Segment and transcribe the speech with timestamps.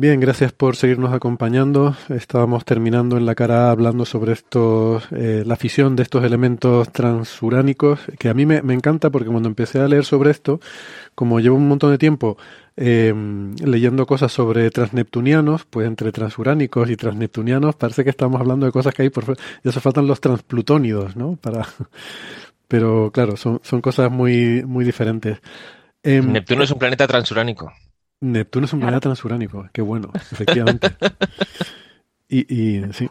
[0.00, 1.94] Bien, gracias por seguirnos acompañando.
[2.08, 8.00] Estábamos terminando en la cara hablando sobre estos, eh, la fisión de estos elementos transuránicos,
[8.18, 10.58] que a mí me, encanta porque cuando empecé a leer sobre esto,
[11.14, 12.38] como llevo un montón de tiempo
[12.78, 13.12] eh,
[13.62, 18.94] leyendo cosas sobre transneptunianos, pues entre transuránicos y transneptunianos parece que estamos hablando de cosas
[18.94, 21.36] que hay por y eso faltan los transplutónidos, ¿no?
[21.36, 21.66] Para,
[22.68, 25.40] pero claro, son, cosas muy, muy diferentes.
[26.02, 27.70] Eh, Neptuno es un planeta transuránico.
[28.20, 30.90] Neptuno es un planeta transuránico, qué bueno, efectivamente.
[32.28, 33.08] y, y sí.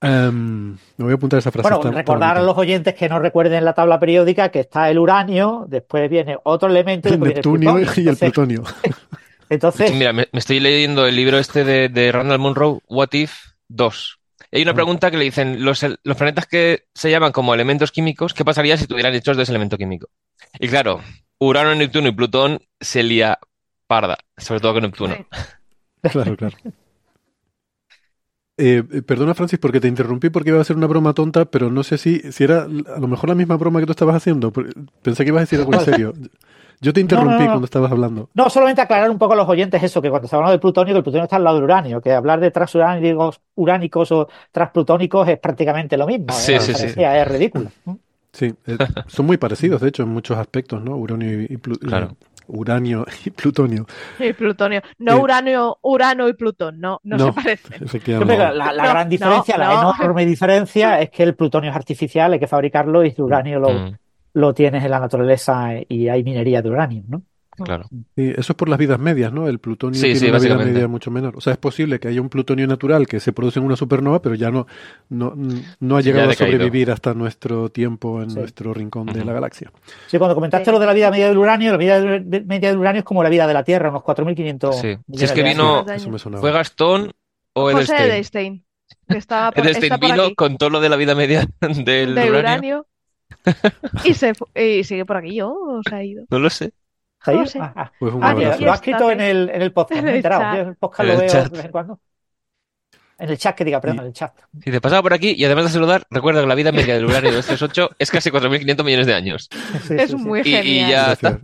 [0.00, 1.68] Um, me voy a apuntar esa frase.
[1.68, 5.66] Bueno, recordar a los oyentes que no recuerden la tabla periódica que está el uranio,
[5.68, 7.08] después viene otro elemento.
[7.08, 8.62] El Neptunio el y el plutonio.
[9.50, 9.92] Entonces.
[9.92, 13.32] Mira, me, me, estoy leyendo el libro este de, de Randall Munro, What If
[13.68, 14.18] 2.
[14.52, 18.32] Hay una pregunta que le dicen, los, los planetas que se llaman como elementos químicos,
[18.32, 20.08] ¿qué pasaría si estuvieran hechos de ese elemento químico?
[20.58, 21.00] Y claro,
[21.38, 23.38] Urano, Neptuno y Plutón se lía
[23.88, 25.14] parda, sobre todo con Neptuno.
[26.00, 26.56] Claro, claro.
[28.56, 31.82] Eh, perdona, Francis, porque te interrumpí porque iba a hacer una broma tonta, pero no
[31.82, 34.52] sé si, si era a lo mejor la misma broma que tú estabas haciendo.
[34.52, 36.12] Pensé que ibas a decir algo en serio.
[36.80, 37.50] Yo te interrumpí no, no, no.
[37.50, 38.30] cuando estabas hablando.
[38.34, 40.94] No, solamente aclarar un poco a los oyentes eso, que cuando se habla del plutonio,
[40.94, 45.28] que el plutonio está al lado del uranio, que hablar de transuránicos uránicos o transplutónicos
[45.28, 46.32] es prácticamente lo mismo.
[46.32, 46.60] Sí, ¿eh?
[46.60, 46.94] sí, sí.
[46.96, 47.70] Es ridículo.
[48.32, 48.78] Sí, eh,
[49.08, 50.96] son muy parecidos, de hecho, en muchos aspectos, ¿no?
[50.96, 52.16] Uranio y, y claro.
[52.48, 53.86] Uranio y plutonio.
[54.18, 54.82] Y plutonio.
[54.98, 57.84] No Eh, uranio, urano y plutón, no, no, no, se parecen.
[57.84, 58.36] Efectivamente.
[58.36, 59.94] La, la, la No, gran diferencia, no, la no.
[59.96, 63.86] enorme diferencia es que el plutonio es artificial, hay que fabricarlo y el uranio lo,
[63.90, 63.98] Mm,
[64.34, 67.22] lo tienes en la naturaleza y hay minería de uranio, ¿no?
[67.64, 67.86] Claro.
[67.90, 69.48] Sí, eso es por las vidas medias, ¿no?
[69.48, 71.36] El plutonio Sí, tiene sí, una vida media mucho menor.
[71.36, 74.20] O sea, es posible que haya un plutonio natural que se produce en una supernova,
[74.22, 74.66] pero ya no,
[75.08, 75.34] no,
[75.80, 78.38] no ha llegado ha a sobrevivir hasta nuestro tiempo en Sí.
[78.38, 79.70] nuestro rincón de la galaxia.
[80.06, 80.70] Sí, cuando comentaste Sí.
[80.72, 83.22] lo de la vida media del uranio, la vida de- media del uranio es como
[83.22, 84.96] la vida de la Tierra, unos 4.500 Sí.
[85.12, 85.88] Si es que vino- años.
[85.90, 86.02] Años.
[86.02, 86.40] Eso me sonaba.
[86.40, 87.12] ¿Fue Gastón
[87.54, 88.04] o José Edelstein?
[88.10, 88.64] Edelstein,
[89.08, 91.46] que estaba por, Edelstein está por vino aquí, con todo lo de la vida media
[91.60, 92.38] del del uranio.
[92.38, 92.86] uranio,
[94.04, 96.24] y, se, y sigue por aquí, yo, o se ha ido.
[96.30, 96.72] No lo sé.
[97.20, 97.58] Jair, No sé.
[97.60, 97.92] ah, ah.
[97.98, 98.60] Pues un Ah, abrazo.
[98.64, 100.42] lo ha está, escrito en el, en el podcast, En me he el enterado.
[100.42, 100.54] chat.
[100.56, 101.44] Yo el podcast En lo el veo chat.
[101.50, 102.00] de vez en cuando.
[103.20, 104.32] En el chat que diga, perdón, Y- en el chat.
[104.62, 107.04] Si te pasaba por aquí y además de saludar, recuerda que la vida media del
[107.04, 109.48] uranio 238 es casi 4.500 millones de años.
[109.86, 110.24] Sí, Es sí, sí.
[110.24, 110.90] muy Y, y genial.
[110.90, 111.40] ya está.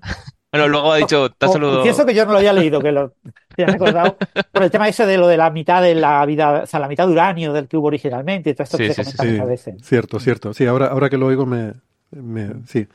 [0.53, 1.79] Bueno, luego ha dicho, te ha O- saludado.
[1.79, 3.13] Confieso que yo no lo había leído, que lo
[3.57, 4.17] he recordado
[4.53, 6.87] por el tema ese de lo de la mitad de la vida, o sea, la
[6.87, 9.25] mitad de uranio del que hubo originalmente, y todo esto Sí, que sí, se comenta
[9.25, 9.75] Sí, muchas veces.
[9.85, 10.55] cierto, cierto.
[10.55, 11.73] Sí, ahora, ahora que lo oigo me,
[12.13, 12.87] me sí,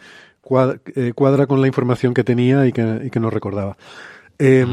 [0.49, 3.77] cuadra, eh, cuadra con la información que tenía y que, y que no recordaba.
[4.39, 4.65] Eh,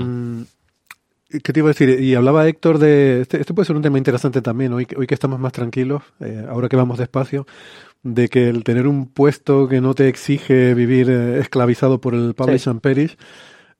[1.29, 2.01] ¿Qué te iba a decir?
[2.01, 3.21] Y hablaba Héctor de...
[3.21, 6.03] Este, este puede ser un tema interesante también, hoy, que- hoy que estamos más tranquilos,
[6.21, 7.47] eh, ahora que vamos despacio,
[8.03, 12.33] de que el tener un puesto que no te exige vivir eh, esclavizado por el
[12.35, 12.71] publish Sí.
[12.71, 13.19] and perish,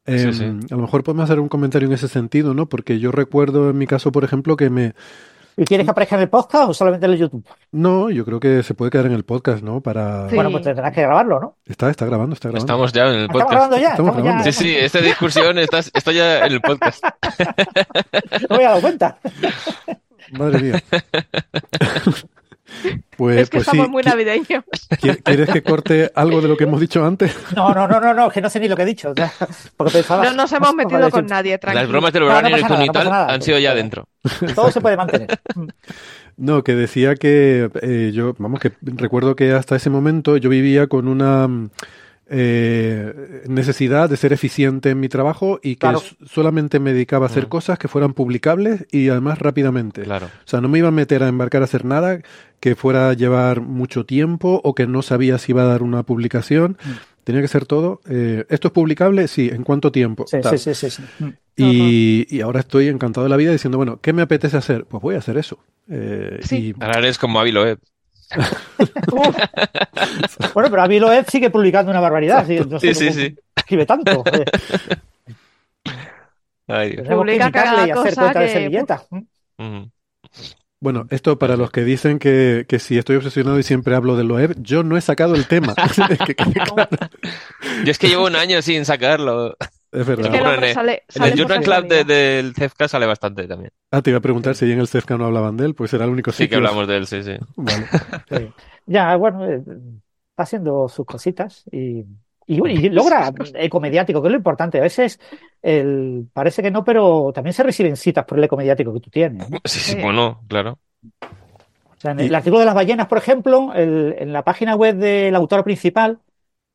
[0.07, 0.45] Sí, sí.
[0.45, 2.69] a lo mejor podemos hacer un comentario en ese sentido, ¿no?
[2.69, 4.95] Porque yo recuerdo en mi caso, por ejemplo, que me...
[5.59, 7.47] ¿Y quieres que aparezca en el podcast o solamente en el YouTube?
[7.73, 9.81] No, yo creo que se puede quedar en el podcast, ¿no?
[9.81, 10.29] Para...
[10.29, 10.35] Sí.
[10.35, 11.57] Bueno, pues tendrás que grabarlo, ¿no?
[11.65, 12.65] Está, está grabando, está grabando.
[12.65, 13.51] Estamos ya en el ¿Estamos podcast.
[13.53, 13.89] grabando ya?
[13.91, 14.45] Estamos Estamos grabando.
[14.45, 14.53] ya.
[14.53, 17.03] Sí, sí, esta discusión está, está ya en el podcast.
[18.43, 19.19] No me había dado cuenta.
[20.33, 20.83] Madre mía.
[23.17, 24.65] pues, es que pues sí, estamos muy navideños.
[25.01, 27.35] qui- ¿quieres que corte algo de lo que hemos dicho antes?
[27.55, 29.13] No, no, no, no, no, que no sé ni lo que he dicho.
[29.77, 30.25] Porque pensaba.
[30.25, 31.89] No nos hemos metido con nadie, Las tranquilo.
[31.89, 34.09] bromas del No, no Neptuno nada, y no tal han sido ya dentro.
[34.55, 35.29] Todo se puede mantener.
[36.37, 40.87] No, que decía que eh, yo, vamos, que recuerdo que hasta ese momento yo vivía
[40.87, 41.49] con una
[42.29, 46.03] eh, necesidad de ser eficiente en mi trabajo y que Claro.
[46.27, 47.49] solamente me dedicaba a hacer Mm.
[47.49, 50.03] cosas que fueran publicables y además rápidamente.
[50.03, 50.27] Claro.
[50.27, 52.21] O sea, no me iba a meter a embarcar a hacer nada
[52.61, 56.03] que fuera a llevar mucho tiempo o que no sabía si iba a dar una
[56.03, 56.77] publicación.
[56.85, 56.91] Mm.
[57.25, 58.01] Tenía que ser todo.
[58.09, 59.27] eh, ¿Esto es publicable?
[59.27, 59.49] Sí.
[59.53, 60.27] ¿En cuánto tiempo?
[60.29, 60.59] Sí, Tal.
[60.59, 61.25] sí, sí, sí, sí.
[61.57, 64.85] Y, y ahora estoy encantado de la vida diciendo, bueno, ¿qué me apetece hacer?
[64.85, 65.59] Pues voy a hacer eso.
[65.91, 66.75] Eh, Sí.
[66.79, 67.79] y- Ahora eres como Ávilo, ¿eh?
[70.55, 72.39] Bueno, pero Avilo Ed sigue publicando una barbaridad.
[72.39, 73.37] así que no sé Sí, sí, sí.
[73.55, 74.25] Escribe tanto.
[76.69, 77.07] Ay, Dios.
[77.09, 79.03] Que cada y hacer cosa cuenta de que- servilleta.
[79.59, 79.91] Ujú.
[80.79, 84.31] Bueno, esto para los que dicen que, que si estoy obsesionado y siempre hablo del
[84.31, 85.75] web, yo no he sacado el tema.
[86.27, 86.89] Que claro.
[87.85, 89.57] Yo es que llevo un año sin sacarlo.
[89.97, 90.27] Es verdad.
[90.27, 92.87] Es que el Bueno, hombre en- sale, En sale el Journal Club de- del CEFCA
[92.89, 93.71] sale bastante también.
[93.91, 96.05] Ah, te iba a preguntar si en el CEFCA no hablaban de él, pues era
[96.05, 96.59] el único Sí que sitio.
[96.59, 97.33] hablamos de él, sí, sí.
[97.57, 97.87] Vale.
[98.31, 98.53] Sí.
[98.87, 99.63] Ya, bueno, eh,
[100.31, 102.05] está haciendo sus cositas y,
[102.47, 104.79] y, bueno, y logra ecomediático, que es lo importante.
[104.79, 105.19] A veces
[105.63, 109.49] el, parece que no, pero también se reciben citas por el ecomediático que tú tienes.
[109.51, 109.59] ¿no?
[109.65, 110.01] Sí, sí, Sí.
[110.03, 110.79] bueno, claro.
[111.23, 114.77] O sea, en Y- el artículo de las ballenas, por ejemplo, el- en la página
[114.77, 116.19] web del autor principal,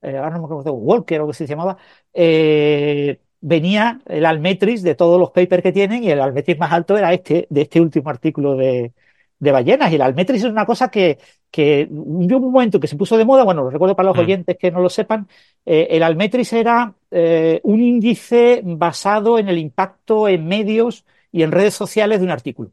[0.01, 1.77] eh, ahora no me acuerdo, Walker o que se llamaba,
[2.13, 6.97] eh, venía el Almetrix de todos los papers que tienen y el Almetrix más alto
[6.97, 8.93] era este, de este último artículo de,
[9.39, 9.91] de ballenas.
[9.91, 11.17] Y el Almetrix es una cosa que,
[11.49, 14.21] que hubo un momento que se puso de moda, bueno, lo recuerdo para los Mm.
[14.21, 15.27] oyentes que no lo sepan,
[15.65, 21.51] eh, el Almetrix era eh, un índice basado en el impacto en medios y en
[21.51, 22.71] redes sociales de un artículo.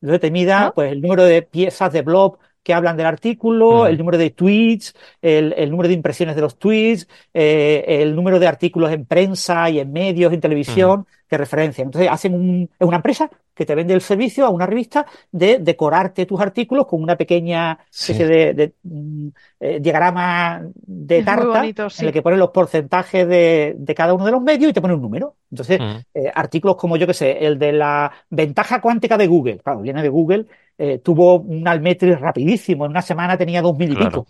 [0.00, 0.72] Entonces te mida Ah.
[0.74, 4.92] pues, el número de piezas de blog que hablan del artículo, el número de tweets,
[5.22, 9.70] el, el número de impresiones de los tweets, eh, el número de artículos en prensa
[9.70, 11.88] y en medios, en televisión, que referencian.
[11.88, 15.58] Entonces hacen un, es una empresa que te vende el servicio a una revista de
[15.58, 18.12] decorarte tus artículos con una pequeña Sí.
[18.12, 19.28] especie de, de, mm,
[19.60, 24.12] eh, diagrama de Es tarta bonito, en el que ponen los porcentajes de, de cada
[24.14, 25.36] uno de los medios y te pone un número.
[25.50, 25.96] Entonces, Mm.
[26.14, 30.02] eh, artículos como yo que sé, el de la ventaja cuántica de Google, claro, viene
[30.02, 30.46] de Google,
[30.78, 34.24] eh, tuvo un Almetrix rapidísimo, en una semana tenía dos mil y Claro.
[34.24, 34.26] pico.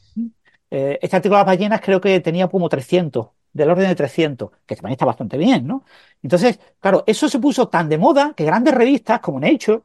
[0.71, 4.51] Eh, este artículo de las ballenas creo que tenía como 300, del orden de 300,
[4.67, 5.85] que también está bastante bien, ¿no?
[6.23, 9.83] Entonces, claro, eso se puso tan de moda que grandes revistas como Nature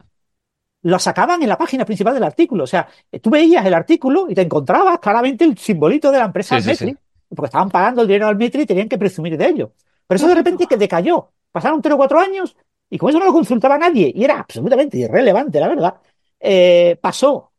[0.84, 2.64] lo sacaban en la página principal del artículo.
[2.64, 6.26] O sea, eh, tú veías el artículo y te encontrabas claramente el simbolito de la
[6.26, 9.38] empresa Sí, sí, Almetrix, porque estaban pagando el dinero al Almetrix y tenían que presumir
[9.38, 9.74] de ello.
[10.08, 11.32] Pero eso de repente que decayó.
[11.52, 12.56] Pasaron tres o cuatro años
[12.90, 15.96] y como eso no lo consultaba nadie y era absolutamente irrelevante, la verdad,
[16.40, 17.52] eh, pasó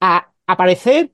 [0.00, 1.12] a aparecer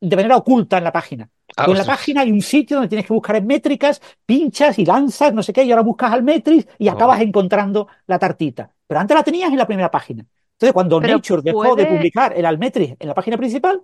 [0.00, 1.30] de manera oculta en la página.
[1.56, 1.86] Ah, en la ostras.
[1.98, 5.52] página hay un sitio donde tienes que buscar en métricas, pinchas y lanzas, no sé
[5.52, 6.92] qué, y ahora buscas al Metrix y Oh.
[6.92, 8.70] acabas encontrando la tartita.
[8.86, 10.24] Pero antes la tenías en la primera página.
[10.52, 13.82] Entonces, cuando Pero Nature dejó de publicar el Almetrix en la página principal,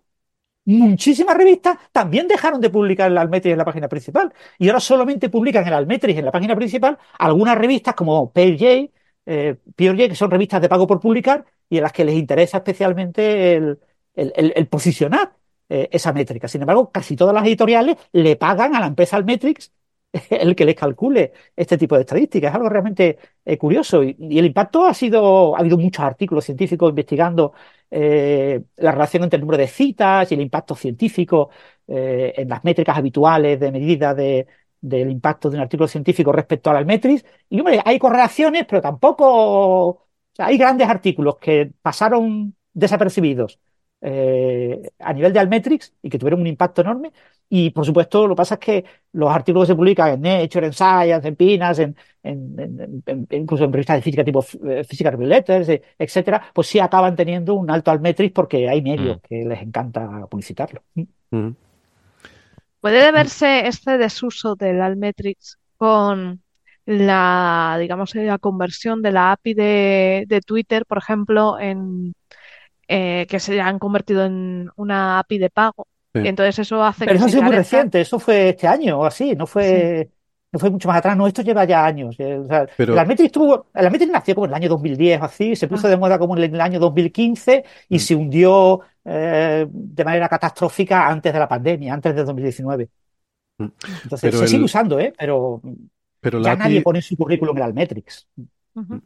[0.65, 4.33] muchísimas revistas también dejaron de publicar el Almetrix en la página principal.
[4.59, 8.91] Y ahora solamente publican el Almetrix en la página principal algunas revistas como PeerJ,
[9.27, 13.55] eh, que son revistas de pago por publicar y en las que les interesa especialmente
[13.55, 13.79] el,
[14.15, 15.33] el- el- el posicionar
[15.69, 16.49] eh, esa métrica.
[16.49, 19.73] Sin embargo, casi todas las editoriales le pagan a la empresa Almetrix
[20.31, 22.51] el que les calcule este tipo de estadísticas.
[22.51, 24.03] Es algo realmente eh, curioso.
[24.03, 27.53] Y, el impacto ha sido, ha habido muchos artículos científicos investigando
[27.91, 31.51] eh, la relación entre el número de citas y el impacto científico
[31.87, 34.47] en las métricas habituales de medida de,
[34.81, 37.25] del impacto de un artículo científico respecto al Almetrix.
[37.49, 40.07] Y hombre, hay correlaciones, pero tampoco.
[40.39, 43.59] hay grandes artículos que pasaron desapercibidos
[44.03, 47.13] eh, a nivel de Almetrix y que tuvieron un impacto enorme.
[47.49, 50.67] Y por supuesto, lo que pasa es que los artículos que se publican en Nature,
[50.67, 54.85] en Science, en PNAS, en, en- en- en- incluso en revistas de física tipo eh,
[54.85, 59.19] Physical Review Letters, eh, etcétera, pues sí acaban teniendo un alto Almetrix porque hay medios
[59.19, 59.21] Mm.
[59.29, 60.83] que les encanta publicitarlo.
[61.31, 61.51] Mm.
[62.81, 66.41] ¿Puede deberse este desuso del Almetrix con
[66.87, 72.13] la, digamos, eh, la conversión de la API de, de Twitter, por ejemplo, en
[72.95, 75.87] eh, que se han convertido en una API de pago?
[76.15, 76.21] Sí.
[76.25, 79.01] Y entonces eso hace Pero que eso ha sido muy reciente, eso fue este año
[79.01, 80.11] o así, no fue,
[80.53, 82.15] no fue mucho más atrás, no, esto lleva ya años.
[82.19, 82.95] eh, o sea, Pero-
[83.33, 85.91] tuvo, el Almetrix nació como en el año 2010 o así, se puso Ah.
[85.91, 87.99] de moda como en el año 2015 y Mm.
[87.99, 92.89] se hundió eh, de manera catastrófica antes de la pandemia, antes de 2019.
[93.59, 93.65] Mm.
[94.05, 95.13] Entonces, Pero se el- sigue usando, ¿eh?
[95.19, 95.61] Pero
[96.21, 98.29] Pero ya la nadie API, pone en su currículum el Almetrix.
[98.75, 99.03] Ujú.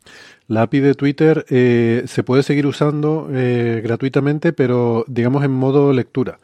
[0.47, 5.93] la API de Twitter eh, se puede seguir usando eh, gratuitamente, pero digamos en modo
[5.93, 6.39] lectura.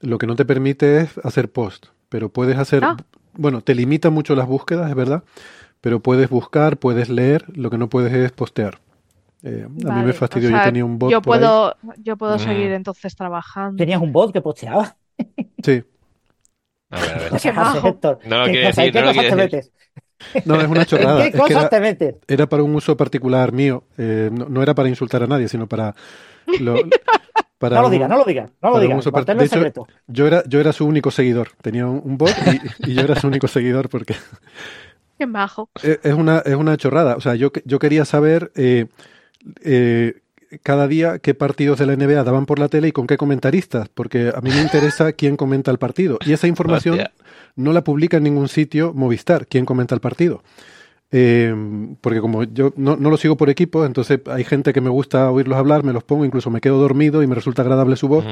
[0.00, 2.96] Lo que no te permite es hacer post, pero puedes hacer, Ah.
[3.34, 5.22] bueno, te limita mucho las búsquedas, es verdad,
[5.80, 8.78] pero puedes buscar, puedes leer, lo que no puedes es postear.
[9.42, 11.40] Eh, a mí me o fastidió, sea, yo tenía un bot yo por ahí.
[11.40, 12.40] puedo, yo puedo Mm.
[12.40, 13.76] seguir entonces trabajando.
[13.78, 14.96] Tenías un bot que posteaba.
[15.62, 15.82] Sí,
[16.90, 17.30] A ver, a ver.
[17.54, 18.18] No.
[18.26, 19.72] No lo ¿Qué quiere cosa- decir, ¿En qué no lo cosas te quiere decir.
[20.44, 21.16] No, es una ¿En chorrada.
[21.16, 22.14] qué es que cosas era, te metes?
[22.28, 25.66] era para un uso particular mío, eh, no, no era para insultar a nadie, sino
[25.68, 25.94] para...
[26.60, 26.74] lo-
[27.58, 28.98] para No lo digas, no lo digas, no lo para un digas.
[29.00, 29.86] uso part- manténlo de en hecho, secreto.
[30.06, 31.50] Yo era, yo era su único seguidor.
[31.62, 34.14] Tenía un, un bot y, y yo era su único seguidor porque
[35.18, 35.70] Qué majo.
[35.82, 37.16] es es una, es una chorrada.
[37.16, 38.86] O sea, yo, yo quería saber eh,
[39.62, 40.20] eh,
[40.62, 43.88] cada día qué partidos de la NBA daban por la tele y con qué comentaristas,
[43.88, 46.18] porque a mí me interesa quién comenta el partido.
[46.24, 47.12] Y esa información Hostia.
[47.56, 50.42] no la publica en ningún sitio Movistar, quién comenta el partido.
[51.12, 51.54] eh,
[52.00, 55.30] porque como yo no, no lo sigo por equipo, entonces hay gente que me gusta
[55.30, 58.24] oírlos hablar, me los pongo, incluso me quedo dormido y me resulta agradable su voz.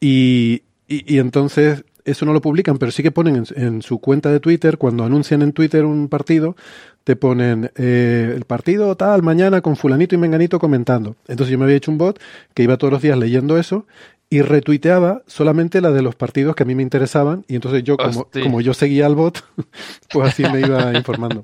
[0.00, 4.30] Y, y entonces eso no lo publican, pero sí que ponen en, en su cuenta
[4.30, 6.56] de Twitter, cuando anuncian en Twitter un partido,
[7.04, 11.16] te ponen eh, el partido tal, mañana con fulanito y menganito comentando.
[11.28, 12.18] Entonces yo me había hecho un bot
[12.54, 13.86] que iba todos los días leyendo eso
[14.28, 17.96] y retuiteaba solamente la de los partidos que a mí me interesaban y entonces yo
[17.96, 19.44] como, yo seguía al bot,
[20.10, 21.42] pues así me iba informando.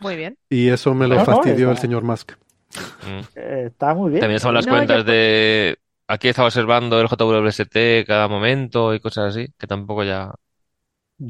[0.00, 0.36] Muy bien.
[0.50, 2.32] Y eso me lo No, no, fastidió el señor Musk.
[3.06, 3.20] Mm.
[3.36, 4.20] Eh, está muy bien.
[4.20, 5.76] También estaban las No, cuentas yo- de...
[6.06, 10.32] Aquí estaba observando el JWST cada momento y cosas así, que tampoco ya...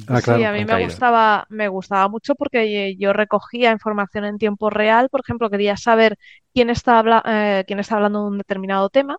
[0.08, 4.38] Ah, Sí, a mí me gustaba, me gustaba mucho porque eh, yo recogía información en
[4.38, 5.08] tiempo real.
[5.10, 6.16] Por ejemplo, quería saber
[6.54, 9.18] quién está, habla- eh, quién está hablando de un determinado tema.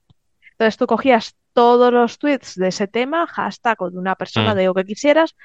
[0.53, 4.57] Entonces tú cogías todos los tweets de ese tema, hashtag o de una persona Mm.
[4.57, 5.35] de lo que quisieras,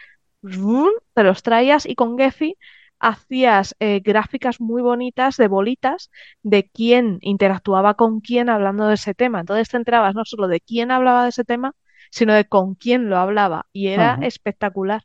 [1.14, 2.56] te los traías y con Gephi
[3.00, 6.10] hacías eh, gráficas muy bonitas de bolitas
[6.42, 9.40] de quién interactuaba con quién hablando de ese tema.
[9.40, 11.74] Entonces te enterabas no solo de quién hablaba de ese tema,
[12.10, 13.66] sino de con quién lo hablaba.
[13.72, 14.22] Y era Ajá.
[14.22, 15.02] espectacular.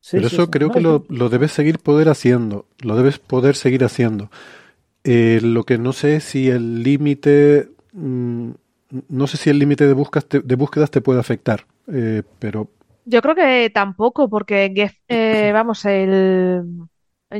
[0.00, 0.50] Sí, Pero sí, eso sí.
[0.50, 4.30] creo que lo, lo debes seguir poder haciendo, lo debes poder seguir haciendo.
[5.04, 8.50] Eh, lo que no sé es si el límite, mm,
[9.08, 12.70] no sé si el límite de búsquedas te, de búsquedas te puede afectar, eh, pero
[13.04, 14.72] Yo creo que tampoco, porque
[15.08, 16.62] eh, vamos, el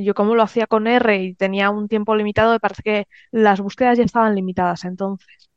[0.01, 3.61] yo como lo hacía con R y tenía un tiempo limitado, me parece que las
[3.61, 5.51] búsquedas ya estaban limitadas entonces.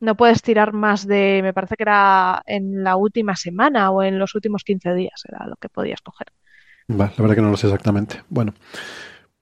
[0.00, 4.18] No puedes tirar más de, me parece que era en la última semana o en
[4.18, 6.28] los últimos 15 días, era lo que podías coger.
[6.90, 8.22] Va, la verdad que no lo sé exactamente.
[8.30, 8.54] Bueno,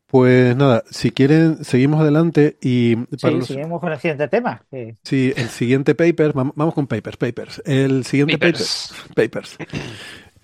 [0.06, 4.64] pues nada, si quieren, seguimos adelante y para Sí, los, seguimos con el siguiente tema.
[5.02, 7.62] sí, el siguiente paper, vam- vamos con papers, papers.
[7.64, 8.92] El siguiente Papers.
[9.14, 9.58] paper, papers.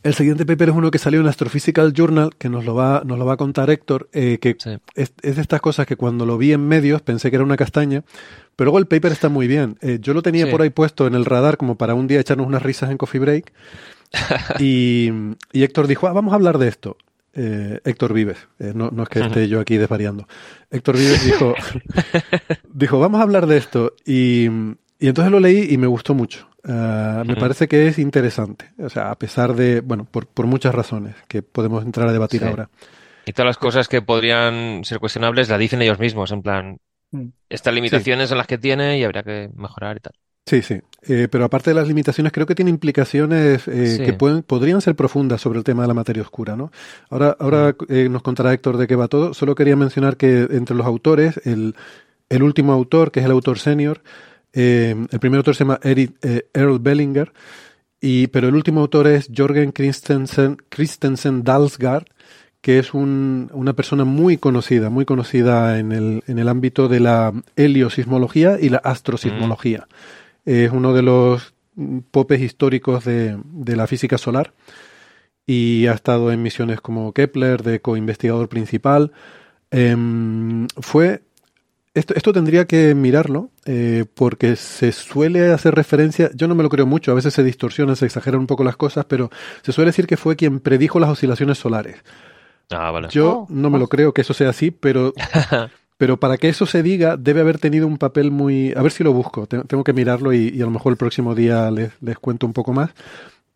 [0.03, 3.19] El siguiente paper es uno que salió en Astrophysical Journal, que nos lo va, nos
[3.19, 4.71] lo va a contar Héctor, eh, que Sí.
[4.97, 7.57] es, es de estas cosas que cuando lo vi en medios pensé que era una
[7.57, 8.03] castaña,
[8.57, 9.77] pero luego el paper está muy bien.
[9.81, 10.51] Eh, yo lo tenía Sí.
[10.51, 13.21] por ahí puesto en el radar como para un día echarnos unas risas en Coffee
[13.21, 13.53] Break.
[14.59, 15.11] y,
[15.53, 16.97] y Héctor dijo, "Ah, vamos a hablar de esto.
[17.35, 20.27] Eh, Héctor Vives, eh, no, no es que esté yo aquí desvariando.
[20.71, 21.55] Héctor Vives dijo,
[22.75, 23.95] dijo, vamos a hablar de esto.
[24.05, 24.47] Y,
[24.99, 26.47] y entonces lo leí y me gustó mucho.
[26.65, 28.71] Ah, me parece que es interesante.
[28.79, 32.41] O sea, a pesar de, bueno, por, por muchas razones que podemos entrar a debatir
[32.41, 32.47] Sí.
[32.47, 32.69] ahora.
[33.27, 36.79] Y todas las cosas que podrían ser cuestionables la dicen ellos mismos, en plan,
[37.15, 37.29] Mm.
[37.51, 40.13] estas limitaciones son las que tiene y habría que mejorar y tal.
[40.47, 40.81] Sí, sí.
[41.03, 44.05] Eh, pero aparte de las limitaciones, creo que tiene implicaciones eh, Sí.
[44.05, 46.73] que pueden, podrían ser profundas sobre el tema de la materia oscura, ¿no?
[47.11, 49.35] Ahora, ahora eh, nos contará Héctor de qué va todo.
[49.35, 51.75] Solo quería mencionar que entre los autores, el,
[52.29, 54.01] el último autor, que es el autor senior,
[54.53, 57.33] eh, el primer autor se llama Eric, eh, Earl Bellinger,
[58.01, 62.05] y, pero el último autor es Jorgen Christensen, Christensen Dalsgaard,
[62.61, 67.01] que es un- una persona muy conocida, muy conocida en el, en el ámbito de
[67.01, 69.87] la heliosismología y la astrosismología.
[70.45, 74.53] Es uno de los mm, popes históricos de, de la física solar
[75.47, 79.13] y ha estado en misiones como Kepler, de co-investigador principal.
[79.71, 81.23] Em, fue.
[81.95, 86.71] Esto, esto tendría que mirarlo, eh, porque se suele hacer referencia, yo no me lo
[86.71, 89.31] creo mucho, a veces se distorsionan, se exageran un poco las cosas, pero
[89.63, 91.97] se suele decir que fue quien predijo las oscilaciones solares.
[92.71, 93.09] Ah, vale.
[93.11, 95.13] Yo Oh, no me lo creo que eso sea así, pero,
[95.99, 98.73] pero para que eso se diga debe haber tenido un papel muy...
[98.77, 100.97] A ver si lo busco, te- tengo que mirarlo y, y a lo mejor el
[100.99, 102.91] próximo día les, les cuento un poco más.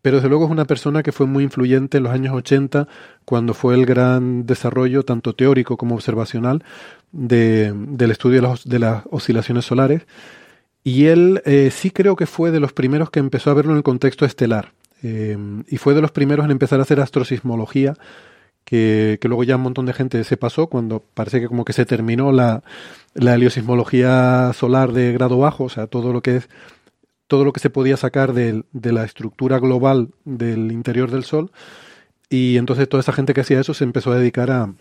[0.02, 2.86] Pero desde luego es una persona que fue muy influyente en los años 80,
[3.24, 6.62] cuando fue el gran desarrollo, tanto teórico como observacional,
[7.12, 10.06] de- del estudio de las, oscilaciones solares.
[10.84, 13.78] Y él eh, sí creo que fue de los primeros que empezó a verlo en
[13.78, 14.72] el contexto estelar.
[15.02, 15.36] Eh,
[15.68, 17.94] y fue de los primeros en empezar a hacer astrosismología,
[18.64, 21.72] que, que luego ya un montón de gente se pasó cuando parece que como que
[21.72, 22.62] se terminó la,
[23.14, 26.48] la heliosismología solar de grado bajo, o sea, todo lo que es
[27.28, 31.50] todo lo que se podía sacar del- de, la estructura global del interior del Sol.
[32.30, 34.72] Y entonces toda esa gente que hacía eso se empezó a dedicar a,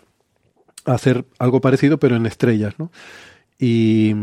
[0.84, 2.90] hacer algo parecido, pero en estrellas, ¿no?
[3.58, 4.14] Y,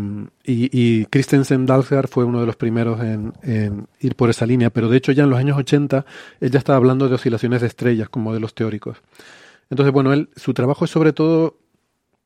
[0.46, 4.90] y, Christensen Dalsgaard fue uno de los primeros en, en ir por esa línea, pero
[4.90, 6.06] de hecho ya en los años 80
[6.40, 8.98] él ya estaba hablando de oscilaciones de estrellas como modelos teóricos.
[9.72, 11.58] Entonces, bueno, él, su trabajo es sobre todo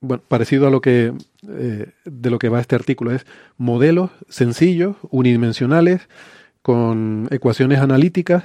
[0.01, 1.13] bueno, parecido a lo que
[1.47, 3.25] eh, de lo que va este artículo, es
[3.57, 6.07] modelos sencillos, unidimensionales,
[6.61, 8.43] con ecuaciones analíticas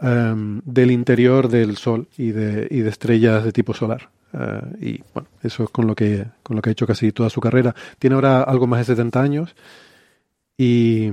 [0.00, 4.10] em, del interior del Sol y de, y de estrellas de tipo solar.
[4.32, 7.30] Eh, y bueno, eso es con lo que con lo que ha hecho casi toda
[7.30, 7.74] su carrera.
[7.98, 9.54] Tiene ahora algo más de 70 años
[10.58, 11.10] y,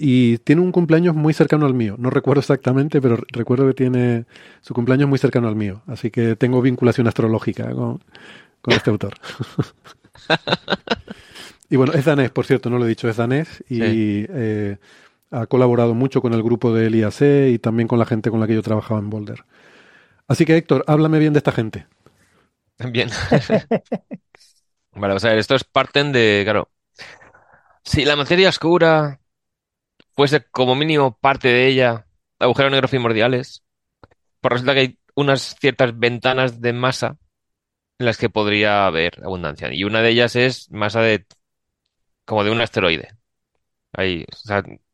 [0.00, 1.94] y tiene un cumpleaños muy cercano al mío.
[1.98, 4.24] No recuerdo exactamente, pero recuerdo que tiene
[4.62, 5.82] su cumpleaños muy cercano al mío.
[5.86, 8.02] Así que tengo vinculación astrológica con,
[8.62, 9.14] con este autor.
[11.68, 14.26] y bueno, es danés, por cierto, no lo he dicho, es danés y Sí.
[14.30, 14.76] eh,
[15.30, 17.20] ha colaborado mucho con el grupo del IAC
[17.52, 19.44] y también con la gente con la que yo trabajaba en Boulder.
[20.28, 21.86] Así que Héctor, háblame bien de esta gente.
[22.90, 23.10] Bien.
[24.92, 26.68] Vale, vamos a ver, estos parten de, claro,
[27.84, 29.20] si la materia oscura
[30.20, 32.06] fuese como mínimo parte de ella,
[32.38, 33.64] agujeros negros primordiales,
[34.42, 37.16] pues resulta que hay unas ciertas ventanas de masa
[37.98, 39.72] en las que podría haber abundancia.
[39.72, 41.24] Y una de ellas es masa de,
[42.26, 43.16] como de un asteroide.
[43.94, 44.26] Ahí,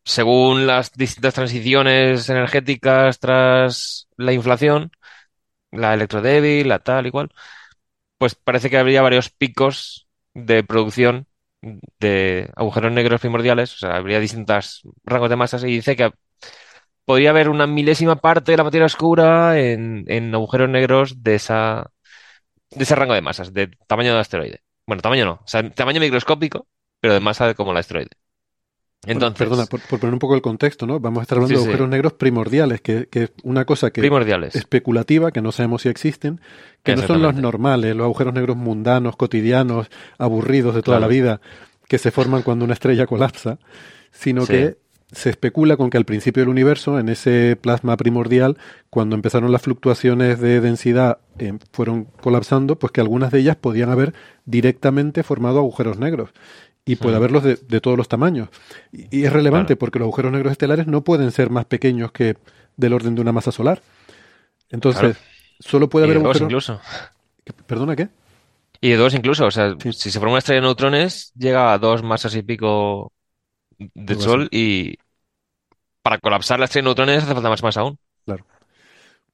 [0.04, 4.92] según las distintas transiciones energéticas tras la inflación,
[5.72, 7.32] la electrodébil, la tal y cual,
[8.18, 11.26] pues parece que habría varios picos de producción
[12.00, 16.10] de agujeros negros primordiales, o sea, habría distintos rangos de masas y dice que
[17.04, 21.90] podría haber una milésima parte de la materia oscura en, en agujeros negros de esa,
[22.70, 24.62] de ese rango de masas, de tamaño de asteroide.
[24.86, 25.44] Bueno, tamaño no,
[25.74, 26.68] tamaño microscópico,
[27.00, 28.10] pero de masa como el asteroide.
[29.06, 30.98] Entonces, perdona, por, por poner un poco el contexto, ¿no?
[31.00, 31.66] Vamos a estar hablando Sí, de sí.
[31.68, 34.54] agujeros negros primordiales, que, que es una cosa que primordiales.
[34.56, 36.40] especulativa, que no sabemos si existen,
[36.82, 41.08] que no son los normales, los agujeros negros mundanos, cotidianos, aburridos de toda Claro.
[41.10, 41.40] la vida,
[41.88, 43.58] que se forman cuando una estrella colapsa,
[44.12, 44.52] sino Sí.
[44.52, 44.76] que
[45.12, 48.58] se especula con que al principio del universo, en ese plasma primordial,
[48.90, 53.88] cuando empezaron las fluctuaciones de densidad, eh, fueron colapsando, pues que algunas de ellas podían
[53.90, 54.14] haber
[54.46, 56.30] directamente formado agujeros negros.
[56.86, 58.48] Y puede haberlos de, de todos los tamaños.
[58.92, 59.78] Y, y es relevante Claro.
[59.80, 62.36] porque los agujeros negros estelares no pueden ser más pequeños que
[62.76, 63.82] del orden de una masa solar.
[64.70, 65.16] Entonces, Claro.
[65.60, 66.46] solo puede Y haber de agujeros.
[66.46, 66.80] incluso.
[67.66, 68.08] ¿Perdona qué?
[68.80, 69.92] Y de dos incluso, o sea, Sí.
[69.92, 73.12] si se forma una estrella de neutrones, llega a dos masas y pico
[73.78, 74.96] del Sol y
[76.02, 77.98] para colapsar la estrella de neutrones hace falta más masa aún.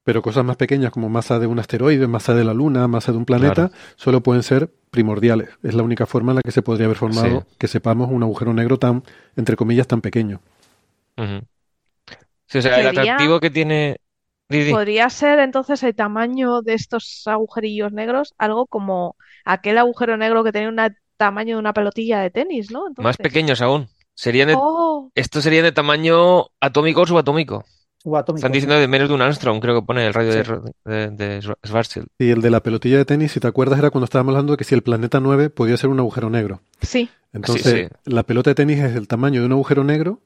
[0.05, 3.19] Pero cosas más pequeñas como masa de un asteroide, masa de la Luna, masa de
[3.19, 3.73] un planeta, Claro.
[3.97, 5.51] solo pueden ser primordiales.
[5.63, 7.57] Es la única forma en la que se podría haber formado, Sí.
[7.59, 9.05] que sepamos, un agujero negro tan,
[9.37, 10.41] entre comillas, tan pequeño.
[12.47, 13.97] Sí, o sea, el atractivo que tiene...
[14.71, 20.53] Podría ser entonces el tamaño de estos agujerillos negros algo como aquel agujero negro que
[20.53, 20.77] tenía un
[21.17, 22.85] tamaño de una pelotilla de tenis, ¿no?
[22.99, 23.89] Más pequeños aún.
[24.15, 27.65] Serían de- oh, Estos serían de tamaño atómico o subatómico.
[28.03, 28.39] Subatómico.
[28.39, 30.51] Están diciendo de menos de un Armstrong, creo que pone el radio de, Sí.
[30.85, 32.07] De, de Schwarzschild.
[32.19, 34.57] Y el de la pelotilla de tenis, si te acuerdas, era cuando estábamos hablando de
[34.57, 36.61] que si el planeta 9 podía ser un agujero negro.
[36.81, 37.97] sí, Entonces, sí.
[38.11, 40.21] la pelota de tenis es el tamaño de un agujero negro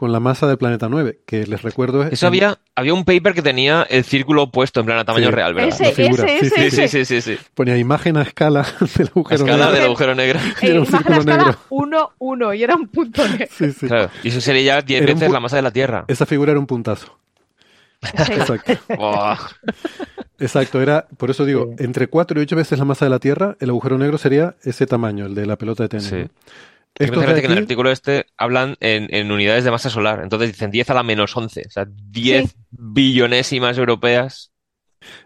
[0.00, 2.14] con la masa del planeta 9, que les recuerdo es...
[2.14, 5.26] Eso en- había, había un paper que tenía el círculo opuesto, en plan a tamaño
[5.26, 5.30] Sí.
[5.32, 5.68] real, ¿verdad?
[5.78, 6.88] ese, ese, sí, ese, Sí, ese.
[6.88, 7.44] sí, sí, sí, sí.
[7.52, 8.62] Ponía imagen a escala
[8.96, 9.72] del agujero escala negro.
[9.74, 10.40] del agujero negro.
[10.62, 11.58] Y era un imagen a círculo escala negro.
[11.68, 13.46] 1, 1 y era un punto negro.
[13.50, 13.86] Sí, sí.
[13.88, 16.04] Claro, y eso sería ya 10 Era un veces pu- la masa de la Tierra.
[16.08, 17.18] Esa figura era un puntazo.
[18.02, 18.32] Sí.
[18.32, 18.72] Exacto.
[20.38, 21.84] Exacto, era, por eso digo, Sí.
[21.84, 24.86] entre 4 y 8 veces la masa de la Tierra, el agujero negro sería ese
[24.86, 26.06] tamaño, el de la pelota de tenis.
[26.06, 26.24] Sí.
[26.98, 30.20] Es que en el artículo este hablan en, en unidades de masa solar.
[30.22, 31.62] Entonces dicen 10 a la menos 11.
[31.66, 34.52] O sea, 10 billonésimas europeas.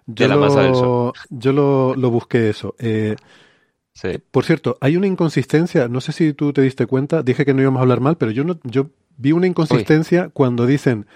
[0.06, 2.74] yo de la masa del lo, yo lo, lo busqué eso.
[2.78, 3.16] Eh,
[3.96, 4.08] Sí.
[4.32, 7.62] por cierto, hay una inconsistencia, no sé si tú te diste cuenta, dije que no
[7.62, 11.06] íbamos a hablar mal, pero yo no, yo vi una inconsistencia cuando dicen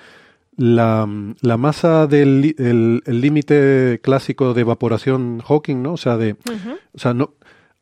[0.57, 1.09] la,
[1.41, 2.55] la masa del
[3.05, 5.95] límite clásico de evaporación Hawking, ¿no?
[5.95, 6.37] O sea, de,
[6.95, 7.35] o sea, no,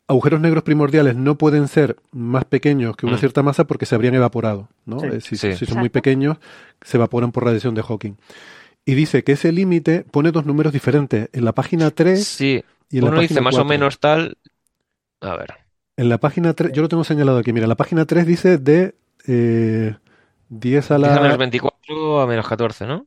[0.08, 3.20] agujeros negros primordiales no pueden ser más pequeños que una Mm.
[3.20, 5.00] cierta masa porque se habrían evaporado, ¿no?
[5.00, 5.06] Sí.
[5.12, 5.54] Eh, si, Sí.
[5.54, 6.38] si son muy pequeños,
[6.82, 8.14] se evaporan por radiación de Hawking.
[8.84, 12.62] Y dice que ese límite pone dos números diferentes, en la página 3 Sí.
[12.90, 13.68] y en la Uno dice página más o 4.
[13.68, 14.38] menos tal.
[15.20, 15.54] A ver.
[15.96, 18.58] En la página 3, yo lo tengo señalado aquí, mira, en la página 3 dice
[18.58, 18.94] de
[19.26, 19.96] eh,
[20.50, 21.36] 10 a 10 a menos la...
[21.36, 23.06] 24 a menos 14, ¿no?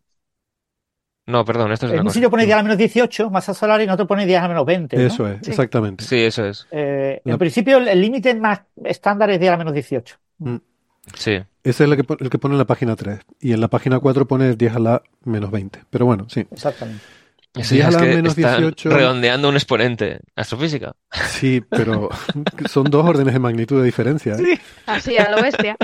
[1.30, 3.80] No, perdón, esto es En un sitio pone 10 a la menos 18, masa solar,
[3.82, 4.98] y en otro pone 10 a la menos 20.
[4.98, 5.04] ¿no?
[5.04, 5.52] Eso es, Sí.
[5.52, 6.04] exactamente.
[6.04, 6.68] Sí, eso es.
[6.72, 10.16] Eh, en principio, el límite más estándar es 10 a la menos 18.
[11.16, 11.32] Sí.
[11.32, 13.20] Ese es el que, el que pone en la página 3.
[13.42, 15.82] Y en la página 4 pone 10 a la menos 20.
[15.90, 16.48] Pero bueno, sí.
[16.52, 17.04] Exactamente.
[17.56, 18.90] Eso 10 ya a es la que menos están 18.
[18.90, 20.20] redondeando un exponente.
[20.36, 20.96] Astrofísica.
[21.28, 22.10] Sí, pero
[22.70, 24.36] son dos órdenes de magnitud de diferencia.
[24.36, 24.60] ¿eh?
[24.88, 25.76] Así, a lo bestia.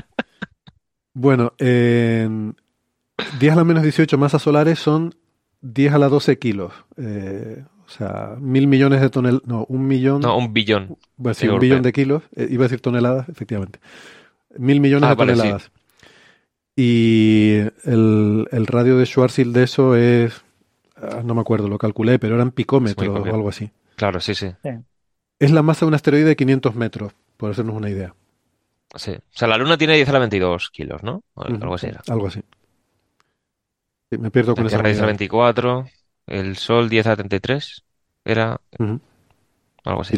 [1.14, 2.56] Bueno, en
[3.40, 5.14] 10 a la menos 18 masas solares son
[5.74, 6.74] 10 a la 12 kilos.
[6.98, 9.46] Eh, o sea, mil millones de toneladas.
[9.48, 10.22] No, un millón.
[10.22, 10.98] No, un billón.
[11.18, 12.24] Voy a decir un billón de kilos.
[12.36, 13.80] Eh, iba a decir toneladas, efectivamente.
[14.58, 15.40] Mil millones Ah, de vale, sí.
[15.40, 15.72] toneladas.
[16.76, 20.44] Y el, el radio de Schwarzschild de eso es.
[20.98, 23.72] ah, No me acuerdo, lo calculé, pero eran picómetros o algo así.
[23.96, 24.52] Claro, sí, sí.
[25.40, 28.14] Es la masa de un asteroide de 500 metros, por hacernos una idea.
[28.96, 29.12] Sí.
[29.12, 31.24] O sea, la Luna tiene 10 a la 22 kilos, ¿no?
[31.36, 32.02] Algo así era.
[32.08, 32.42] Algo así.
[34.12, 35.18] Sí, me pierdo con esa Tierra 10 a la unidad.
[35.18, 35.86] 24,
[36.28, 37.84] el Sol 10 a la 33,
[38.24, 38.62] era
[39.84, 40.18] algo así.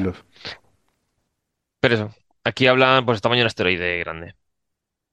[1.80, 2.12] Pero eso,
[2.43, 4.36] aquí hablan pues tamaño de asteroide grande.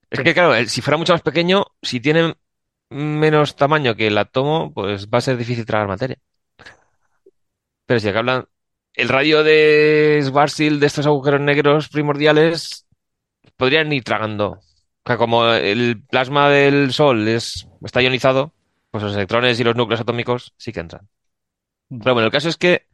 [0.09, 2.35] Es que claro, el- si fuera mucho más pequeño, si tiene
[2.89, 6.17] menos tamaño que el átomo, pues va a ser difícil tragar materia.
[7.85, 8.45] Pero si acá hablan,
[8.93, 12.85] el radio de Schwarzschild de estos agujeros negros primordiales
[13.57, 14.51] podrían ir tragando.
[14.53, 18.54] O sea, como el plasma del Sol es, está ionizado,
[18.95, 21.09] pues los electrones y los núcleos atómicos sí que entran.
[21.89, 22.87] Pero bueno, el caso es que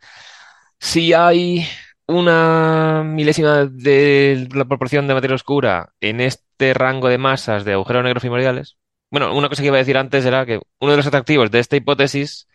[0.79, 1.67] si hay
[2.07, 8.03] una milésima de la proporción de materia oscura en este rango de masas de agujeros
[8.03, 8.77] negros primordiales,
[9.11, 11.59] bueno, una cosa que iba a decir antes era que uno de los atractivos de
[11.59, 12.47] esta hipótesis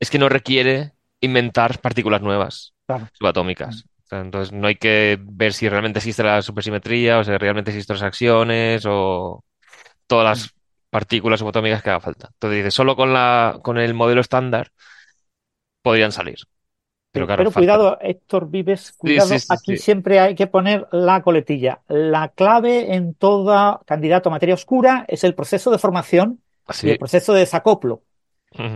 [0.00, 3.08] es que no requiere inventar partículas nuevas Claro.
[3.12, 3.84] subatómicas.
[4.06, 7.94] Sea, entonces no hay que ver si realmente existe la supersimetría o si realmente existen
[7.94, 9.44] las acciones o
[10.08, 10.57] todas las
[10.90, 12.30] partículas subatómicas que haga falta.
[12.32, 14.72] Entonces dice, solo con la, con el modelo estándar
[15.82, 16.36] podrían salir.
[17.10, 20.86] Pero claro, Pero falta- cuidado, Héctor Vives, cuidado, sí, sí, aquí siempre hay que poner
[20.92, 21.80] la coletilla.
[21.88, 26.42] La clave en todo candidato a materia oscura es el proceso de formación
[26.82, 28.02] y el proceso de desacoplo.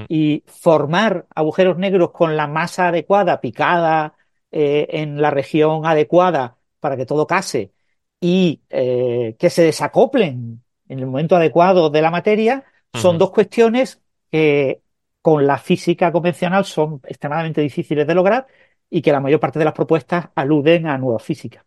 [0.08, 4.14] Y formar agujeros negros con la masa adecuada, picada
[4.50, 7.72] eh, en la región adecuada para que todo case
[8.20, 10.61] y eh, que se desacoplen
[10.92, 14.00] en el momento adecuado de la materia, son dos cuestiones
[14.30, 14.82] que
[15.22, 18.46] con la física convencional son extremadamente difíciles de lograr
[18.90, 21.64] y que la mayor parte de las propuestas aluden a nueva física.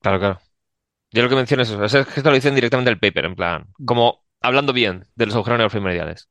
[0.00, 0.40] Claro, claro.
[1.12, 1.84] Yo lo que menciono es eso.
[1.84, 5.34] Es que esto lo dicen directamente del paper, en plan, como hablando bien de los
[5.36, 6.28] agujeros negros primordiales.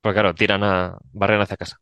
[0.00, 1.80] Porque claro, tiran a, barren hacia casa.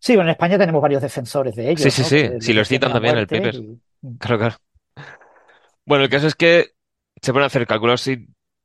[0.00, 2.08] Sí, bueno, en España tenemos varios defensores de ellos, Sí, sí, ¿no?
[2.08, 2.40] sí.
[2.40, 3.80] Sí, los citan a también en el y-
[4.18, 4.56] Claro, claro.
[5.86, 6.72] Bueno, el caso es que
[7.22, 8.06] se pueden hacer cálculos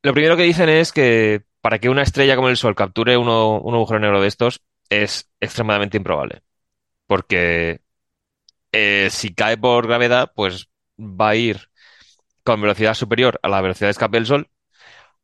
[0.04, 3.60] lo primero que dicen es que para que una estrella como el Sol capture uno,
[3.60, 6.42] un agujero negro de estos es extremadamente improbable.
[7.08, 7.82] Porque
[8.72, 11.70] eh, si cae por gravedad, pues va a ir
[12.44, 14.50] con velocidad superior a la velocidad de escape del Sol,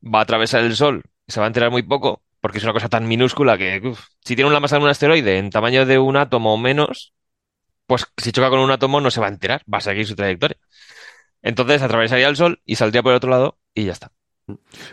[0.03, 2.89] va a atravesar el Sol se va a enterar muy poco, porque es una cosa
[2.89, 6.53] tan minúscula que si tiene una masa de un asteroide en tamaño de un átomo
[6.53, 7.13] o menos,
[7.87, 10.15] pues si choca con un átomo no se va a enterar, va a seguir su
[10.15, 10.57] trayectoria.
[11.41, 14.11] Entonces atravesaría el Sol y saldría por el otro lado y ya está.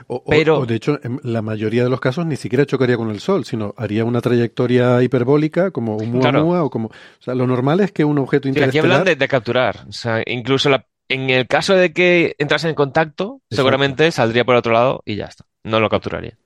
[0.07, 3.11] O, Pero- o, de hecho, en la mayoría de los casos ni siquiera chocaría con
[3.11, 6.45] el Sol, sino haría una trayectoria hiperbólica como un Claro.
[6.45, 6.89] Muamua o como...
[6.89, 9.05] O sea, lo normal es que un objeto Sí, aquí hablan interestelar...
[9.05, 9.85] de, de capturar.
[9.89, 14.55] O sea, incluso la- en el caso de que entrase en contacto, seguramente saldría por
[14.57, 15.45] otro lado y ya está.
[15.65, 16.39] No lo capturaría.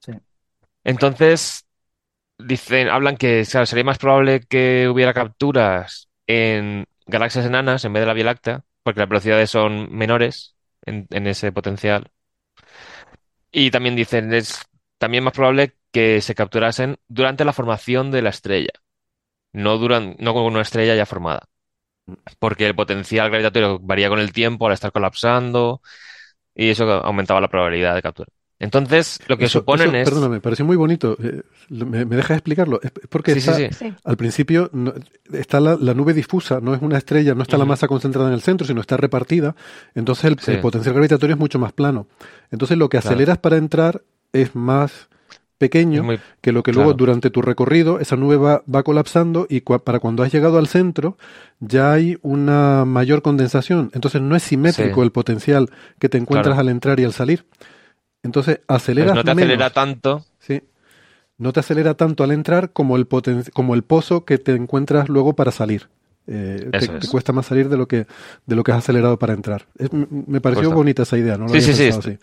[0.00, 0.12] Sí.
[0.82, 1.64] Entonces,
[2.38, 8.06] dicen, hablan que sería más probable que hubiera capturas en galaxias enanas en vez de
[8.06, 12.10] la Vía Láctea, porque las velocidades son menores en, en ese potencial.
[13.50, 14.60] Y también dicen, es
[14.98, 18.72] también más probable que se capturasen durante la formación de la estrella,
[19.52, 21.48] no, duran, no con una estrella ya formada.
[22.38, 25.82] Porque el potencial gravitatorio varía con el tiempo al estar colapsando
[26.54, 28.30] y eso aumentaba la probabilidad de captura.
[28.60, 30.04] Entonces, lo que Eso- suponen eso, es...
[30.08, 31.16] Perdóname, me pareció muy bonito.
[31.22, 32.80] Eh, ¿Me, me dejas explicarlo?
[32.82, 33.84] Es porque Sí, sí, está, sí.
[33.90, 33.94] Sí.
[34.04, 34.92] al principio no-
[35.32, 38.34] está la, la nube difusa, no es una estrella, no está la masa concentrada en
[38.34, 39.54] el centro, sino está repartida.
[39.94, 42.08] Entonces el, el potencial gravitatorio es mucho más plano.
[42.50, 43.10] Entonces lo que Claro.
[43.14, 45.08] aceleras para entrar es más
[45.58, 46.98] pequeño muy- que lo que luego claro.
[46.98, 50.68] durante tu recorrido esa nube va, va colapsando y cua- para cuando has llegado al
[50.68, 51.16] centro
[51.60, 53.90] ya hay una mayor condensación.
[53.92, 55.04] Entonces no es simétrico Sí.
[55.04, 56.60] el potencial que te encuentras Claro.
[56.60, 57.44] al entrar y al salir.
[58.22, 59.40] Entonces pues aceleras no te menos.
[59.44, 60.24] acelera tanto.
[60.40, 60.62] Sí.
[61.38, 65.08] No te acelera tanto al entrar como el poten- como el pozo que te encuentras
[65.08, 65.88] luego para salir.
[66.26, 67.08] Eh, te, te es.
[67.08, 68.06] cuesta más salir de lo que
[68.46, 69.66] de lo que has acelerado para entrar.
[69.78, 72.18] Es- me pareció bonita esa idea, no lo Sí, había sí, sí, pensado así.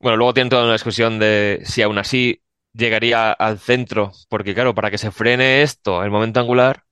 [0.00, 2.42] Bueno, luego tienen toda una discusión de si aún así
[2.72, 6.84] llegaría al centro, porque claro, para que se frene esto, el momento angular,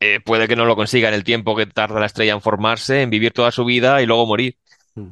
[0.00, 3.02] eh, puede que no lo consiga en el tiempo que tarda la estrella en formarse,
[3.02, 4.58] en vivir toda su vida y luego morir.
[4.96, 5.08] Mm.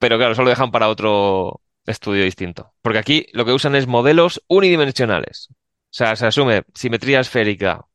[0.00, 2.74] Pero claro, eso lo dejan para otro estudio distinto.
[2.82, 5.48] Porque aquí lo que usan es modelos unidimensionales.
[5.50, 5.54] O
[5.92, 7.86] sea, se asume simetría esférica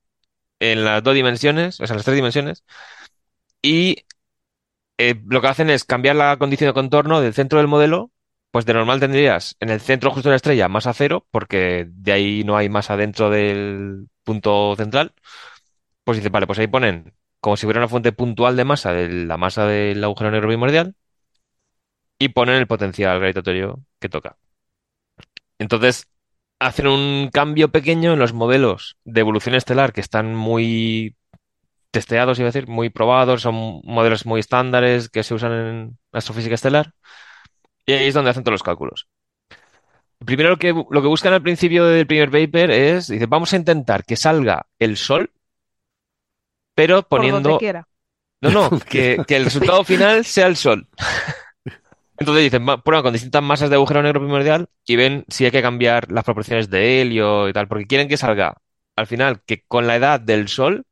[0.59, 2.65] en las dos dimensiones, o sea, en las tres dimensiones,
[3.61, 4.05] y
[4.97, 8.11] eh, lo que hacen es cambiar la condición de contorno del centro del modelo.
[8.51, 12.11] Pues de normal tendrías en el centro justo de la estrella masa cero, porque de
[12.13, 15.13] ahí no hay masa dentro del punto central.
[16.03, 19.09] Pues dice, vale, pues ahí ponen como si hubiera una fuente puntual de masa de
[19.25, 20.95] la masa del agujero negro primordial
[22.19, 24.37] y ponen el potencial gravitatorio que toca.
[25.59, 26.07] Entonces,
[26.59, 31.15] hacen un cambio pequeño en los modelos de evolución estelar que están muy
[31.91, 36.55] testeados, iba a decir, muy probados, son modelos muy estándares que se usan en astrofísica
[36.55, 36.93] estelar.
[37.85, 39.07] Y ahí es donde hacen todos los cálculos.
[40.25, 43.57] Primero lo que, lo que buscan al principio del primer paper es, dice, vamos a
[43.57, 45.31] intentar que salga el Sol,
[46.73, 47.57] pero Por donde poniendo...
[47.59, 47.87] quiera.
[48.41, 50.87] No, no, que, que el resultado final sea el Sol.
[52.17, 55.61] Entonces dicen, prueban con distintas masas de agujero negro primordial y ven si hay que
[55.61, 58.55] cambiar las proporciones de helio y tal, porque quieren que salga
[58.95, 60.85] al final que con la edad del Sol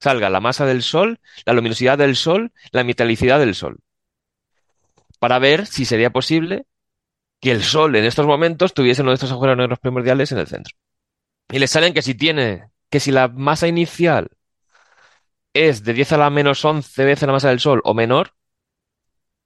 [0.00, 3.78] salga la masa del Sol, la luminosidad del Sol, la metalicidad del Sol,
[5.20, 6.66] para ver si sería posible
[7.40, 10.46] que el Sol en estos momentos tuviese uno de estos agujeros negros primordiales en el
[10.46, 10.74] centro.
[11.50, 14.28] Y les salen que si tiene, que si la masa inicial
[15.52, 18.34] es de 10 a la menos 11 veces la masa del Sol o menor,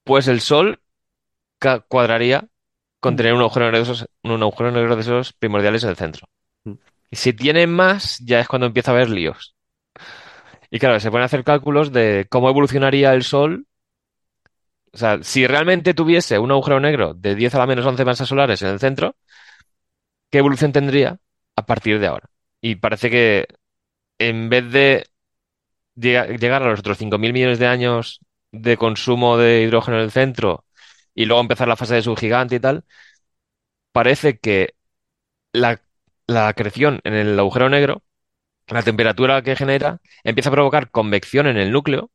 [0.05, 0.81] pues el Sol
[1.89, 2.45] cuadraría
[3.01, 5.97] con tener un agujero negro de esos, un agujero negro de esos primordiales en el
[5.97, 6.27] centro.
[6.65, 6.73] Mm.
[7.11, 9.55] Y si tiene más, ya es cuando empieza a haber líos.
[10.71, 13.67] Y claro, se pueden hacer cálculos de cómo evolucionaría el Sol.
[14.93, 18.29] O sea, si realmente tuviese un agujero negro de 10 a la menos 11 masas
[18.29, 19.17] solares en el centro,
[20.31, 21.19] ¿qué evolución tendría
[21.57, 22.29] a partir de ahora?
[22.61, 23.47] Y parece que
[24.19, 25.07] en vez de
[25.97, 28.21] llega- llegar a los otros 5.000 millones de años
[28.53, 30.65] de consumo de hidrógeno en el centro
[31.19, 32.85] y luego empezar la fase de subgigante y tal,
[33.93, 34.75] parece que
[35.53, 35.83] la,
[36.29, 38.05] la en el agujero negro,
[38.69, 42.11] la temperatura que genera, empieza a provocar convección en el núcleo.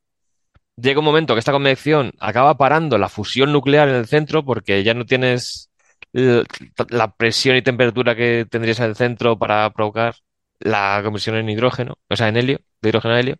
[0.78, 4.84] Llega un momento que esta convección acaba parando la fusión nuclear en el centro porque
[4.84, 5.70] ya no tienes
[6.14, 10.16] la presión y temperatura que tendrías en el centro para provocar
[10.60, 13.38] la conversión en hidrógeno, o sea, en helio, de hidrógeno a helio.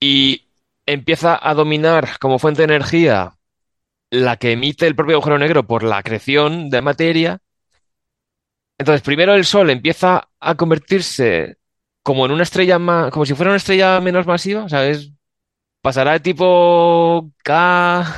[0.00, 0.48] Y
[0.86, 3.34] empieza a dominar como fuente de energía
[4.12, 7.40] la que emite el propio agujero negro por la acreción de materia.
[8.76, 11.56] Entonces, primero el Sol empieza a convertirse
[12.02, 15.12] como en una estrella más, como si fuera una estrella menos masiva, ¿sabes?
[15.80, 18.14] Pasará de tipo K,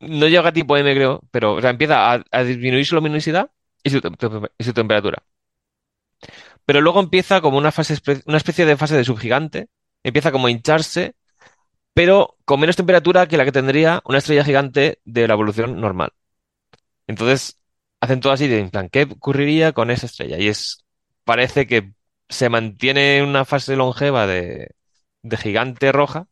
[0.00, 3.50] no llega a tipo M, creo, pero o sea, empieza a, disminuir su luminosidad
[3.84, 4.00] y su,
[4.72, 5.22] temperatura.
[6.64, 9.68] Pero luego empieza como una fase, una especie de fase de subgigante,
[10.02, 11.14] empieza como a hincharse,
[11.98, 16.12] pero con menos temperatura que la que tendría una estrella gigante de la evolución normal.
[17.08, 17.58] Entonces,
[17.98, 20.38] hacen todo así de en plan, ¿qué ocurriría con esa estrella?
[20.38, 20.84] Y es,
[21.24, 21.94] parece que
[22.28, 24.76] se mantiene en una fase longeva de,
[25.22, 26.28] de gigante roja,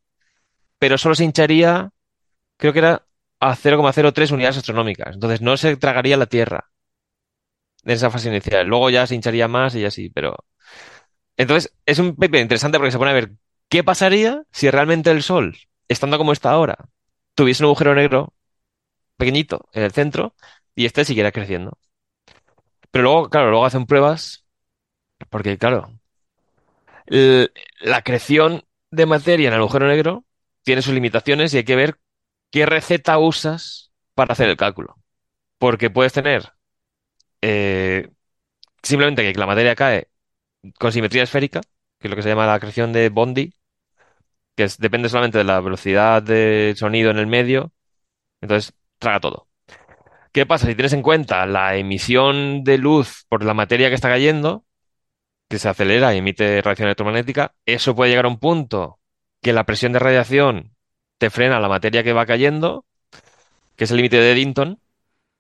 [0.79, 1.91] pero solo se hincharía,
[2.59, 3.05] creo que era
[3.41, 5.15] a 0,03 unidades astronómicas.
[5.15, 6.71] Entonces no se tragaría la Tierra
[7.83, 8.69] en esa fase inicial.
[8.69, 10.37] Luego ya se hincharía más y así, pero...
[11.37, 13.33] Entonces, es un paper interesante porque se pone a ver
[13.69, 15.57] qué pasaría si realmente el Sol,
[15.89, 16.77] estando como está ahora,
[17.35, 18.35] tuviese un agujero negro
[19.19, 20.35] pequeñito en el centro
[20.75, 21.79] y este siguiera creciendo.
[22.91, 24.45] Pero luego, claro, luego hacen pruebas
[25.31, 25.91] porque, claro,
[27.81, 30.25] la creación de materia en el agujero negro
[30.63, 31.99] tiene sus limitaciones y hay que ver
[32.51, 34.97] qué receta usas para hacer el cálculo.
[35.59, 36.53] Porque puedes tener
[37.43, 38.11] eh,
[38.83, 40.09] simplemente que la materia cae
[40.79, 41.63] con simetría esférica,
[41.99, 43.53] que es lo que se llama la creación de Bondi,
[44.57, 47.73] que es- depende solamente de la velocidad de sonido en el medio,
[48.41, 49.49] entonces traga todo.
[50.33, 50.67] ¿Qué pasa?
[50.69, 54.65] Si tienes en cuenta la emisión de luz por la materia que está cayendo,
[55.49, 59.01] que se acelera y emite radiación electromagnética, eso puede llegar a un punto
[59.43, 60.77] que la presión de radiación
[61.19, 62.87] te frena la materia que va cayendo,
[63.77, 64.81] que es el límite de Eddington.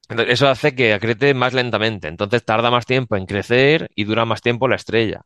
[0.09, 4.25] Entonces, eso hace que acrete más lentamente, entonces tarda más tiempo en crecer y dura
[4.27, 5.23] más tiempo la estrella.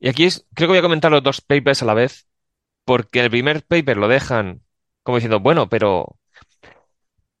[0.00, 2.26] Y aquí es- creo que voy a comentar los dos papers a la vez,
[2.84, 4.62] porque el primer paper lo dejan
[5.04, 6.18] como diciendo, bueno, pero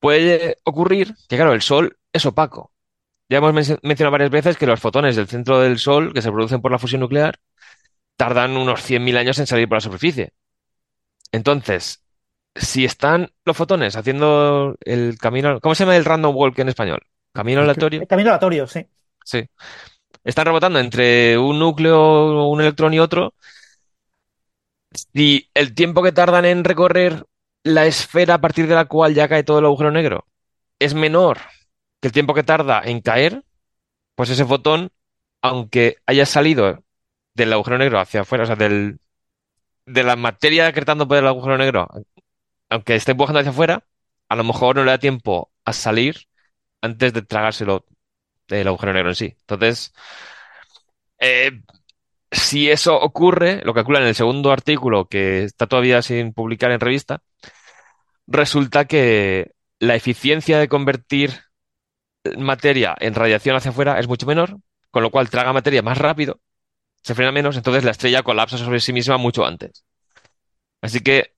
[0.00, 2.72] puede ocurrir que, claro, el Sol es opaco.
[3.30, 6.30] Ya hemos men- mencionado varias veces que los fotones del centro del Sol, que se
[6.32, 7.38] producen por la fusión nuclear,
[8.16, 10.32] tardan unos 100.000 años en salir por la superficie.
[11.32, 12.04] Entonces,
[12.54, 17.00] si están los fotones haciendo el camino, ¿cómo se llama el random walk en español?
[17.32, 18.02] Camino aleatorio.
[18.02, 18.86] El camino aleatorio, sí.
[19.24, 19.48] Sí.
[20.24, 23.34] Están rebotando entre un núcleo, un electrón y otro.
[25.12, 27.24] Si el tiempo que tardan en recorrer
[27.64, 30.26] la esfera a partir de la cual ya cae todo el agujero negro
[30.78, 31.38] es menor
[32.00, 33.44] que el tiempo que tarda en caer,
[34.14, 34.90] pues ese fotón,
[35.42, 36.84] aunque haya salido
[37.34, 38.98] del agujero negro hacia afuera, o sea, del,
[39.86, 41.88] de la materia decretando por el agujero negro,
[42.70, 43.84] aunque esté empujando hacia afuera,
[44.28, 46.28] a lo mejor no le da tiempo a salir
[46.82, 47.86] antes de tragárselo
[48.58, 49.36] del agujero negro en sí.
[49.40, 49.94] Entonces,
[51.18, 51.62] eh,
[52.30, 56.80] si eso ocurre, lo calculan en el segundo artículo que está todavía sin publicar en
[56.80, 57.22] revista,
[58.26, 61.40] resulta que la eficiencia de convertir
[62.38, 64.58] materia en radiación hacia afuera es mucho menor,
[64.90, 66.40] con lo cual traga materia más rápido
[67.04, 69.84] se frena menos, entonces la estrella colapsa sobre sí misma mucho antes.
[70.80, 71.34] Así que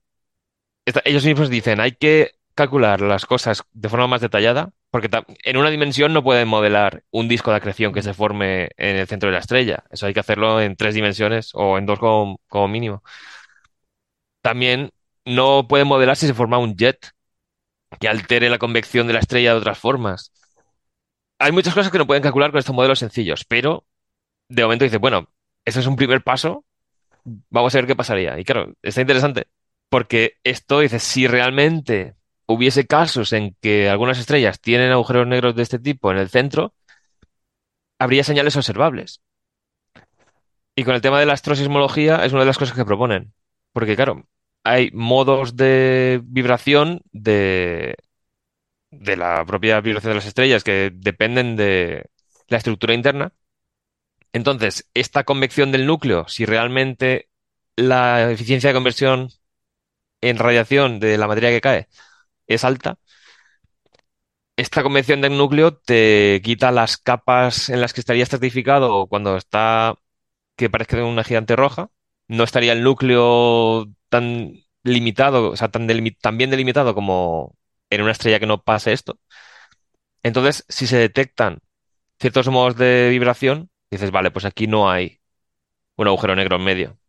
[1.03, 5.09] ellos mismos dicen, hay que calcular las cosas de forma más detallada, porque
[5.45, 9.07] en una dimensión no pueden modelar un disco de acreción que se forme en el
[9.07, 9.83] centro de la estrella.
[9.89, 13.03] Eso hay que hacerlo en tres dimensiones o en dos como, como mínimo.
[14.41, 14.91] También
[15.25, 17.11] no pueden modelar si se forma un jet
[17.99, 20.31] que altere la convección de la estrella de otras formas.
[21.39, 23.85] Hay muchas cosas que no pueden calcular con estos modelos sencillos, pero
[24.49, 25.29] de momento dice, bueno,
[25.65, 26.65] eso es un primer paso,
[27.49, 28.39] vamos a ver qué pasaría.
[28.39, 29.47] Y claro, está interesante,
[29.89, 32.16] porque esto dice, si realmente
[32.47, 36.73] hubiese casos en que algunas estrellas tienen agujeros negros de este tipo en el centro,
[37.99, 39.21] habría señales observables.
[40.75, 43.33] Y con el tema de la astrosismología es una de las cosas que proponen,
[43.73, 44.27] porque claro,
[44.63, 47.95] hay modos de vibración de,
[48.91, 52.09] de la propia vibración de las estrellas que dependen de
[52.47, 53.33] la estructura interna.
[54.33, 57.29] Entonces, esta convección del núcleo, si realmente
[57.75, 59.29] la eficiencia de conversión
[60.21, 61.87] en radiación de la materia que cae
[62.47, 62.99] es alta,
[64.55, 69.95] esta convección del núcleo te quita las capas en las que estaría estratificado cuando está
[70.57, 71.89] que parezca una gigante roja.
[72.27, 75.87] No estaría el núcleo tan limitado, o sea, tan,
[76.21, 77.57] tan bien delimitado como
[77.89, 79.19] en una estrella que no pase esto.
[80.23, 81.59] Entonces, si se detectan
[82.19, 85.21] ciertos modos de vibración, dices, vale, pues aquí no hay
[85.97, 86.99] un agujero negro en medio,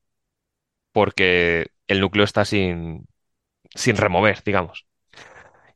[0.92, 3.07] porque el núcleo está sin,
[3.77, 4.88] sin remover, digamos.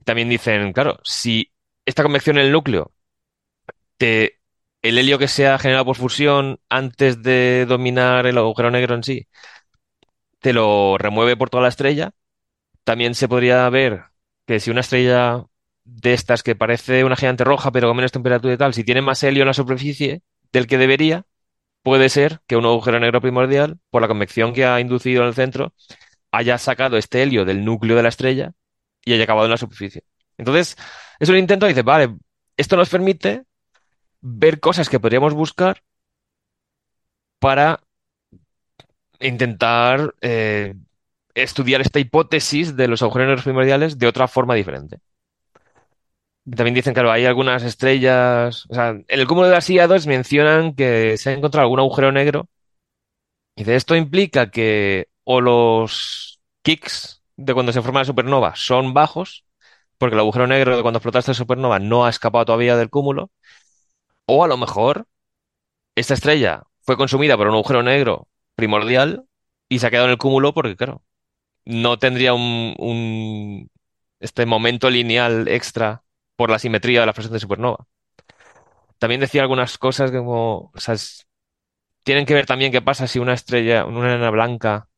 [0.05, 1.53] También dicen, claro, si
[1.87, 2.93] esta convección en el núcleo,
[3.97, 4.41] te,
[4.83, 9.03] el helio que se ha generado por fusión antes de dominar el agujero negro en
[9.05, 9.29] sí,
[10.41, 12.13] te lo remueve por toda la estrella,
[12.85, 14.05] también se podría ver
[14.47, 15.45] que si una estrella
[15.85, 19.03] de estas que parece una gigante roja pero con menos temperatura y tal, si tiene
[19.03, 21.25] más helio en la superficie del que debería,
[21.83, 25.35] puede ser que un agujero negro primordial, por la convección que ha inducido en el
[25.35, 25.75] centro,
[26.33, 28.55] haya sacado este helio del núcleo de la estrella
[29.05, 30.05] y haya acabado en la superficie.
[30.39, 30.77] Entonces,
[31.19, 32.17] es un intento, dice, vale,
[32.57, 33.45] esto nos permite
[34.21, 35.83] ver cosas que podríamos buscar
[37.39, 37.81] para
[39.21, 40.75] intentar eh,
[41.35, 44.99] estudiar esta hipótesis de los agujeros primordiales de otra forma diferente.
[46.45, 50.75] También dicen, claro, hay algunas estrellas, o sea, en el cúmulo de las IA2 mencionan
[50.75, 52.49] que se ha encontrado algún agujero negro
[53.55, 58.95] y de esto implica que o los kicks de cuando se forma la supernova son
[58.95, 59.45] bajos,
[59.99, 63.31] porque el agujero negro de cuando explota esta supernova no ha escapado todavía del cúmulo,
[64.27, 65.07] o a lo mejor
[65.97, 69.27] esta estrella fue consumida por un agujero negro primordial
[69.69, 71.05] y se ha quedado en el cúmulo porque, claro,
[71.67, 73.71] no tendría un, un-
[74.21, 76.05] este momento lineal extra
[76.37, 77.87] por la simetría de la fusión de supernova.
[78.99, 80.97] También decía algunas cosas como, o sea,
[82.05, 84.89] tienen que ver también qué pasa si una estrella, una enana blanca,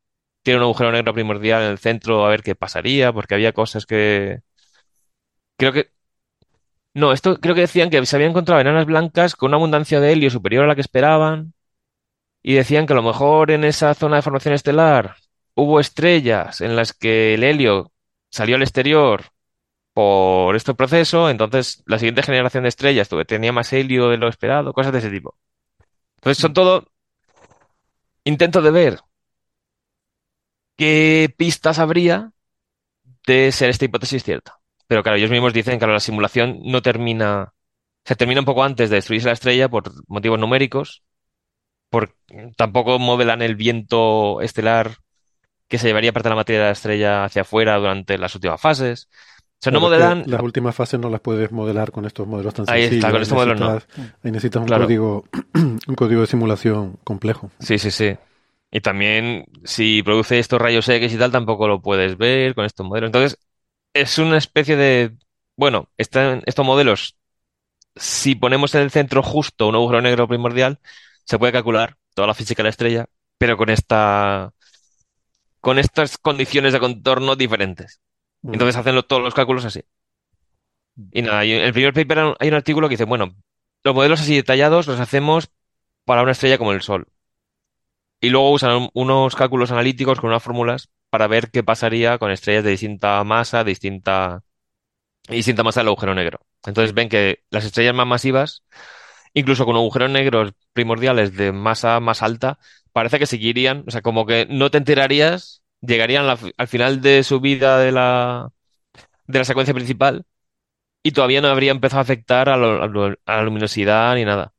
[0.44, 3.86] tiene un agujero negro primordial en el centro, a ver qué pasaría, porque había cosas
[3.86, 4.42] que...
[5.56, 5.90] Creo que...
[6.94, 10.12] No, esto creo que decían que se habían encontrado enanas blancas con una abundancia de
[10.12, 11.54] helio superior a la que esperaban
[12.42, 15.16] y decían que a lo mejor en esa zona de formación estelar
[15.54, 17.92] hubo estrellas en las que el helio
[18.30, 19.24] salió al exterior
[19.94, 24.28] por este proceso, entonces la siguiente generación de estrellas tuve- tenía más helio de lo
[24.28, 25.36] esperado, cosas de ese tipo.
[26.16, 26.86] Entonces son todo
[28.24, 28.98] intentos de ver
[30.76, 32.32] qué pistas habría
[33.26, 34.58] de ser esta hipótesis cierta.
[34.86, 37.52] Pero claro, ellos mismos dicen que la simulación no termina,
[38.04, 41.02] se termina un poco antes de destruirse la estrella por motivos numéricos,
[41.90, 42.14] por
[42.56, 44.96] tampoco modelan el viento estelar
[45.68, 48.60] que se llevaría parte de la materia de la estrella hacia afuera durante las últimas
[48.60, 49.08] fases.
[49.10, 50.24] O sea, no modelan.
[50.26, 53.12] las últimas fases no las puedes modelar con estos modelos tan Ahí está, sencillos.
[53.12, 53.70] con estos modelos no.
[54.22, 54.84] ahí necesitas un Claro.
[54.84, 57.50] código, un código de simulación complejo.
[57.60, 58.14] Sí, sí, sí.
[58.74, 62.86] Y también, si produce estos rayos X y tal, tampoco lo puedes ver con estos
[62.86, 63.08] modelos.
[63.08, 63.38] Entonces,
[63.94, 65.16] es una especie de.
[65.56, 67.16] Bueno, están estos modelos,
[67.96, 70.80] si ponemos en el centro justo un agujero negro primordial,
[71.24, 73.06] se puede calcular toda la física de la estrella,
[73.38, 74.52] pero con esta.
[75.60, 78.00] con estas condiciones de contorno diferentes.
[78.42, 78.52] Mm.
[78.52, 79.82] Entonces hacen lo- todos los cálculos así.
[81.12, 83.34] Y nada, en el primer paper hay un artículo que dice, bueno,
[83.84, 85.50] los modelos así detallados los hacemos
[86.04, 87.08] para una estrella como el Sol.
[88.20, 92.30] Y luego usan un- unos cálculos analíticos con unas fórmulas para ver qué pasaría con
[92.30, 94.42] estrellas de distinta masa, distinta,
[95.28, 96.40] distinta masa del agujero negro.
[96.66, 98.64] Entonces ven que las estrellas más masivas,
[99.34, 102.58] incluso con agujeros negros primordiales de masa más alta,
[102.92, 106.26] parece que seguirían, o sea, como que no te enterarías, llegarían
[106.58, 108.50] al final de su vida de la,
[109.26, 110.26] de la secuencia principal
[111.02, 112.56] y todavía no habría empezado a afectar a, a
[113.26, 114.54] a la luminosidad ni nada.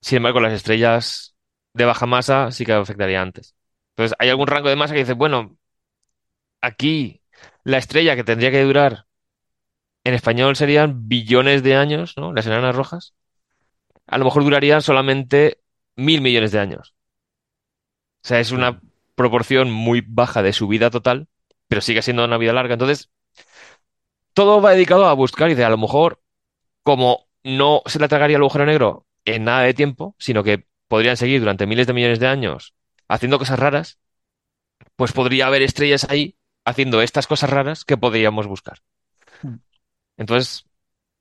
[0.00, 1.31] Sin embargo, las estrellas
[1.74, 3.54] de baja masa sí que afectaría antes.
[3.90, 5.56] Entonces, hay algún rango de masa que dice, bueno,
[6.60, 7.22] aquí
[7.64, 9.06] la estrella que tendría que durar
[10.04, 12.32] en español serían billones de años, ¿no?
[12.32, 13.14] Las enanas rojas.
[14.06, 15.60] A lo mejor durarían solamente
[15.96, 16.94] mil millones de años.
[18.24, 18.80] O sea, es una
[19.14, 21.28] proporción muy baja de su vida total,
[21.68, 22.74] pero sigue siendo una vida larga.
[22.74, 23.10] Entonces,
[24.34, 26.20] todo va dedicado a buscar y de a lo mejor,
[26.82, 31.16] como no se le tragaría el agujero negro en nada de tiempo, sino que podrían
[31.16, 32.74] seguir durante miles de millones de años
[33.08, 33.98] haciendo cosas raras,
[34.94, 36.36] pues podría haber estrellas ahí
[36.66, 38.80] haciendo estas cosas raras que podríamos buscar.
[39.42, 39.54] Mm.
[40.18, 40.66] Entonces,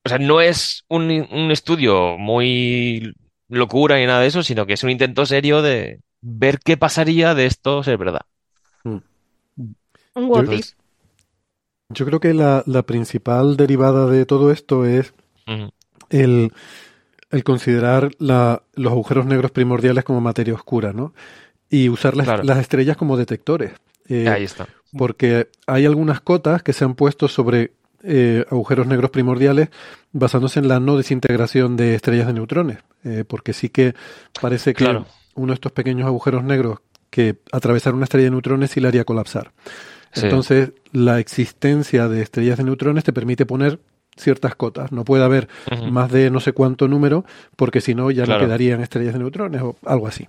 [0.03, 3.15] o sea, no es un, un estudio muy
[3.47, 7.33] locura ni nada de eso, sino que es un intento serio de ver qué pasaría
[7.33, 8.25] de esto ser verdad.
[8.83, 9.05] Un
[10.15, 10.73] what Yo- if.
[11.93, 15.13] Yo creo que la, la principal derivada de todo esto es
[16.09, 16.51] el,
[17.31, 21.13] el considerar la- los agujeros negros primordiales como materia oscura, ¿no?
[21.69, 22.43] Y usar las, Claro.
[22.43, 23.71] las estrellas como detectores.
[24.09, 24.67] Eh, Ahí está.
[24.97, 27.71] porque hay algunas cotas que se han puesto sobre
[28.03, 29.69] eh, agujeros negros primordiales
[30.11, 33.93] basándose en la no desintegración de estrellas de neutrones, eh, porque sí que
[34.41, 35.05] parece que Claro.
[35.35, 36.79] uno de estos pequeños agujeros negros
[37.11, 39.51] que atravesar una estrella de neutrones sí la haría colapsar.
[40.13, 40.21] Sí.
[40.25, 43.79] Entonces, la existencia de estrellas de neutrones te permite poner
[44.17, 44.91] ciertas cotas.
[44.91, 45.47] No puede haber
[45.91, 48.41] más de no sé cuánto número, porque si no ya Claro.
[48.41, 50.27] no quedarían estrellas de neutrones o algo así.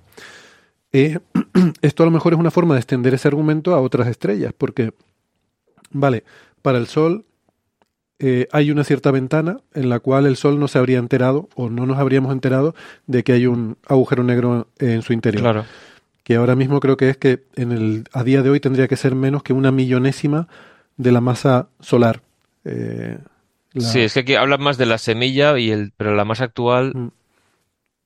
[0.92, 1.18] Eh,
[1.82, 4.92] esto a lo mejor es una forma de extender ese argumento a otras estrellas, porque,
[5.90, 6.24] vale,
[6.62, 7.24] para el Sol
[8.18, 11.68] eh, hay una cierta ventana en la cual el Sol no se habría enterado o
[11.70, 12.74] no nos habríamos enterado
[13.06, 15.64] de que hay un agujero negro en su interior Claro.
[16.22, 18.96] que ahora mismo creo que es que en el, a día de hoy tendría que
[18.96, 20.46] ser menos que una millonésima
[20.96, 22.20] de la masa solar.
[22.64, 23.18] Eh,
[23.74, 26.40] la- Sí, es que aquí hablan más de la semilla y el, pero la más
[26.40, 26.92] actual.
[26.94, 27.08] Mm.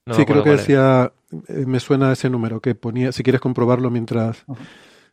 [0.06, 1.12] no sí, creo que decía,
[1.48, 4.68] eh, me suena ese número que ponía, si quieres comprobarlo mientras, Ajá.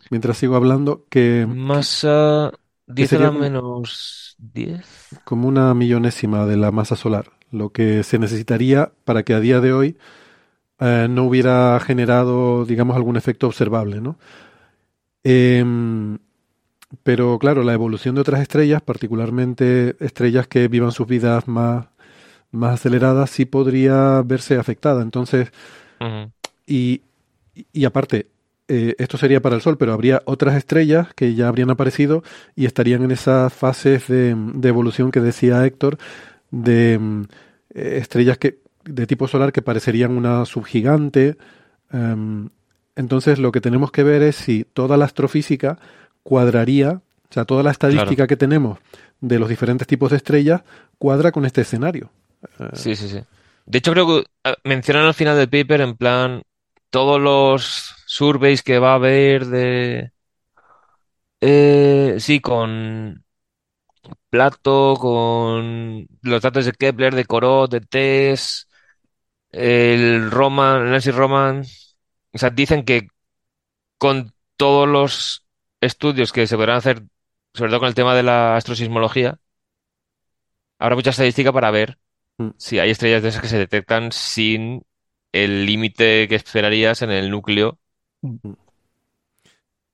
[0.10, 2.51] mientras sigo hablando, que Masa
[2.88, 5.24] 10 a sería la menos 10.
[5.24, 9.60] como una millonésima de la masa solar, lo que se necesitaría para que a día
[9.62, 9.97] de hoy
[10.80, 14.18] eh, no hubiera generado, digamos, algún efecto observable, ¿no?
[15.24, 16.18] Em,
[17.02, 21.88] pero claro, la evolución de otras estrellas, particularmente estrellas que vivan sus vidas más,
[22.52, 25.02] más aceleradas, sí podría verse afectada.
[25.02, 25.52] Entonces,
[26.68, 27.02] y,
[27.72, 28.28] y aparte,
[28.68, 32.24] eh, esto sería para el Sol, pero habría otras estrellas que ya habrían aparecido
[32.56, 35.98] y estarían en esas fases de, de evolución que decía Héctor,
[36.52, 37.26] de
[37.74, 41.38] eh, estrellas que, de tipo solar que parecerían una subgigante.
[41.91, 42.50] em,
[42.96, 45.80] entonces, lo que tenemos que ver es si toda la astrofísica
[46.24, 48.80] cuadraría, o sea, toda la estadística que tenemos
[49.19, 50.61] de los diferentes tipos de estrellas
[50.97, 52.11] cuadra con este escenario.
[52.59, 53.19] Eh, Sí, sí, sí.
[53.65, 56.43] De hecho, creo que ah, mencionan al final del paper en plan
[56.89, 60.11] todos los surveys que va a haber de...
[61.41, 63.24] Eh, sí, con
[64.30, 68.67] Plato, con los datos de Kepler, de Corot, de TESS,
[69.51, 71.63] el Roman, Nancy Roman.
[72.34, 73.07] O sea, dicen que
[73.97, 75.43] con todos los
[75.86, 77.03] estudios que se podrán hacer,
[77.53, 79.39] sobre todo con el tema de la astrosismología,
[80.79, 81.97] habrá mucha estadística para ver
[82.39, 82.49] Mm.
[82.57, 84.81] si hay estrellas de esas que se detectan sin
[85.31, 87.77] el límite que esperarías en el núcleo.
[88.23, 88.55] Bueno,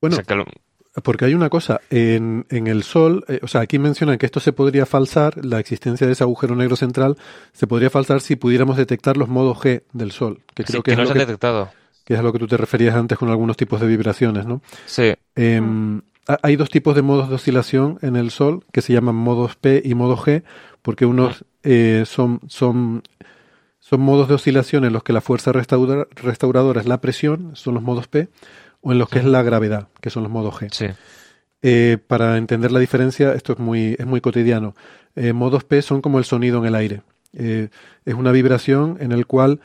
[0.02, 0.46] O sea, que lo-
[1.04, 4.40] Porque hay una cosa, en, en el Sol, eh, o sea, aquí mencionan que esto
[4.40, 7.18] se podría falsar, la existencia de ese agujero negro central,
[7.52, 10.96] se podría falsar si pudiéramos detectar los modos G del Sol, que creo sí, que,
[10.96, 11.72] no se han que, detectado.
[12.10, 14.62] Que es a lo que tú te referías antes con algunos tipos de vibraciones, ¿no?
[14.88, 18.94] Sí, Em, ha- Hay dos tipos de modos de oscilación en el Sol que se
[18.94, 20.42] llaman modos P y modo G,
[20.82, 23.04] porque unos eh, son, son,
[23.80, 27.76] son modos de oscilación en los que la fuerza restaura- restauradora es la presión, son
[27.76, 28.28] los modos P,
[28.82, 30.70] o en los que es la gravedad, que son los modos G.
[30.74, 30.88] sí.
[31.62, 34.74] Eh, para entender la diferencia, esto es muy, es muy cotidiano.
[35.16, 37.02] Eh, modos P son como el sonido en el aire.
[37.34, 37.68] Eh,
[38.06, 39.60] es una vibración en el cual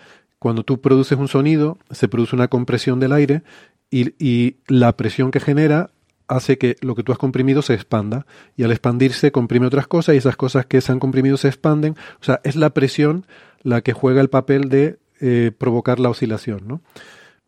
[0.45, 3.45] cuando tú produces un sonido, se produce una compresión del aire
[3.91, 5.89] y, la presión que genera
[6.29, 8.27] hace que lo que tú has comprimido se expanda.
[8.55, 11.97] Y al expandirse comprime otras cosas y esas cosas que se han comprimido se expanden.
[12.21, 13.25] O sea, es la presión
[13.63, 16.83] la que juega el papel de eh, provocar la oscilación, ¿no?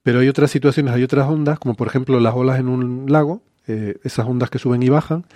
[0.02, 3.42] Pero hay otras situaciones, hay otras ondas, como por ejemplo las olas en un lago,
[3.66, 5.26] eh, esas ondas que suben y bajan,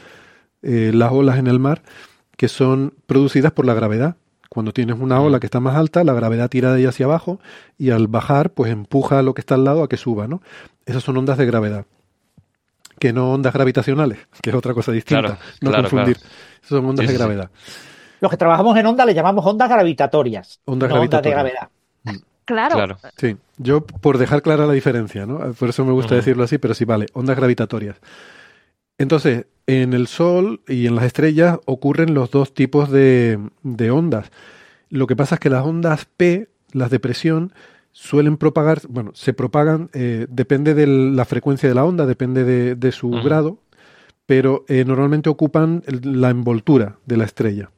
[0.63, 1.83] eh, las olas en el mar,
[2.39, 4.17] que son producidas por la gravedad.
[4.51, 7.41] Cuando tienes una ola que está más alta, la gravedad tira de ella hacia abajo
[7.79, 10.43] y al bajar, pues empuja a lo que está al lado a que suba, ¿no?
[10.87, 11.87] Esas son ondas de gravedad.
[12.99, 15.21] Que no ondas gravitacionales, que es otra cosa distinta.
[15.23, 16.19] Claro, no claro, confundir.
[16.19, 16.35] claro.
[16.57, 17.19] Esas son ondas Sí, de sí.
[17.19, 17.51] gravedad.
[18.21, 21.69] Los que trabajamos en onda le llamamos ondas gravitatorias, Ondas no ondas de gravedad.
[22.45, 22.75] Claro.
[22.75, 22.97] Claro.
[23.17, 25.53] Sí, yo por dejar clara la diferencia, ¿no?
[25.53, 27.97] Por eso me gusta decirlo así, pero sí, vale, ondas gravitatorias.
[29.01, 34.31] Entonces, en el Sol y en las estrellas ocurren los dos tipos de, de ondas.
[34.91, 37.55] Lo que pasa es que las ondas P, las de presión,
[37.93, 42.75] suelen propagar, bueno, se propagan, eh, depende de la frecuencia de la onda, depende de,
[42.75, 43.57] de su grado,
[44.27, 47.71] pero eh, normalmente ocupan la envoltura de la estrella.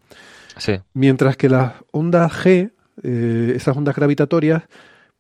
[0.57, 0.81] Sí.
[0.93, 2.73] Mientras que las ondas G,
[3.05, 4.65] eh, esas ondas gravitatorias,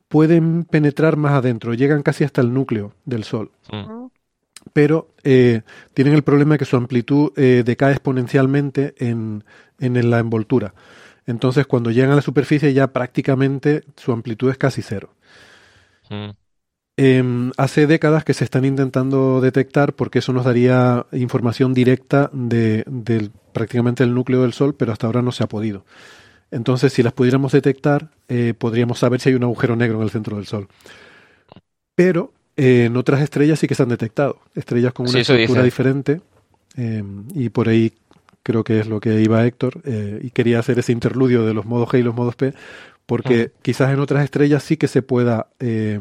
[0.08, 3.52] pueden penetrar más adentro, llegan casi hasta el núcleo del Sol.
[3.70, 4.02] Mm.
[4.72, 5.62] Pero eh,
[5.94, 9.44] tienen el problema de que su amplitud eh, decae exponencialmente en,
[9.78, 10.74] en la envoltura.
[11.26, 15.14] Entonces, cuando llegan a la superficie, ya prácticamente su amplitud es casi cero.
[16.10, 16.30] Mm.
[16.98, 22.84] Em, hace décadas que se están intentando detectar porque eso nos daría información directa de,
[22.86, 25.84] del prácticamente el núcleo del Sol, pero hasta ahora no se ha podido.
[26.50, 30.10] Entonces, si las pudiéramos detectar, eh, podríamos saber si hay un agujero negro en el
[30.10, 30.68] centro del Sol.
[31.94, 34.40] Pero en otras estrellas sí que se han detectado.
[34.54, 36.20] Estrellas con una Sí, estructura diferente.
[36.76, 37.92] em, y por ahí
[38.42, 39.80] creo que es lo que iba Héctor.
[39.84, 42.54] eh, y quería hacer ese interludio de los modos G y los modos P,
[43.06, 46.00] porque quizás en otras estrellas sí que se pueda eh,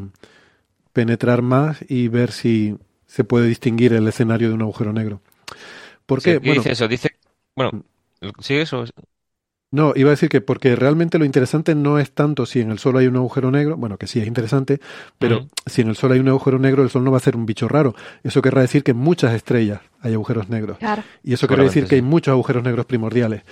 [0.94, 2.78] penetrar más y ver si
[3.08, 5.22] se puede distinguir el escenario de un agujero negro.
[6.06, 6.38] ¿Por qué?
[6.38, 7.12] Bueno, dice eso, dice,
[7.56, 7.84] bueno,
[8.40, 8.86] ¿sigue eso?
[9.72, 12.80] No, iba a decir que porque realmente lo interesante no es tanto si en el
[12.80, 14.80] Sol hay un agujero negro, bueno, que sí es interesante,
[15.18, 17.38] pero si en el Sol hay un agujero negro, el Sol no va a ser
[17.38, 17.96] un bicho raro.
[18.24, 20.78] Eso querrá decir que en muchas estrellas hay agujeros negros.
[20.78, 21.04] Claro.
[21.24, 23.44] Y eso querría decir que hay muchos agujeros negros primordiales.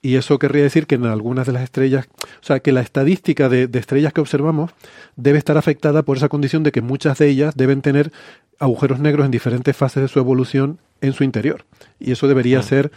[0.00, 3.48] Y eso querría decir que en algunas de las estrellas, o sea, que la estadística
[3.48, 4.70] de, de estrellas que observamos
[5.16, 8.12] debe estar afectada por esa condición de que muchas de ellas deben tener
[8.58, 11.64] agujeros negros en diferentes fases de su evolución en su interior.
[11.98, 12.62] Y eso debería Mm.
[12.62, 12.92] ser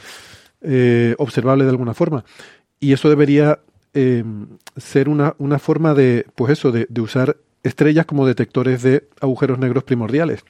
[0.61, 2.25] eh, observable de alguna forma.
[2.79, 3.59] Y eso debería
[3.93, 4.23] eh,
[4.77, 9.59] ser una, una forma de, pues eso, de, de usar estrellas como detectores de agujeros
[9.59, 10.43] negros primordiales.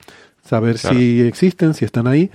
[0.44, 0.98] Saber Claro.
[0.98, 2.30] si existen, si están ahí,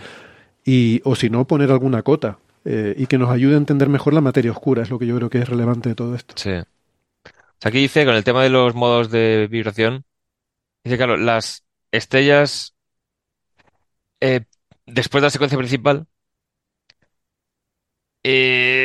[0.65, 2.39] y, o si no, poner alguna cota.
[2.65, 5.17] eh, y que nos ayude a entender mejor la materia oscura, es lo que yo
[5.17, 6.37] creo que es relevante de todo esto.
[6.37, 6.51] Sí.
[6.51, 6.65] O
[7.61, 10.05] sea, aquí dice, con el tema de los modos de vibración,
[10.85, 12.75] dice, claro, las estrellas,
[14.21, 14.43] eh,
[14.87, 16.07] después de la secuencia principal,
[18.25, 18.82] eh,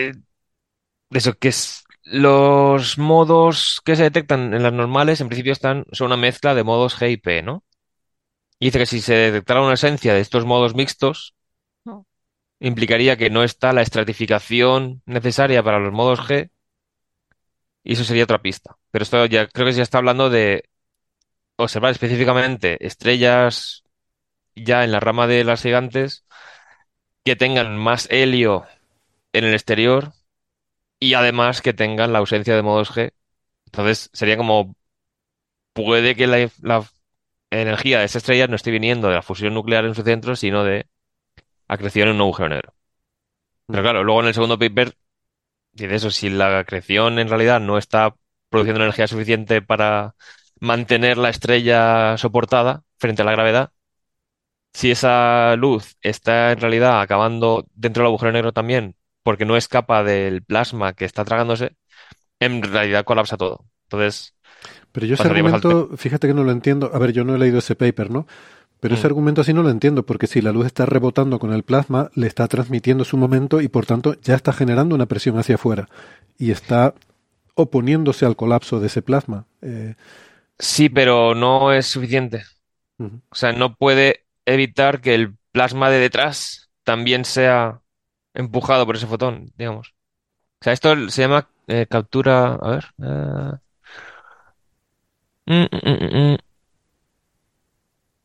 [1.11, 6.07] eso, que es, los modos que se detectan en las normales, en principio están, son
[6.07, 7.63] una mezcla de modos G y P, ¿no?
[8.59, 11.35] Y dice que si se detectara una esencia de estos modos mixtos,
[11.85, 12.05] No.
[12.59, 16.49] implicaría que no está la estratificación necesaria para los modos G,
[17.83, 18.77] y eso sería otra pista.
[18.91, 20.69] Pero esto ya creo que ya está hablando de
[21.57, 23.83] observar específicamente estrellas
[24.55, 26.25] ya en la rama de las gigantes
[27.23, 28.65] que tengan más helio
[29.33, 30.13] en el exterior
[30.99, 33.11] y además que tengan la ausencia de modos G.
[33.65, 34.75] Entonces sería como
[35.73, 36.83] puede que la, la
[37.51, 40.63] energía de esa estrella no esté viniendo de la fusión nuclear en su centro, sino
[40.63, 40.87] de
[41.67, 42.73] acreción en un agujero negro.
[43.67, 44.95] Pero claro, luego en el segundo paper
[45.73, 48.15] dice eso, si la acreción en realidad no está
[48.49, 50.15] produciendo energía suficiente para
[50.59, 53.71] mantener la estrella soportada frente a la gravedad,
[54.73, 58.95] si esa luz está en realidad acabando dentro del agujero negro también,
[59.27, 61.75] porque no escapa del plasma que está tragándose,
[62.39, 63.65] en realidad colapsa todo.
[63.83, 64.37] Entonces,
[64.93, 66.91] Pero yo ese Pasaríamos al argumento, fíjate que no lo entiendo.
[66.93, 68.25] A ver, yo no he leído ese paper, ¿no?
[68.79, 69.11] Pero ese Mm.
[69.11, 72.27] argumento así no lo entiendo, porque si la luz está rebotando con el plasma, le
[72.27, 75.89] está transmitiendo su momento y por tanto ya está generando una presión hacia afuera
[76.37, 76.93] y está
[77.55, 79.45] oponiéndose al colapso de ese plasma.
[79.61, 79.95] Eh,
[80.59, 82.43] sí, pero no es suficiente.
[83.29, 87.81] O sea, no puede evitar que el plasma de detrás también sea
[88.37, 89.93] empujado por ese fotón, digamos.
[90.59, 92.55] O sea, esto se llama eh, captura.
[92.55, 92.85] A ver.
[93.03, 93.51] eh,
[95.45, 96.37] mm, mm, mm,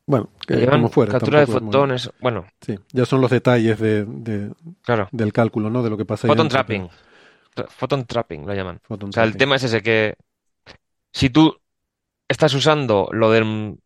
[0.05, 1.11] Bueno, que como fuera.
[1.11, 2.11] captura de muy- fotones.
[2.19, 4.51] Bueno, Sí, ya son los detalles de, de-
[4.81, 5.07] claro.
[5.11, 5.81] del cálculo, ¿no?
[5.83, 6.89] De lo que pasa ahí Photon trapping.
[7.55, 8.79] Tra- Photon trapping lo llaman.
[8.83, 10.15] Photon O sea, el tema es ese que
[11.11, 11.55] si tú
[12.27, 13.77] estás usando lo del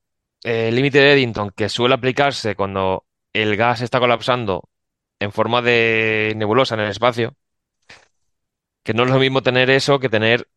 [0.44, 3.04] eh, límite de Eddington que suele aplicarse cuando
[3.34, 4.70] el gas está colapsando
[5.20, 7.36] en forma de nebulosa en el espacio,
[8.84, 10.47] que no es lo mismo tener eso que tener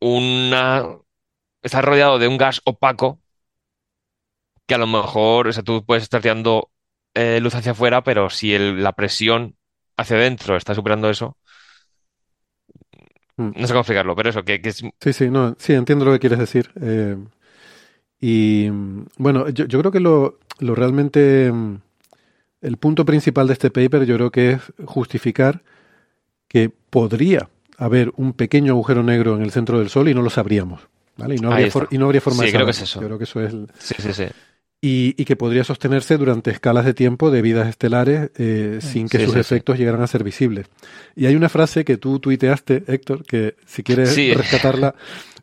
[0.00, 0.84] una...
[1.62, 3.20] Estar rodeado de un gas opaco
[4.66, 6.70] que a lo mejor, o sea, tú puedes estar tirando
[7.14, 9.56] eh, luz hacia afuera, pero si el- la presión
[9.96, 11.36] hacia adentro está superando eso,
[13.36, 13.50] Mm.
[13.56, 14.82] no sé cómo explicarlo, pero eso, que, que es...
[15.00, 16.70] Sí, sí, no, sí, entiendo lo que quieres decir.
[16.80, 17.16] Eh,
[18.20, 21.76] y mm, bueno, yo, yo creo que lo, lo realmente, mm,
[22.62, 25.62] el punto principal de este paper yo creo que es justificar
[26.48, 27.48] que podría
[27.78, 30.82] haber un pequeño agujero negro en el centro del Sol y no lo sabríamos.
[31.16, 31.34] ¿vale?
[31.36, 33.00] Y no habría, y no habría forma Sí, de creo que es eso.
[33.00, 34.24] Yo creo que eso es el- Sí, sí, sí.
[34.80, 39.18] y, y que podría sostenerse durante escalas de tiempo de vidas estelares eh, sin que
[39.18, 39.40] Sí, sus sí, sí.
[39.40, 40.66] efectos llegaran a ser visibles.
[41.14, 44.32] Y hay una frase que tú tuiteaste, Héctor, que si quieres Sí.
[44.34, 44.94] rescatarla,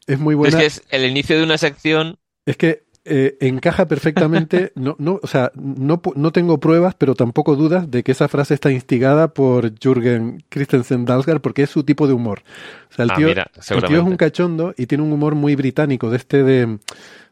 [0.08, 0.58] es muy buena.
[0.58, 2.18] Es que es el inicio de una sección.
[2.46, 7.56] Es que eh, encaja perfectamente, no, no, o sea, no, no tengo pruebas, pero tampoco
[7.56, 12.08] dudas de que esa frase está instigada por Jürgen Christensen Dalsgaard porque es su tipo
[12.08, 12.44] de humor.
[12.92, 15.36] O sea, el Ah, tío, mira, el tío es un cachondo y tiene un humor
[15.36, 16.80] muy británico, de este de,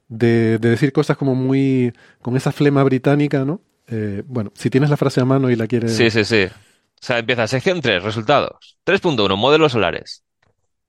[0.08, 3.62] de, de decir cosas como muy, con esa flema británica, ¿no?
[3.88, 5.92] Eh, bueno, si tienes la frase a mano y la quieres...
[5.96, 6.46] Sí, sí, sí.
[6.46, 8.78] O sea, empieza sección 3, resultados.
[8.86, 10.24] 3.1, modelos solares.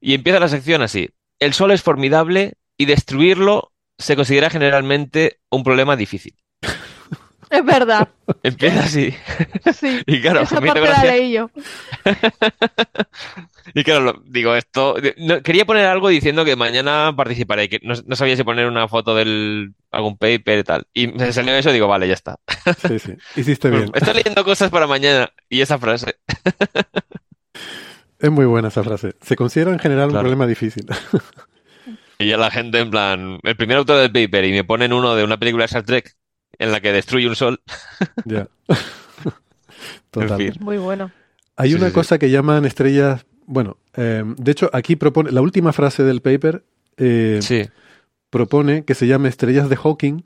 [0.00, 1.10] Y empieza la sección así.
[1.38, 3.71] El Sol es formidable y destruirlo
[4.02, 6.34] se considera generalmente un problema difícil.
[7.50, 8.08] Es verdad.
[8.42, 9.14] Empieza así.
[9.74, 10.00] Sí.
[10.06, 11.50] Y claro, Esa parte la leí yo.
[13.74, 14.96] Y claro, lo- digo esto.
[15.18, 18.88] no- quería poner algo diciendo que mañana participaré, que no, no sabía si poner una
[18.88, 20.86] foto del algún paper y tal.
[20.92, 22.38] Y me salió eso y digo, vale, ya está.
[22.88, 23.90] Sí, sí, hiciste bien.
[23.94, 26.16] Estoy leyendo cosas para mañana y esa frase.
[28.18, 29.14] Es muy buena esa frase.
[29.22, 30.22] Se considera en general un Claro.
[30.24, 30.86] problema difícil.
[32.22, 35.14] Y ya la gente, en plan, el primer autor del paper y me ponen uno
[35.14, 36.16] de una película de Star Trek
[36.58, 37.62] en la que destruye un sol.
[38.24, 38.48] ya.
[40.14, 40.48] En fin.
[40.48, 41.10] Es muy bueno.
[41.56, 41.94] Hay Sí, una sí, sí.
[41.94, 43.26] cosa que llaman estrellas.
[43.46, 45.30] Bueno, eh, de hecho, aquí propone.
[45.32, 46.64] La última frase del paper
[46.96, 47.68] eh, Sí,
[48.30, 50.22] propone que se llame estrellas de Hawking.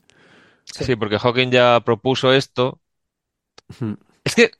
[0.65, 2.81] sí, porque Hawking ya propuso esto.
[4.25, 4.51] Es que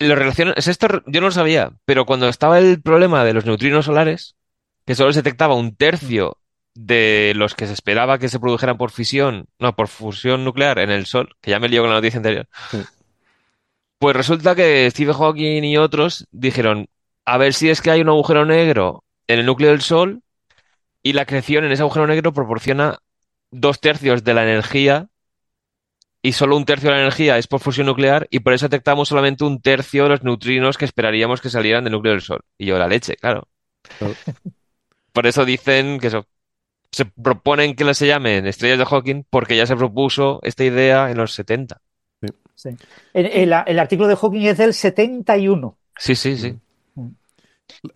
[0.00, 3.44] lo relaciona, es esto, yo no lo sabía, pero cuando estaba el problema de los
[3.46, 4.36] neutrinos solares,
[4.86, 6.38] que solo se detectaba un tercio
[6.80, 10.90] de los que se esperaba que se produjeran por fisión, no, por fusión nuclear en
[10.90, 12.48] el Sol, que ya me lío con la noticia anterior.
[12.70, 12.78] Sí.
[13.98, 16.88] Pues resulta que Stephen Hawking y otros dijeron,
[17.24, 20.22] a ver si es que hay un agujero negro en el núcleo del Sol
[21.02, 23.00] y la acreción en ese agujero negro proporciona
[23.50, 25.08] dos tercios de la energía
[26.22, 29.08] y solo un tercio de la energía es por fusión nuclear y por eso detectamos
[29.08, 32.44] solamente un tercio de los neutrinos que esperaríamos que salieran del núcleo del Sol.
[32.56, 33.48] Y yo, la leche, claro.
[33.98, 34.14] Claro.
[35.12, 36.24] Por eso dicen que eso,
[36.90, 41.16] se proponen que se llamen estrellas de Hawking porque ya se propuso esta idea en
[41.18, 41.80] los 70.
[42.54, 42.70] Sí.
[43.14, 45.78] El, el- el artículo de Hawking es del 71.
[45.96, 46.56] Sí, sí, sí.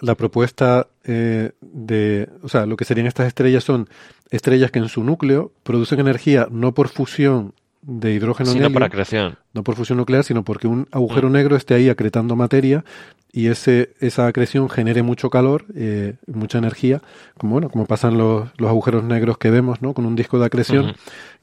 [0.01, 2.29] La propuesta eh, de.
[2.43, 3.89] O sea, lo que serían estas estrellas son
[4.31, 8.75] estrellas que en su núcleo producen energía no por fusión de hidrógeno en Sino helio,
[8.75, 9.39] para acreción.
[9.53, 11.33] no por fusión nuclear, sino porque un agujero Mm.
[11.33, 12.85] negro esté ahí acretando materia
[13.33, 17.03] y ese, esa acreción genere mucho calor, eh, mucha energía,
[17.39, 19.95] como bueno, como pasan los, los agujeros negros que vemos, ¿no?
[19.95, 20.95] Con un disco de acreción,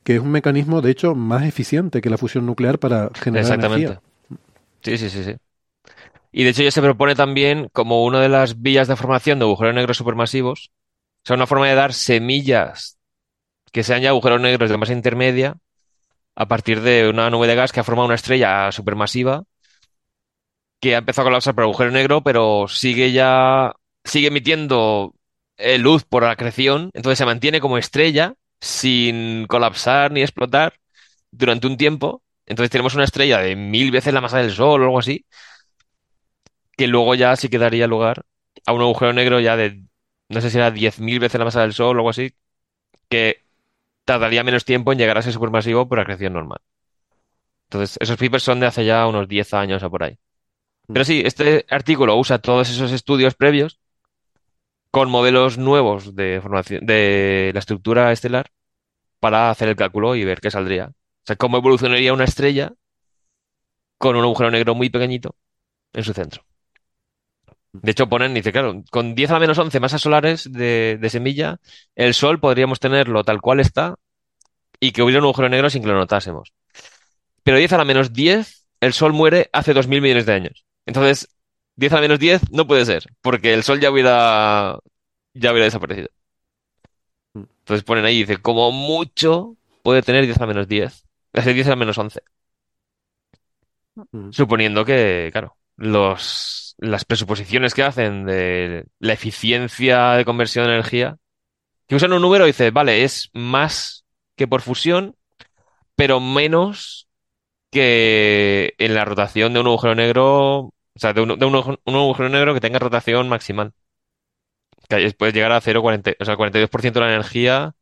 [0.03, 3.85] que es un mecanismo, de hecho, más eficiente que la fusión nuclear para generar Exactamente.
[3.87, 4.01] energía.
[4.81, 5.35] Sí, sí, sí, sí.
[6.31, 9.45] Y de hecho ya se propone también como una de las vías de formación de
[9.45, 10.69] agujeros negros supermasivos,
[11.23, 12.97] o sea, una forma de dar semillas
[13.71, 15.57] que sean ya agujeros negros de masa intermedia
[16.39, 19.43] a partir de una nube de gas que ha formado una estrella supermasiva
[20.79, 23.73] que ha empezado a colapsar por agujero negro, pero sigue ya,
[24.05, 25.13] sigue emitiendo
[25.57, 30.75] eh, luz por acreción, entonces se mantiene como estrella sin colapsar ni explotar
[31.31, 32.23] durante un tiempo.
[32.45, 35.25] Entonces tenemos una estrella de mil veces la masa del Sol o algo así,
[36.77, 38.23] que luego ya sí que daría lugar
[38.65, 39.83] a un agujero negro ya de,
[40.29, 42.33] no sé si era diez mil veces la masa del Sol o algo así,
[43.09, 43.48] que
[44.09, 46.61] tardaría menos tiempo en llegar a ser supermasivo por acreción normal.
[47.65, 50.17] Entonces, esos papers son de hace ya unos 10 años o por ahí.
[50.87, 53.79] Pero sí, este artículo usa todos esos estudios previos
[54.89, 58.49] con modelos nuevos de formación de la estructura estelar
[59.19, 60.87] para hacer el cálculo y ver qué saldría.
[60.87, 62.73] O sea, cómo evolucionaría una estrella
[63.99, 65.35] con un agujero negro muy pequeñito
[65.93, 66.48] en su centro.
[67.71, 71.09] De hecho, ponen, dice, claro, con 10 a la menos 11 masas solares de, de
[71.09, 71.59] semilla,
[71.95, 73.95] el Sol podríamos tenerlo tal cual está
[74.79, 76.53] y que hubiera un agujero negro sin que lo notásemos.
[77.43, 80.65] Pero 10 a la menos 10, el Sol muere hace 2.000 millones de años.
[80.85, 81.29] Entonces,
[81.75, 84.79] 10 a la menos 10 no puede ser, porque el Sol ya hubiera,
[85.33, 86.09] ya hubiera desaparecido.
[87.33, 91.05] Entonces ponen ahí, dice, como mucho puede tener 10 a la menos 10.
[91.33, 92.21] Hace 10 a la menos 11.
[93.95, 94.33] Ujú.
[94.33, 101.17] Suponiendo que, claro, los, las presuposiciones que hacen de la eficiencia de conversión de energía,
[101.87, 104.05] que usan un número y dice, vale, es más
[104.35, 105.15] que por fusión,
[105.95, 107.07] pero menos
[107.71, 111.79] que en la rotación de un agujero negro, o sea, de un, de un agu-
[111.85, 113.73] un agujero negro que tenga rotación maximal.
[114.87, 117.75] Que puede llegar a 0,40, o sea, el 42% de la energía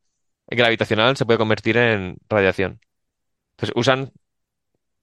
[0.47, 2.81] gravitacional se puede convertir en radiación.
[3.51, 4.11] Entonces usan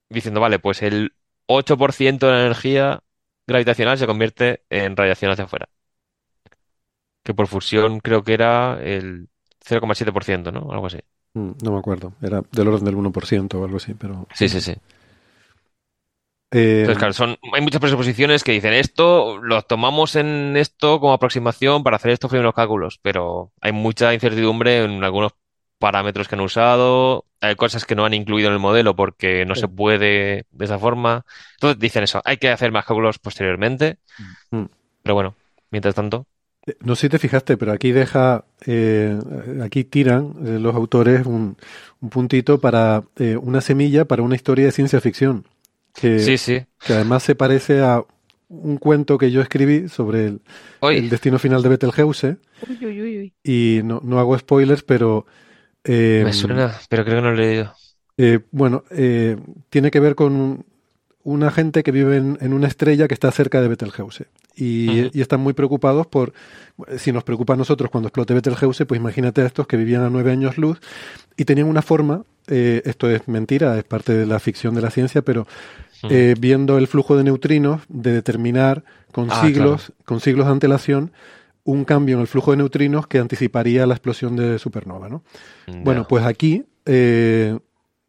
[0.09, 1.13] diciendo, vale, pues el
[1.47, 2.99] 8% de la energía
[3.47, 5.69] gravitacional se convierte en radiación hacia afuera.
[7.23, 9.29] Que por fusión creo que era el
[9.59, 10.71] 0,7%, ¿no?
[10.71, 10.99] Algo así.
[11.33, 12.13] Mm, No me acuerdo.
[12.21, 14.27] Era del orden del 1% o algo así, pero...
[14.33, 14.73] Sí, sí, sí.
[16.51, 21.13] Eh, Entonces, claro, son, hay muchas presuposiciones que dicen esto, lo tomamos en esto como
[21.13, 25.33] aproximación para hacer estos primeros cálculos, pero hay mucha incertidumbre en algunos
[25.79, 29.55] parámetros que han usado, hay cosas que no han incluido en el modelo porque no
[29.55, 29.61] Sí.
[29.61, 31.25] se puede de esa forma.
[31.55, 33.97] Entonces dicen eso, hay que hacer más cálculos posteriormente,
[34.51, 34.65] Mm.
[35.03, 35.35] pero bueno,
[35.71, 36.25] mientras tanto,
[36.67, 39.15] Eh, No sé si te fijaste, pero aquí deja, eh,
[39.63, 41.57] aquí tiran eh, los autores un,
[42.01, 45.45] un puntito para eh, una semilla para una historia de ciencia ficción,
[45.93, 46.65] que, sí, sí.
[46.83, 48.03] que además se parece a
[48.47, 50.41] un cuento que yo escribí sobre el,
[50.81, 53.33] el destino final de Betelgeuse, Uy, uy, uy, uy.
[53.43, 55.27] y no, no hago spoilers, pero
[55.85, 57.73] eh, me suena, pero creo que no lo he leído.
[58.17, 59.37] eh, bueno, eh,
[59.69, 60.65] tiene que ver con un-
[61.23, 64.27] una gente que vive en, en una estrella que está cerca de Betelgeuse.
[64.55, 66.33] Y, están muy preocupados por,
[66.97, 70.09] si nos preocupa a nosotros cuando explote Betelgeuse, pues imagínate a estos que vivían a
[70.09, 70.79] nueve años luz
[71.35, 74.91] y tenían una forma, eh, esto es mentira, es parte de la ficción de la
[74.91, 75.47] ciencia, pero
[76.39, 81.11] viendo el flujo de neutrinos, de determinar con Ah, siglos, con siglos de antelación,
[81.65, 85.23] un cambio en el flujo de neutrinos que anticiparía la explosión de supernova, ¿no?
[85.83, 87.57] Bueno, pues aquí eh,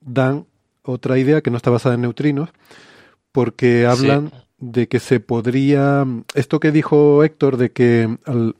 [0.01, 0.47] dan
[0.83, 2.51] otra idea que no está basada en neutrinos,
[3.33, 8.57] porque hablan de que se podría, esto que dijo Héctor, de que al-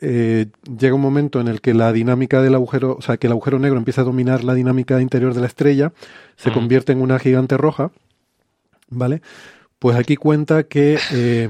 [0.00, 0.46] eh,
[0.78, 3.58] llega un momento en el que la dinámica del agujero, o sea, que el agujero
[3.58, 5.92] negro empieza a dominar la dinámica interior de la estrella,
[6.36, 7.90] se convierte en una gigante roja,
[8.90, 9.22] ¿vale?
[9.78, 11.48] Pues aquí cuenta que eh,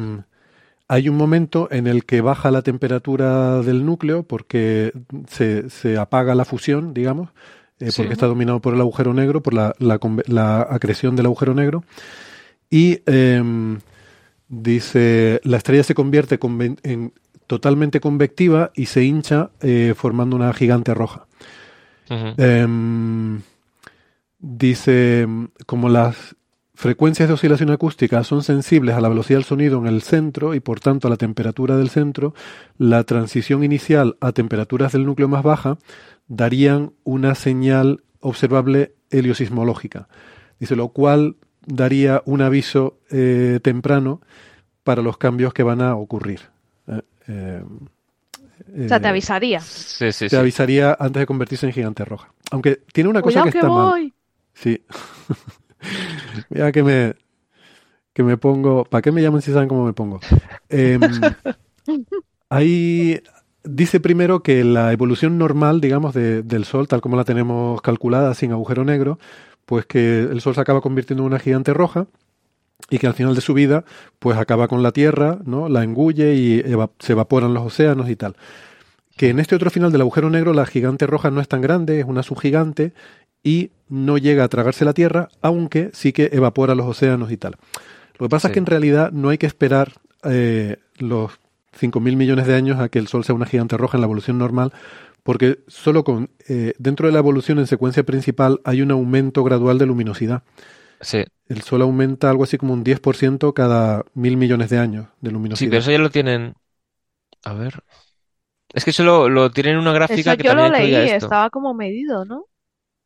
[0.88, 4.92] hay un momento en el que baja la temperatura del núcleo porque
[5.28, 7.30] se, se apaga la fusión, digamos,
[7.80, 7.96] eh, Sí.
[8.02, 11.54] porque está dominado por el agujero negro, por la, la conve- la acreción del agujero
[11.54, 11.84] negro.
[12.70, 13.78] Y em,
[14.48, 16.38] dice, la estrella se convierte
[16.82, 17.12] en
[17.46, 21.26] totalmente convectiva y se hincha eh, formando una gigante roja.
[22.08, 23.40] Em,
[24.38, 25.26] dice,
[25.66, 26.36] como las
[26.74, 30.60] frecuencias de oscilación acústica son sensibles a la velocidad del sonido en el centro y
[30.60, 32.34] por tanto a la temperatura del centro,
[32.78, 35.78] la transición inicial a temperaturas del núcleo más baja
[36.26, 40.08] darían una señal observable heliosismológica.
[40.58, 44.20] Dice, lo cual daría un aviso eh, temprano
[44.82, 46.40] para los cambios que van a ocurrir.
[46.88, 47.62] Eh, eh,
[48.84, 49.60] O sea, te eh, avisaría.
[49.60, 50.36] Sí, sí, te sí.
[50.36, 52.32] avisaría antes de convertirse en gigante roja.
[52.50, 53.90] Aunque tiene una cosa Cuidado que que está mal.
[53.90, 54.14] voy.
[54.54, 54.82] Sí.
[56.50, 57.14] Mira que me,
[58.12, 58.84] que me pongo.
[58.84, 60.20] ¿Para qué me llaman si saben cómo me pongo?
[60.68, 61.00] Em,
[62.48, 63.20] ahí
[63.64, 68.34] dice primero que la evolución normal, digamos, de- del Sol, tal como la tenemos calculada
[68.34, 69.18] sin agujero negro,
[69.66, 72.06] pues que el Sol se acaba convirtiendo en una gigante roja
[72.90, 73.84] y que al final de su vida,
[74.18, 75.68] pues acaba con la Tierra, ¿no?
[75.68, 78.36] La engulle y eva- se evaporan los océanos y tal.
[79.16, 82.00] Que en este otro final del agujero negro la gigante roja no es tan grande,
[82.00, 82.92] es una subgigante
[83.44, 87.54] y no llega a tragarse la Tierra, aunque sí que evapora los océanos y tal.
[88.18, 88.54] Lo que pasa es Sí.
[88.54, 89.92] que en realidad no hay que esperar
[90.24, 91.32] eh, los
[91.78, 94.38] 5.000 millones de años a que el Sol sea una gigante roja en la evolución
[94.38, 94.72] normal,
[95.22, 99.76] porque solo con eh, dentro de la evolución en secuencia principal hay un aumento gradual
[99.78, 100.42] de luminosidad.
[101.00, 101.24] Sí.
[101.48, 105.34] El Sol aumenta algo así como un 10% cada mil millones de años de Sí,
[105.34, 105.70] luminosidad.
[105.70, 106.54] pero eso ya lo tienen.
[107.44, 107.82] A ver.
[108.72, 110.98] Es que eso lo, lo tienen en una gráfica Eso que yo lo también incluía
[111.00, 111.26] leí, esto.
[111.26, 112.46] estaba como medido, ¿no?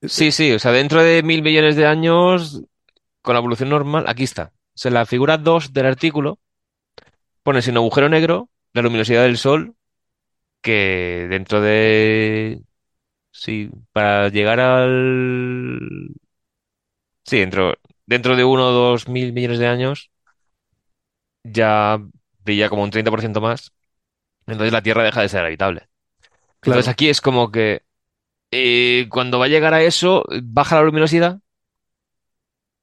[0.02, 2.62] Sí, sí, o sea, dentro de mil millones de años,
[3.22, 4.52] con la evolución normal, aquí está.
[4.54, 6.38] O sea, en la figura 2 del artículo
[7.42, 9.74] pone sin agujero negro la luminosidad del Sol,
[10.60, 12.62] que dentro de...
[13.32, 15.80] Sí, para llegar al...
[17.24, 17.74] Sí, dentro,
[18.06, 20.10] dentro de uno o dos mil millones de años,
[21.42, 21.98] ya
[22.44, 23.72] brilla como un 30% más.
[24.46, 25.88] Entonces la Tierra deja de ser habitable.
[26.60, 26.78] Claro.
[26.78, 27.82] Entonces aquí es como que
[28.50, 31.40] eh, cuando va a llegar a eso, baja la luminosidad,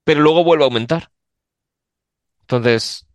[0.03, 1.09] pero luego vuelve a aumentar.
[2.41, 3.07] Entonces,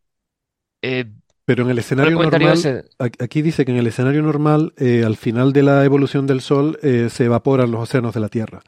[0.82, 1.07] eh,
[1.44, 5.16] Pero en el escenario normal, ese- Aquí dice que en el escenario normal, eh, al
[5.16, 8.61] final de la evolución del Sol, eh, se evaporan los océanos de la Tierra.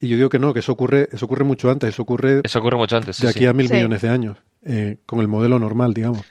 [0.00, 2.58] Y yo digo que no, que eso ocurre, eso ocurre mucho antes, eso ocurre eso
[2.58, 3.16] ocurre mucho antes.
[3.16, 3.46] sí, de aquí sí.
[3.46, 3.74] a mil Sí.
[3.74, 6.26] millones de años, eh, con el modelo normal, digamos,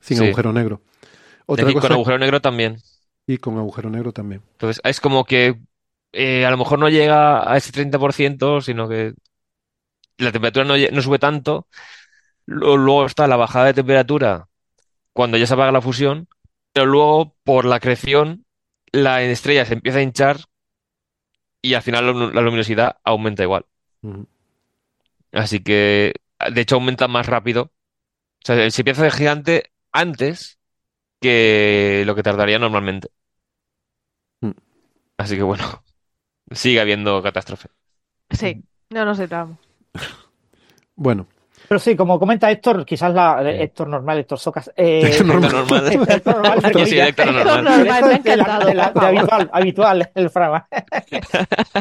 [0.00, 0.24] sin Sí.
[0.24, 0.80] agujero negro.
[1.06, 2.76] De Otra aquí cosa, con agujero negro también.
[3.26, 4.40] y con agujero negro también.
[4.52, 5.58] Entonces, es como que
[6.12, 9.14] eh, a lo mejor no llega a ese 30%, sino que
[10.18, 11.66] la temperatura no, sube tanto.
[12.46, 14.48] Luego está la bajada de temperatura
[15.14, 16.28] cuando ya se apaga la fusión,
[16.72, 18.46] pero luego por la acreción
[18.92, 20.38] la estrella se empieza a hinchar
[21.62, 23.64] y al final la lu- la luminosidad aumenta igual.
[25.32, 26.14] Así que,
[26.52, 27.72] de hecho, aumenta más rápido.
[28.44, 30.60] O sea, se empieza a hacer gigante antes
[31.20, 33.10] que lo que tardaría normalmente.
[35.18, 35.84] Así que bueno,
[36.50, 37.68] sigue habiendo catástrofe.
[38.30, 39.56] Sí, no nos entramos.
[40.94, 41.26] Bueno,
[41.68, 44.70] Pero sí, como comenta Héctor, quizás la Héctor normal, Héctor Socas.
[44.76, 45.52] eh, Héctor normal.
[45.52, 45.92] normal.
[46.08, 47.08] Héctor normal, soy comillas.
[47.08, 47.64] Héctor Héctor normal.
[47.64, 48.66] normal, me ha es de la- encantado.
[48.68, 50.68] de la- de habitual, habitual el frama.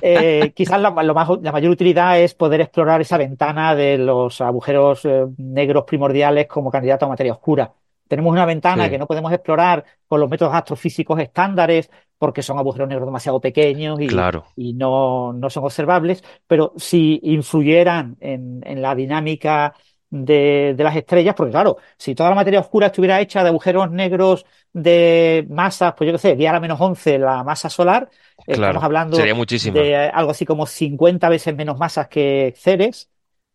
[0.01, 4.39] Eh, quizás la, lo más, la mayor utilidad es poder explorar esa ventana de los
[4.41, 7.72] agujeros eh, negros primordiales como candidato a materia oscura.
[8.10, 8.89] Tenemos una ventana Sí.
[8.91, 14.01] que no podemos explorar con los métodos astrofísicos estándares porque son agujeros negros demasiado pequeños
[14.01, 14.43] y, Claro.
[14.57, 19.74] y no, no son observables, pero si influyeran en, en la dinámica
[20.10, 23.91] de, de las estrellas, porque claro, si toda la materia oscura estuviera hecha de agujeros
[23.91, 28.10] negros de masas, pues yo qué sé, 10 a la menos 11 la masa solar,
[28.45, 28.64] Claro.
[28.64, 33.10] estamos hablando de algo así como 50 veces menos masas que Ceres,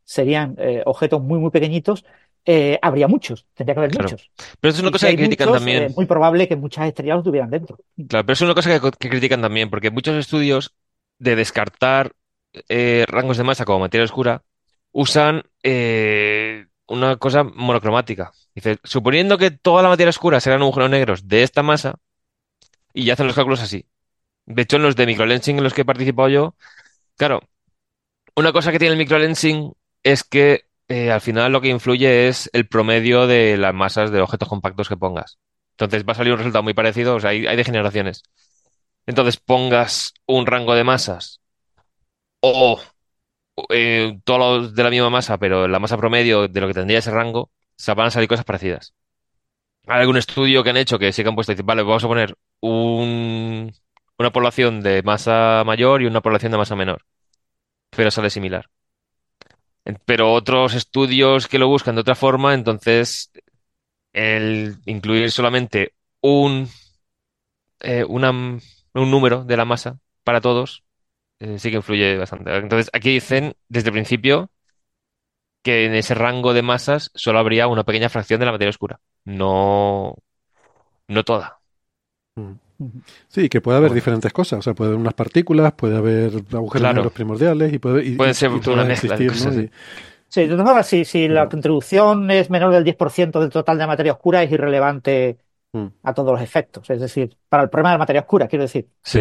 [0.04, 2.04] serían eh, objetos muy, muy pequeñitos,
[2.46, 4.08] eh, habría muchos, tendría que haber Claro.
[4.10, 4.30] muchos.
[4.60, 5.82] Pero eso es una Y cosa si que critican muchos, también.
[5.84, 7.78] eh, muy probable que muchas estrellas los tuvieran dentro.
[8.08, 10.74] Claro, pero es una cosa que, que critican también, porque muchos estudios
[11.18, 12.12] de descartar
[12.68, 14.42] eh, rangos de masa como materia oscura
[14.92, 18.32] usan eh, una cosa monocromática.
[18.54, 21.96] Dice, suponiendo que toda la materia oscura serán agujeros negros de esta masa,
[22.92, 23.86] y ya hacen los cálculos así.
[24.46, 26.54] De hecho, en los de microlensing en los que he participado yo,
[27.16, 27.42] claro,
[28.36, 29.72] una cosa que tiene el microlensing
[30.02, 34.20] es que eh, al final lo que influye es el promedio de las masas de
[34.20, 35.38] objetos compactos que pongas.
[35.72, 38.22] Entonces va a salir un resultado muy parecido, o sea, hay, degeneraciones.
[39.06, 41.40] Entonces pongas un rango de masas
[42.40, 42.80] o
[43.70, 46.98] eh, todos los de la misma masa, pero la masa promedio de lo que tendría
[46.98, 48.94] ese rango, o sea, van a salir cosas parecidas.
[49.86, 52.36] Hay algún estudio que han hecho que sí que han puesto, vale, vamos a poner
[52.60, 53.72] un,
[54.18, 57.04] una población de masa mayor y una población de masa menor,
[57.90, 58.68] pero sale similar.
[60.06, 63.30] Pero otros estudios que lo buscan de otra forma, entonces
[64.12, 66.68] el incluir solamente un,
[67.80, 68.60] eh, una- un
[69.10, 70.84] número de la masa para todos
[71.40, 72.56] eh, sí que influye bastante.
[72.56, 74.50] Entonces aquí dicen desde el principio
[75.62, 79.00] que en ese rango de masas solo habría una pequeña fracción de la materia oscura,
[79.24, 80.16] no,
[81.08, 81.60] no toda.
[83.28, 83.94] Sí, que puede haber Bueno.
[83.96, 84.58] diferentes cosas.
[84.60, 86.94] O sea, puede haber unas partículas, puede haber agujeros Claro.
[86.96, 89.32] negros primordiales y puede, y, ser y una mezcla existir, ¿no?
[89.32, 89.70] cosas, Y-
[90.28, 93.86] Sí, de todas formas, si, si la contribución es menor del 10% del total de
[93.86, 95.38] materia oscura, es irrelevante
[95.72, 95.86] Mm.
[96.02, 96.88] a todos los efectos.
[96.90, 98.86] Es decir, para el problema de la materia oscura, quiero decir.
[99.02, 99.20] Sí,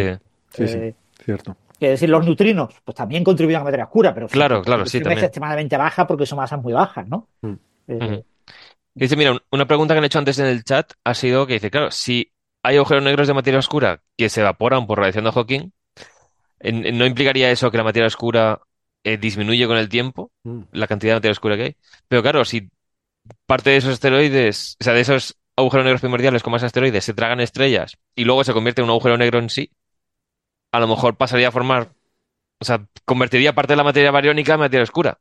[0.51, 1.56] Sí, sí, Eh, cierto.
[1.80, 4.99] Quiero decir, los neutrinos, pues también contribuyen a la materia oscura, pero Claro, claro, sí,
[4.99, 7.28] es extremadamente baja porque son masas muy bajas, ¿no?
[7.41, 7.54] Mm.
[7.88, 8.24] Eh.
[8.95, 11.54] Dice, mira, un- una pregunta que han hecho antes en el chat ha sido que
[11.54, 12.32] dice, claro, si
[12.64, 15.72] hay agujeros negros de materia oscura que se evaporan por radiación de Hawking,
[16.93, 18.61] ¿no implicaría eso que la materia oscura
[19.03, 20.61] eh, disminuye con el tiempo, Mm.
[20.72, 21.76] la cantidad de materia oscura que hay?
[22.07, 22.70] Pero claro, si
[23.45, 27.14] parte de esos asteroides, o sea, de esos agujeros negros primordiales como esos asteroides se
[27.14, 29.72] tragan estrellas y luego se convierte en un agujero negro en sí,
[30.72, 31.91] a lo mejor pasaría a formar,
[32.59, 35.20] o sea, convertiría parte de la materia bariónica en materia oscura.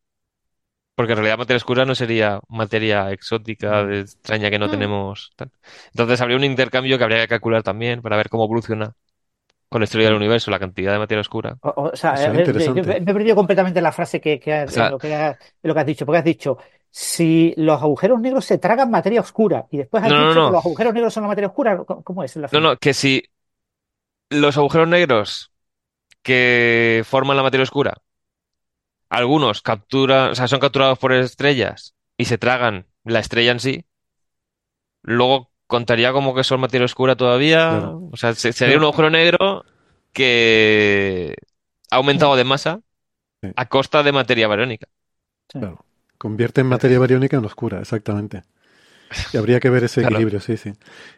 [0.94, 4.70] Porque en realidad materia oscura no sería materia exótica, de- extraña que no Mm.
[4.70, 5.32] tenemos.
[5.36, 5.50] tal.
[5.90, 8.92] Entonces habría un intercambio que habría que calcular también para ver cómo evoluciona
[9.68, 11.58] con la historia del universo la cantidad de materia oscura.
[11.60, 12.80] o, o sea, yo- interesante.
[12.80, 15.14] yo me he perdido completamente la frase que, que has- O sea- en lo que
[15.14, 16.58] has, en lo que has dicho, porque has dicho,
[16.90, 20.46] si los agujeros negros se tragan materia oscura y después has No, no, dicho no.
[20.46, 22.36] que los agujeros negros son la materia oscura, ¿cómo, cómo es?
[22.36, 22.60] la No, frase?
[22.60, 23.22] no, que si
[24.30, 25.52] los agujeros negros
[26.22, 27.94] que forman la materia oscura,
[29.12, 33.84] algunos capturan, o sea, son capturados por estrellas y se tragan la estrella en sí,
[35.02, 37.68] luego contaría como que son materia oscura todavía.
[37.68, 38.08] Claro.
[38.12, 39.64] O sea, se- sería un agujero negro
[40.12, 41.34] que
[41.90, 42.80] ha aumentado de masa
[43.56, 44.86] a costa de materia bariónica.
[45.48, 45.84] Claro.
[46.18, 48.42] Convierte en materia bariónica en oscura, exactamente.
[49.32, 50.16] Y habría que ver ese Claro.
[50.16, 50.72] equilibrio, sí, sí.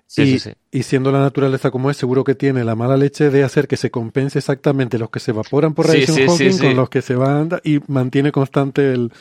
[0.07, 0.53] Sí, y, sí, sí.
[0.71, 3.77] y siendo la naturaleza como es, seguro que tiene la mala leche de hacer que
[3.77, 7.49] se compense exactamente los que se evaporan por radiación Hawking con los que se van
[7.65, 9.13] y mantiene constante el,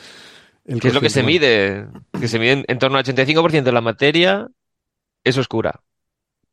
[0.64, 1.86] el Que es lo que se mide,
[2.20, 4.48] que se mide en, en torno al 85% de la materia
[5.24, 5.80] es oscura.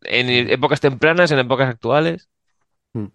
[0.04, 2.30] En épocas tempranas, en épocas actuales,
[2.94, 3.06] Mm.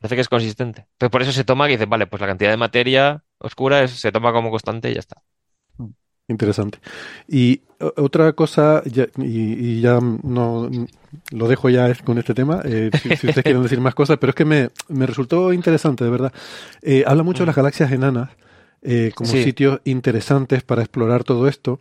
[0.00, 0.86] parece que es consistente.
[0.98, 3.90] Pues por eso se toma que dice, vale, pues la cantidad de materia oscura es-
[4.00, 5.22] se toma como constante y ya está.
[6.28, 6.78] Interesante.
[7.28, 10.68] Y otra cosa, ya- y, y ya no
[11.30, 14.30] lo dejo ya con este tema, eh, si, si ustedes quieren decir más cosas, pero
[14.30, 16.32] es que me, me resultó interesante, de verdad.
[16.82, 18.30] Eh, habla mucho de las galaxias enanas
[18.82, 19.44] eh, como Sí.
[19.44, 21.78] sitios interesantes para explorar todo esto.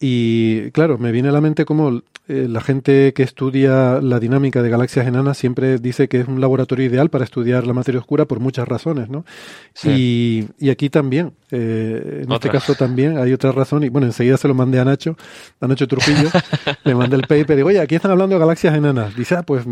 [0.00, 4.62] Y claro, me viene a la mente como eh, la gente que estudia la dinámica
[4.62, 8.24] de galaxias enanas siempre dice que es un laboratorio ideal para estudiar la materia oscura
[8.24, 9.26] por muchas razones, ¿no?
[9.74, 10.48] Sí.
[10.58, 14.38] Y, y aquí también, eh, en este caso también hay otra razón, y bueno, enseguida
[14.38, 15.18] se lo mandé a Nacho,
[15.60, 16.30] a Nacho Trujillo,
[16.84, 19.14] le mandé el paper y digo, oye, aquí están hablando de galaxias enanas.
[19.14, 19.64] Dice, ah, pues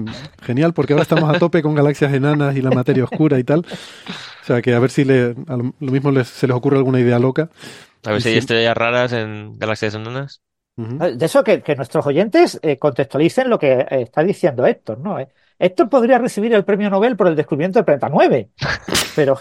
[0.43, 3.64] genial, porque ahora estamos a tope con galaxias enanas y la materia oscura y tal.
[4.43, 6.76] O sea, que a ver si le, a lo, lo mismo les- se les ocurre
[6.76, 7.49] alguna idea loca.
[8.05, 8.38] A ver si hay sí.
[8.40, 10.43] estrellas raras en galaxias enanas.
[10.76, 10.97] Ujú.
[11.16, 15.20] De eso que, que nuestros oyentes eh, contextualicen lo que eh, está diciendo Héctor, ¿no?
[15.20, 15.28] Eh,
[15.59, 18.51] Héctor podría recibir el premio Nobel por el descubrimiento del planeta 9,
[19.14, 19.38] pero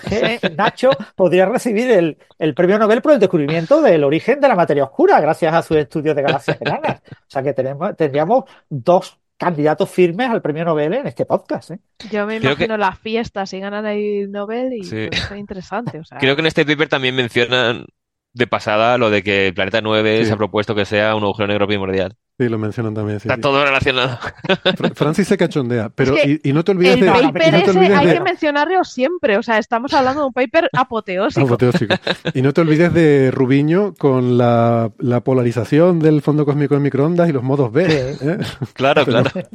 [0.55, 4.83] Nacho podría recibir el, el premio Nobel por el descubrimiento del origen de la materia
[4.83, 7.01] oscura gracias a sus estudios de galaxias enanas.
[7.09, 11.71] O sea que tenemos, tendríamos dos candidatos firmes al premio Nobel en este podcast.
[11.71, 11.79] ¿eh?
[12.11, 15.07] Yo me Creo que- imagino las fiestas y ganan el Nobel y Sí.
[15.11, 15.97] ser interesante.
[15.99, 17.85] O sea, Creo que en este paper también mencionan
[18.33, 20.25] de pasada lo de que el planeta 9 Sí.
[20.27, 22.15] se ha propuesto que sea un agujero negro primordial.
[22.39, 23.19] Sí, lo mencionan también.
[23.19, 23.41] sí, Está sí.
[23.41, 24.17] todo relacionado.
[24.77, 27.09] Fra- Francis se cachondea, pero Es que y, y no te olvides el de, y
[27.11, 29.37] paper no ese hay de- que mencionarlo siempre.
[29.37, 31.45] O sea, estamos hablando de un paper apoteósico.
[31.45, 31.93] Apoteósico.
[32.33, 37.29] Y no te olvides de Rubiño con la, la polarización del fondo cósmico de microondas
[37.29, 37.89] y los modos B.
[38.19, 38.27] Sí.
[38.27, 38.37] ¿eh?
[38.73, 39.47] Claro, Pero- claro.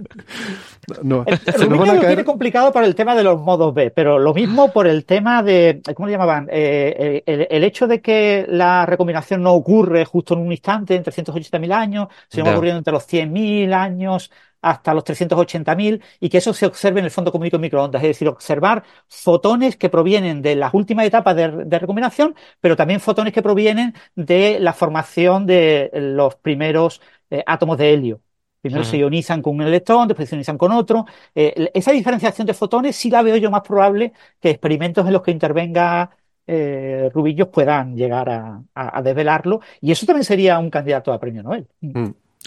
[1.02, 2.10] No, El se nos Rubinho van a lo caer.
[2.12, 5.42] tiene complicado por el tema de los modos B, pero lo mismo por el tema
[5.42, 6.46] de, ¿cómo le llamaban?
[6.50, 11.02] Eh, el, el hecho de que la recombinación no ocurre justo en un instante, en
[11.02, 12.54] 380.000 años, sino Ya.
[12.78, 14.30] Entre los 100.000 años
[14.62, 18.08] hasta los 380.000 y que eso se observe en el fondo cósmico de microondas, es
[18.08, 23.32] decir, observar fotones que provienen de las últimas etapas de, de recombinación, pero también fotones
[23.32, 27.00] que provienen de la formación de los primeros
[27.30, 28.20] eh, átomos de helio.
[28.60, 31.04] Primero se ionizan con un electrón, después se ionizan con otro.
[31.34, 35.22] Eh, esa diferenciación de fotones sí la veo yo más probable que experimentos en los
[35.22, 36.10] que intervenga
[36.48, 39.60] eh, Rubillos puedan llegar a, a- a desvelarlo.
[39.80, 41.68] Y eso también sería un candidato a premio Nobel.
[41.80, 41.94] Mm,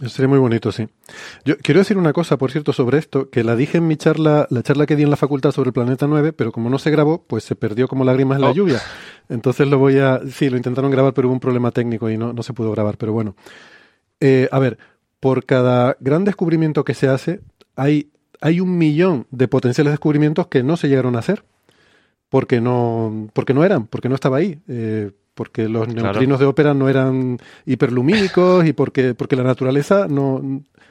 [0.02, 0.88] Eso sería muy bonito, sí.
[1.44, 4.48] Yo quiero decir una cosa, por cierto, sobre esto, que la dije en mi charla,
[4.50, 6.90] la charla que di en la facultad sobre el planeta 9, pero como no se
[6.90, 8.54] grabó, pues se perdió como lágrimas en la Oh.
[8.54, 8.82] lluvia.
[9.28, 10.22] Entonces lo voy a...
[10.32, 12.98] Sí, lo intentaron grabar, pero hubo un problema técnico y no, no se pudo grabar,
[12.98, 13.36] pero bueno.
[14.22, 14.78] Eh, a ver,
[15.20, 17.42] por cada gran descubrimiento que se hace,
[17.76, 21.44] hay, hay un millón de potenciales descubrimientos que no se llegaron a hacer.
[22.30, 24.60] Porque no, porque no eran, porque no estaba ahí.
[24.68, 26.04] eh, porque los Claro.
[26.12, 30.42] neutrinos de ópera no eran hiperlumínicos y porque, porque la naturaleza no,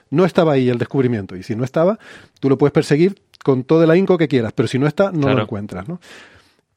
[0.08, 1.36] no estaba ahí el descubrimiento.
[1.36, 1.98] Y si no estaba,
[2.40, 5.20] tú lo puedes perseguir con todo el ahínco que quieras, pero si no está, no
[5.20, 5.36] Claro.
[5.36, 5.86] lo encuentras.
[5.86, 6.00] ¿no?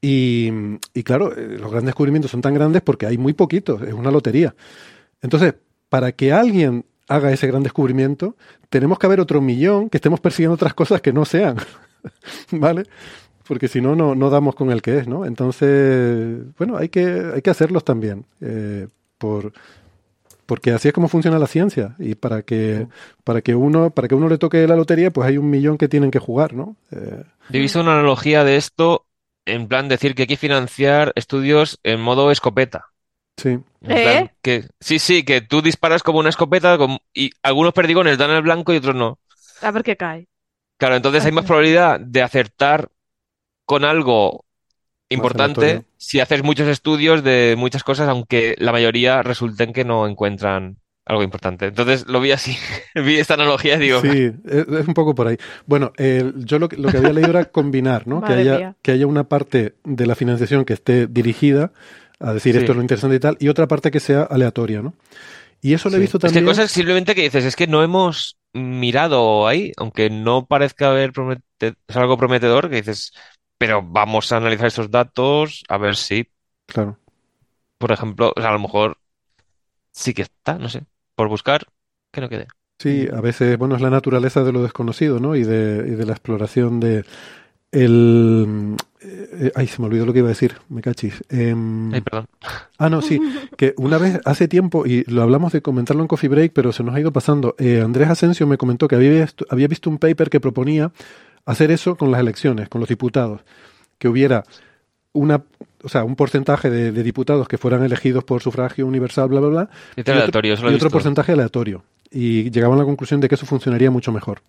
[0.01, 0.51] Y,
[0.93, 4.11] y claro, eh, los grandes descubrimientos son tan grandes porque hay muy poquitos, es una
[4.11, 4.53] lotería.
[5.22, 5.53] Entonces,
[5.88, 8.36] para que alguien haga ese gran descubrimiento,
[8.69, 11.55] tenemos que haber otro millón que estemos persiguiendo otras cosas que no sean.
[12.51, 12.84] ¿Vale?
[13.51, 15.25] Porque si no, no, no damos con el que es, ¿no?
[15.25, 18.25] Entonces, bueno, hay que, hay que hacerlos también.
[18.39, 18.87] eh,
[19.17, 19.51] por,
[20.45, 21.95] porque así es como funciona la ciencia.
[21.99, 22.87] Y para que,
[23.23, 25.87] para que uno, para que uno le toque la lotería, pues hay un millón que
[25.89, 26.75] tienen que jugar, ¿no?
[26.91, 29.05] Eh, Yo he visto una analogía de esto
[29.45, 32.85] en plan decir que hay que financiar estudios en modo escopeta.
[33.37, 33.59] sí.
[33.83, 34.29] ¿Eh?
[34.41, 38.43] que sí, sí, que tú disparas como una escopeta con- y algunos perdigones dan al
[38.43, 39.19] blanco y otros no.
[39.61, 40.27] A ver qué cae.
[40.77, 42.89] Claro, entonces hay más probabilidad de acertar
[43.72, 44.43] con algo
[45.09, 50.76] importante si haces muchos estudios de muchas cosas, aunque la mayoría resulten que no encuentran
[51.05, 51.67] algo importante.
[51.67, 52.57] Entonces lo vi así,
[52.95, 55.38] vi esta analogía y digo, Sí, es, un poco por ahí.
[55.65, 55.93] Bueno,
[56.36, 58.22] yo lo, que- lo que había leído era combinar, ¿no?
[58.26, 61.72] Que haya, que haya una parte de la financiación que esté dirigida
[62.19, 62.59] a decir Sí.
[62.59, 64.93] esto es lo interesante y tal, y otra parte que sea aleatoria, ¿no?
[65.61, 66.01] Y eso lo he Sí.
[66.01, 66.45] visto Es que también.
[66.45, 71.76] cosas simplemente que dices, es que no hemos mirado ahí, aunque no parezca haber promete-
[71.88, 73.11] es algo prometedor, que dices,
[73.62, 76.28] pero vamos a analizar estos datos a ver si,
[76.66, 76.97] Claro.
[77.78, 78.97] por ejemplo, o sea, a lo mejor
[79.91, 80.82] sí que está, no sé,
[81.14, 81.68] por buscar,
[82.12, 82.47] que no quede.
[82.80, 85.36] Sí, a veces, bueno, es la naturaleza de lo desconocido, ¿no?
[85.36, 87.05] Y de, y de la exploración de
[87.72, 88.76] el...
[89.01, 91.24] eh, ay, se me olvidó lo que iba a decir, me cachis.
[91.30, 92.26] Em, Ay, perdón.
[92.80, 93.22] Ah, no, sí,
[93.57, 96.84] que una vez hace tiempo, y lo hablamos de comentarlo en Coffee Break, pero se
[96.84, 100.32] nos ha ido pasando, eh, Andrés Asensio me comentó que había había visto un paper
[100.32, 100.91] que proponía
[101.45, 103.41] hacer eso con las elecciones, con los diputados,
[103.97, 104.43] que hubiera
[105.13, 105.43] una,
[105.83, 109.49] o sea, un porcentaje de, de diputados que fueran elegidos por sufragio universal, bla, bla,
[109.49, 111.83] bla, Y y otro aleatorio, lo y otro porcentaje aleatorio.
[112.09, 114.41] Y llegaban a la conclusión de que eso funcionaría mucho mejor.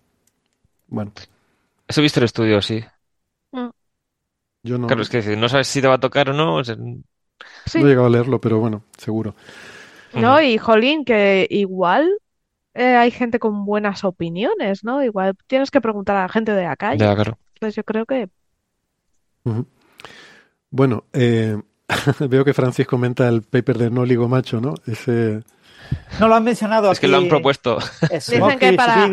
[0.88, 1.12] Bueno,
[1.88, 2.84] Eso he visto el estudio, sí.
[4.62, 6.72] yo no, Claro, es que no sabes si te va a tocar o no, Sí.
[6.76, 9.34] no he llegado a leerlo, pero bueno, seguro.
[10.14, 12.09] No, y jolín, que igual
[12.75, 15.03] eh, hay gente con buenas opiniones, ¿no?
[15.03, 16.99] Igual tienes que preguntar a la gente de la calle.
[16.99, 17.39] ya, claro.
[17.61, 18.29] Pues yo creo que.
[20.70, 21.61] Bueno, eh,
[22.20, 24.75] veo que Francis comenta el paper de no ligo macho, ¿no?
[24.87, 25.43] Ese,
[26.18, 27.79] No lo han mencionado Es que lo han propuesto.
[28.11, 29.09] Dicen que para-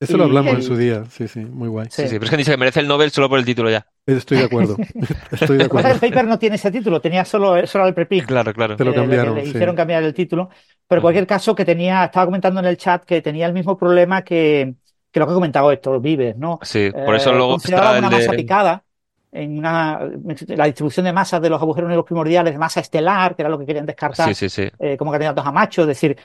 [0.00, 1.86] Eso lo hablamos en su día, sí, sí, muy guay.
[1.90, 3.86] Sí, sí, pero es que dicho que merece el Nobel solo por el título ya.
[4.06, 4.76] Estoy de acuerdo,
[5.30, 5.88] estoy de acuerdo.
[5.92, 8.26] el paper no tiene ese título, tenía solo, solo el preprint.
[8.26, 8.76] Claro, claro.
[8.76, 9.50] Te lo Eh, le- cambiaron, le sí.
[9.50, 10.48] hicieron cambiar el título.
[10.86, 13.76] Pero en cualquier caso, que tenía, estaba comentando en el chat que tenía el mismo
[13.76, 14.74] problema que,
[15.10, 16.58] que lo que ha comentado Héctor Vives, ¿no?
[16.62, 18.34] Sí, por eso Eh, luego está una el masa de...
[18.34, 18.84] picada
[19.32, 20.00] en una,
[20.48, 23.58] la distribución de masas de los agujeros negros primordiales de masa estelar, que era lo
[23.58, 24.68] que querían descartar Sí, sí, sí.
[24.78, 26.16] eh, como candidatos a macho, es decir,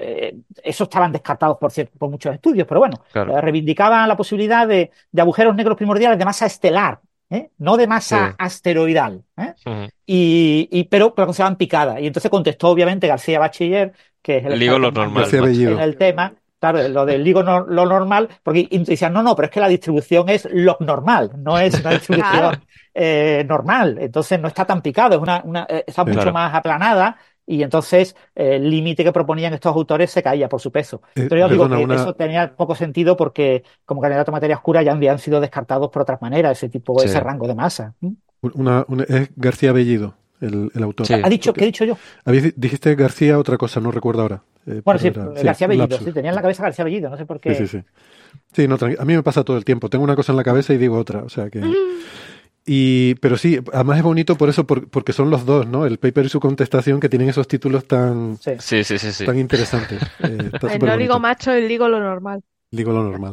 [0.00, 3.36] eh, eso estaban descartados por, cier- por muchos estudios, pero bueno, Claro.
[3.36, 7.50] eh, reivindicaban la posibilidad de, de agujeros negros primordiales de masa estelar, ¿eh?
[7.58, 8.34] no de masa Sí.
[8.38, 9.54] asteroidal, ¿eh?
[10.06, 12.00] Y, y- pero, pero la consideraban picada.
[12.00, 13.92] Y entonces contestó, obviamente, García Bachiller,
[14.22, 15.26] que es el Ligo lo normal.
[15.32, 16.32] En el tema,
[16.72, 19.68] claro, lo del ligo no- lo normal, porque decían, no, no, pero es que la
[19.68, 22.62] distribución es log normal, no es una distribución
[22.94, 26.32] eh, normal, entonces no está tan picado, es una, una- eh, está mucho Claro.
[26.32, 27.16] más aplanada
[27.48, 31.02] y entonces eh, el límite que proponían estos autores se caía por su peso.
[31.14, 34.32] Eh, Pero yo digo perdona, que una- eso tenía poco sentido porque como candidato a
[34.32, 37.06] materia oscura ya habían sido descartados por otras maneras, ese tipo, Sí.
[37.06, 37.94] ese rango de masa.
[38.00, 38.12] ¿Mm?
[38.54, 41.06] Una, una- es García Bellido, el, el autor.
[41.06, 41.14] Sí.
[41.14, 41.96] ¿Ha dicho, ¿Qué he dicho yo?
[42.56, 44.42] Dijiste García otra cosa, no recuerdo ahora.
[44.66, 47.16] Eh, Bueno, sí, era- García un Bellido, sí, tenía en la cabeza García Bellido, no
[47.16, 47.54] sé por qué.
[47.54, 47.84] Sí, sí, sí.
[48.52, 49.88] Sí, no, a mí me pasa todo el tiempo.
[49.90, 51.60] Tengo una cosa en la cabeza y digo otra, o sea que...
[52.68, 55.86] Y, pero sí, además es bonito por eso, por- porque son los dos, ¿no?
[55.86, 58.52] El paper y su contestación que tienen esos títulos tan, Sí.
[58.58, 59.24] Sí, sí, sí, sí.
[59.24, 60.02] tan interesantes.
[60.18, 61.20] Eh, El no digo bonito.
[61.20, 62.42] macho, el digo lo normal.
[62.72, 63.32] Digo lo normal.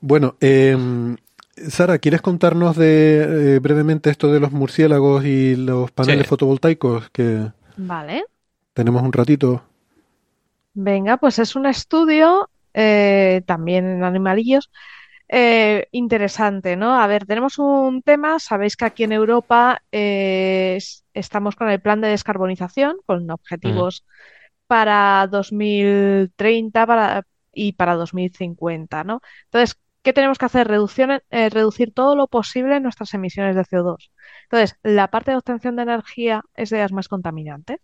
[0.00, 0.76] Bueno, eh,
[1.68, 6.28] Sara, ¿quieres contarnos de eh, brevemente esto de los murciélagos y los paneles Sí.
[6.28, 7.10] fotovoltaicos?
[7.10, 8.24] Que Vale.
[8.72, 9.62] tenemos un ratito.
[10.74, 14.70] Venga, pues es un estudio eh, también en animalillos
[15.28, 17.00] eh, interesante, ¿no?
[17.00, 21.80] A ver, tenemos un tema, sabéis que aquí en Europa eh, es- estamos con el
[21.82, 24.04] plan de descarbonización, con objetivos
[24.66, 29.20] para 2030 para, y para 2050, ¿no?
[29.46, 29.76] Entonces,
[30.08, 30.66] ¿qué tenemos que hacer?
[30.66, 34.10] Reducción, eh, reducir todo lo posible nuestras emisiones de CO2.
[34.44, 37.78] Entonces, la parte de obtención de energía es de las más contaminantes.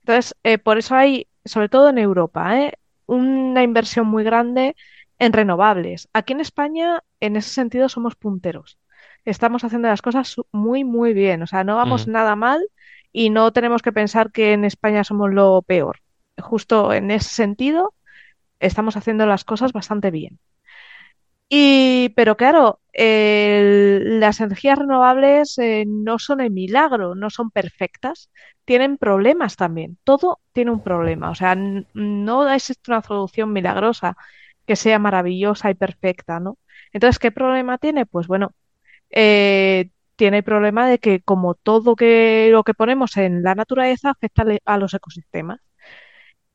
[0.00, 2.72] Entonces, eh, por eso hay, sobre todo en Europa, ¿eh?
[3.06, 4.74] una inversión muy grande
[5.20, 6.08] en renovables.
[6.12, 8.76] Aquí en España, en ese sentido, somos punteros.
[9.24, 11.42] Estamos haciendo las cosas muy, muy bien.
[11.42, 12.10] O sea, no vamos Ujú.
[12.10, 12.60] nada mal
[13.12, 16.00] y no tenemos que pensar que en España somos lo peor.
[16.40, 17.94] Justo en ese sentido,
[18.58, 20.40] estamos haciendo las cosas bastante bien.
[21.54, 28.30] Y, pero claro, las energías renovables eh, no son el milagro, no son perfectas,
[28.64, 29.98] tienen problemas también.
[30.04, 31.30] Todo tiene un problema.
[31.30, 34.16] O sea, no existe una solución milagrosa
[34.66, 36.56] que sea maravillosa y perfecta, ¿no?
[36.92, 38.06] Entonces, ¿qué problema tiene?
[38.06, 38.52] Pues bueno,
[39.10, 44.44] eh, tiene el problema de que como todo lo que ponemos en la naturaleza afecta
[44.64, 45.60] a los ecosistemas.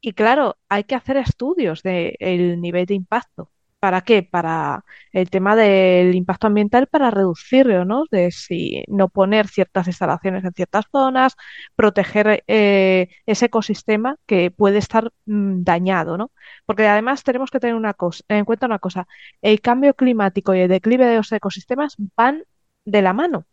[0.01, 3.51] Y claro, hay que hacer estudios del nivel de impacto.
[3.79, 4.23] ¿Para qué?
[4.23, 8.05] Para el tema del impacto ambiental, para reducirlo, ¿no?
[8.09, 11.35] De si no poner ciertas instalaciones en ciertas zonas,
[11.75, 16.31] proteger eh, ese ecosistema que puede estar mm, dañado, ¿no?
[16.65, 19.07] Porque además tenemos que tener una cosa, en cuenta una cosa,
[19.43, 22.43] el cambio climático y el declive de los ecosistemas van
[22.85, 23.45] de la mano.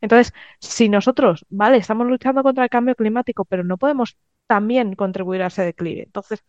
[0.00, 5.42] Entonces, si nosotros, vale, estamos luchando contra el cambio climático, pero no podemos también contribuir
[5.42, 6.02] a ese declive.
[6.04, 6.44] Entonces.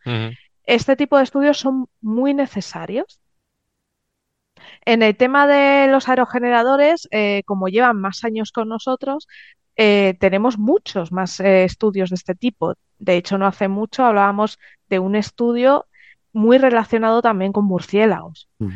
[0.66, 3.20] Este tipo de estudios son muy necesarios.
[4.84, 9.26] En el tema de los aerogeneradores, eh, como llevan más años con nosotros,
[9.76, 12.74] eh, tenemos muchos más eh, estudios de este tipo.
[12.98, 15.86] De hecho, no hace mucho hablábamos de un estudio
[16.32, 18.48] muy relacionado también con murciélagos.
[18.58, 18.70] Mm.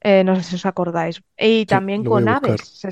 [0.00, 1.22] Eh, no sé si os acordáis.
[1.38, 2.82] Y también con aves.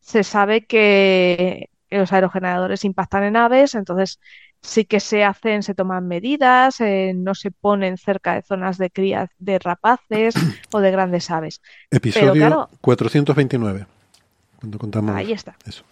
[0.00, 4.20] Se sabe que los aerogeneradores impactan en aves, entonces
[4.62, 8.90] sí que se hacen, se toman medidas, eh, no se ponen cerca de zonas de
[8.90, 10.34] cría de rapaces
[10.72, 11.60] o de grandes aves.
[11.90, 13.86] Episodio claro- 429.
[14.60, 15.56] Cuando contamos Ahí está.
[15.66, 15.84] eso.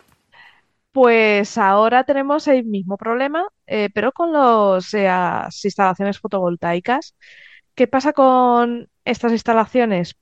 [0.92, 7.14] Pues ahora tenemos el mismo problema, eh, pero con los, eh, las instalaciones fotovoltaicas.
[7.74, 10.16] ¿Qué pasa con estas instalaciones?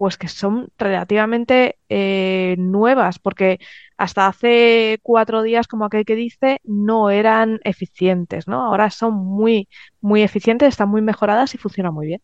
[0.00, 3.60] Pues que son relativamente eh, nuevas, porque
[3.98, 8.64] hasta hace cuatro días, como aquel que dice, no eran eficientes, ¿no?
[8.64, 9.68] Ahora son muy,
[10.00, 12.22] muy eficientes, están muy mejoradas y funcionan muy bien.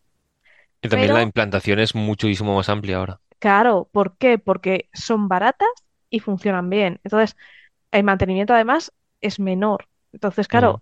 [0.81, 3.21] Y también Pero- la implantación es muchísimo más amplia ahora.
[3.41, 4.39] Claro, ¿por qué?
[4.39, 5.69] Porque son baratas
[6.09, 6.99] y funcionan bien.
[7.05, 7.37] Entonces,
[7.91, 8.91] el mantenimiento además
[9.21, 9.87] es menor.
[10.15, 10.81] Entonces, claro,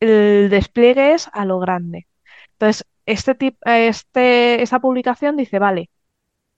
[0.00, 2.06] el despliegue es a lo grande.
[2.52, 5.88] Entonces, este tip- este, esta publicación dice, vale,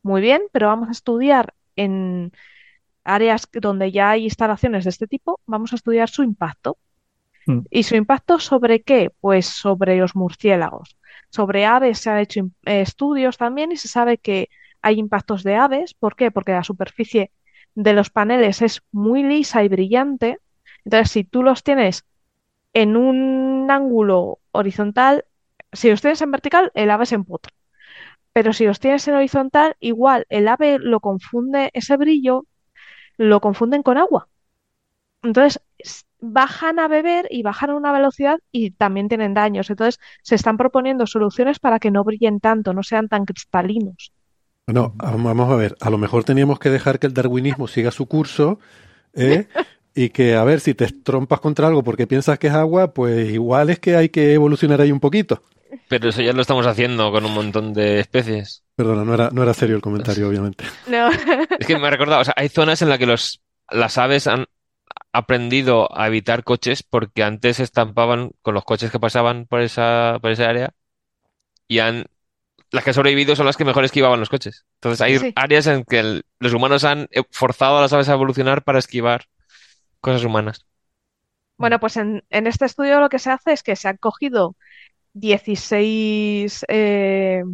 [0.08, 2.32] muy bien, pero vamos a estudiar en
[3.04, 6.78] áreas donde ya hay instalaciones de este tipo, vamos a estudiar su impacto.
[7.46, 7.60] Mm.
[7.70, 9.10] ¿Y su impacto sobre qué?
[9.20, 10.96] Pues sobre los murciélagos.
[11.30, 14.48] Sobre aves se han hecho eh, estudios también y se sabe que
[14.80, 15.94] hay impactos de aves.
[15.94, 16.30] ¿Por qué?
[16.30, 17.30] Porque la superficie
[17.74, 20.38] de los paneles es muy lisa y brillante.
[20.84, 22.06] Entonces, si tú los tienes
[22.72, 25.26] en un ángulo horizontal,
[25.72, 27.52] si los tienes en vertical, el ave se empotra.
[28.38, 32.46] Pero si los tienes en horizontal, igual el ave lo confunde, ese brillo,
[33.18, 34.28] lo confunden con agua.
[35.22, 35.60] Entonces
[36.20, 39.70] bajan a beber y bajan a una velocidad y también tienen daños.
[39.70, 44.12] Entonces se están proponiendo soluciones para que no brillen tanto, no sean tan cristalinos.
[44.66, 47.90] No, a- vamos a ver, a lo mejor teníamos que dejar que el darwinismo siga
[47.90, 48.58] su curso
[49.14, 49.48] ¿eh?
[49.94, 53.30] y que, a ver, si te trompas contra algo porque piensas que es agua, pues
[53.30, 55.42] igual es que hay que evolucionar ahí un poquito.
[55.88, 58.62] Pero eso ya lo estamos haciendo con un montón de especies.
[58.76, 60.64] Perdona, no era, no era serio el comentario, obviamente.
[60.86, 61.08] No.
[61.58, 63.40] Es que me ha recordado, o sea, hay zonas en las que los,
[63.70, 64.46] las aves han
[65.12, 70.18] aprendido a evitar coches porque antes se estampaban con los coches que pasaban por esa,
[70.20, 70.70] por esa área
[71.66, 72.04] y han,
[72.70, 74.66] las que han sobrevivido son las que mejor esquivaban los coches.
[74.76, 75.32] Entonces hay Sí.
[75.36, 78.78] áreas en que el- los humanos han eh, forzado a las aves a evolucionar para
[78.78, 79.24] esquivar
[80.00, 80.66] cosas humanas.
[81.56, 84.56] Bueno, pues en, en este estudio lo que se hace es que se han cogido
[85.14, 87.44] 16 eh,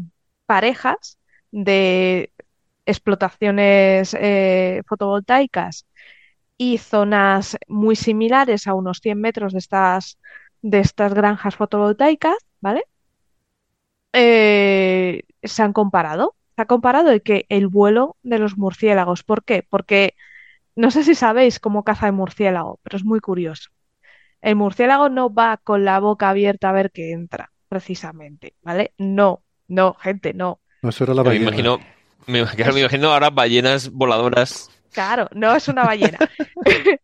[0.47, 1.19] parejas
[1.51, 2.33] de
[2.87, 5.87] explotaciones eh, fotovoltaicas
[6.59, 10.19] y zonas muy similares a unos 100 metros de estas,
[10.63, 12.85] de estas granjas fotovoltaicas, ¿vale?
[14.13, 16.37] Eh, se han comparado.
[16.57, 19.25] Se ha comparado el que el vuelo de los murciélagos.
[19.25, 19.65] ¿Por qué?
[19.69, 20.15] Porque
[20.77, 23.71] no sé si sabéis cómo caza el murciélago, pero es muy curioso.
[24.45, 28.93] El murciélago no va con la boca abierta a ver qué entra, precisamente, ¿vale?
[28.99, 30.61] No, no, gente, no.
[30.83, 31.79] No, eso era la Me imagino,
[32.27, 34.71] me, imagino- me imagino ahora ballenas voladoras.
[34.93, 36.19] Claro, no es una ballena.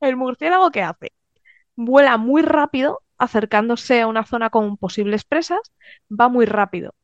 [0.00, 1.12] El murciélago, ¿qué hace?
[1.76, 5.60] Vuela muy rápido, acercándose a una zona con posibles presas,
[6.10, 6.94] va muy rápido.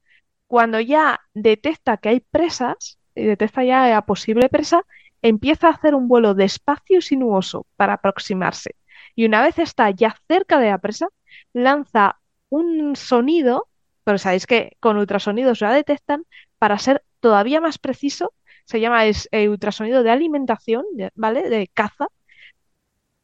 [0.47, 4.83] Cuando ya detecta que hay presas, y detecta ya la posible presa,
[5.21, 8.77] empieza a hacer un vuelo despacio y sinuoso para aproximarse.
[9.15, 11.09] Y una vez está ya cerca de la presa,
[11.53, 13.69] lanza un sonido,
[14.05, 16.25] pero sabéis que con ultrasonidos la detectan,
[16.59, 18.35] para ser todavía más preciso,
[18.65, 20.85] se llama eh, ultrasonido de alimentación,
[21.15, 21.49] ¿vale?
[21.49, 22.09] De caza,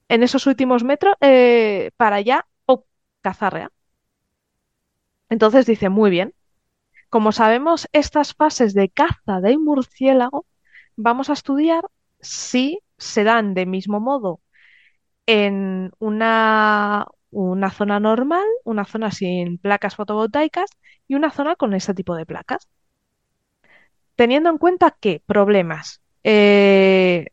[0.08, 2.82] en esos últimos metros, eh, para ya ¡pum!
[3.22, 3.72] cazarla.
[5.28, 6.34] Entonces dice, muy bien,
[7.08, 10.46] como sabemos estas fases de caza del murciélago,
[10.96, 11.84] vamos a estudiar
[12.20, 14.40] si se dan de mismo modo
[15.26, 20.70] en una, una zona normal, una zona sin placas fotovoltaicas
[21.08, 22.68] y una zona con ese tipo de placas.
[24.16, 27.28] Teniendo en cuenta que problemas, eh,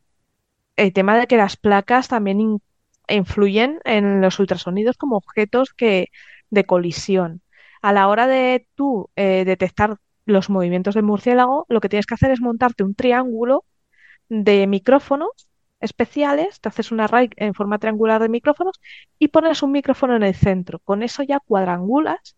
[0.77, 2.61] el tema de que las placas también in-
[3.09, 6.09] influyen en los ultrasonidos como objetos que,
[6.49, 7.41] de colisión.
[7.81, 12.15] A la hora de tú eh, detectar los movimientos del murciélago, lo que tienes que
[12.15, 13.65] hacer es montarte un triángulo
[14.29, 15.49] de micrófonos
[15.87, 18.79] especiales, te haces una array en forma triangular de micrófonos
[19.19, 20.79] y pones un micrófono en el centro.
[20.79, 22.35] Con eso ya cuadrangulas,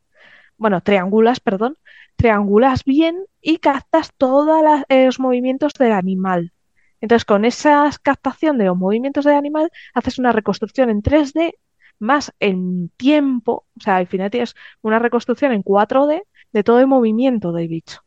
[0.57, 1.77] bueno, triangulas, perdón,
[2.15, 6.53] triangulas bien y captas todos los movimientos del animal.
[7.01, 11.53] Entonces, con esa captación de los movimientos del animal, haces una reconstrucción en 3D
[11.99, 16.87] más en tiempo, o sea, al final tienes una reconstrucción en 4D de todo el
[16.87, 18.01] movimiento del bicho,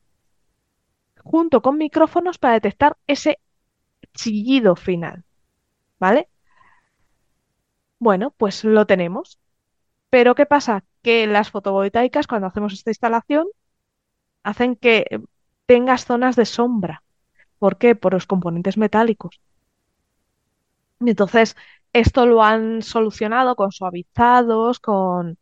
[1.23, 3.39] junto con micrófonos para detectar ese
[4.15, 5.25] chillido final,
[6.03, 6.29] ¿vale?
[7.99, 9.39] Bueno, pues lo tenemos.
[10.11, 10.85] Pero ¿qué pasa?
[11.03, 13.47] Que las fotovoltaicas, cuando hacemos esta instalación,
[14.45, 15.21] hacen que
[15.67, 17.03] tengas zonas de sombra.
[17.59, 17.95] ¿Por qué?
[17.97, 19.41] Por los componentes metálicos.
[21.01, 21.57] Entonces,
[21.93, 25.39] esto lo han solucionado con suavizados, con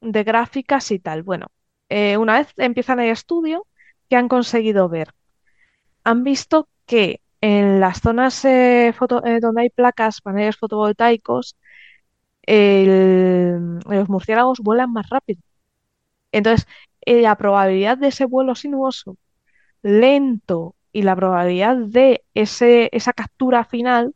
[0.00, 1.22] de gráficas y tal.
[1.22, 1.48] Bueno,
[1.88, 3.66] eh, una vez empiezan el estudio,
[4.08, 5.14] ¿qué han conseguido ver?
[6.04, 11.56] Han visto que en las zonas eh, foto- eh, donde hay placas, paneles fotovoltaicos,
[12.42, 15.42] el- los murciélagos vuelan más rápido.
[16.32, 16.66] Entonces,
[17.02, 19.16] eh, la probabilidad de ese vuelo sinuoso
[19.82, 24.14] lento y la probabilidad de ese, esa captura final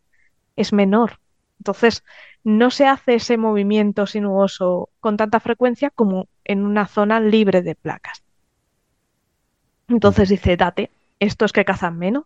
[0.57, 1.21] es menor.
[1.61, 2.05] Entonces,
[2.45, 7.77] no se hace ese movimiento sinuoso con tanta frecuencia como en una zona libre de
[7.77, 8.25] placas.
[9.87, 10.91] Entonces dice, date,
[11.21, 12.25] estos que cazan menos.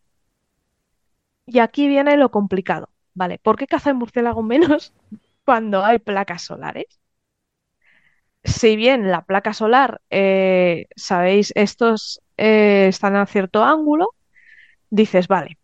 [1.46, 3.38] Y aquí viene lo complicado, ¿vale?
[3.38, 4.92] ¿Por qué caza el murciélago menos
[5.44, 7.00] cuando hay placas solares?
[8.44, 14.10] Si bien la placa solar, eh, sabéis, estos eh, están a cierto ángulo,
[14.90, 15.58] dices, vale,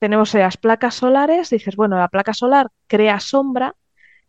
[0.00, 3.76] tenemos las placas solares, dices, bueno, la placa solar crea sombra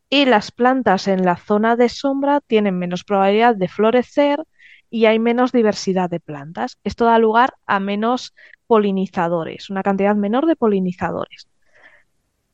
[0.09, 4.43] y las plantas en la zona de sombra tienen menos probabilidad de florecer
[4.89, 6.79] y hay menos diversidad de plantas.
[6.83, 8.33] Esto da lugar a menos
[8.67, 11.47] polinizadores, una cantidad menor de polinizadores.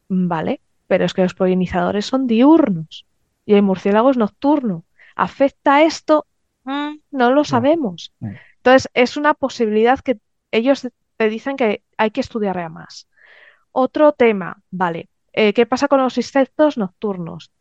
[0.08, 3.06] Vale, pero es que los polinizadores son diurnos
[3.46, 4.86] y el murciélago es nocturno.
[5.16, 6.26] ¿Afecta esto?
[6.64, 8.14] Mm, no lo sabemos.
[8.58, 10.20] Entonces, es una posibilidad que
[10.52, 10.88] ellos
[11.18, 13.08] te dicen que hay que estudiar más.
[13.72, 15.10] Otro tema, vale.
[15.34, 17.52] eh, ¿qué pasa con los insectos nocturnos?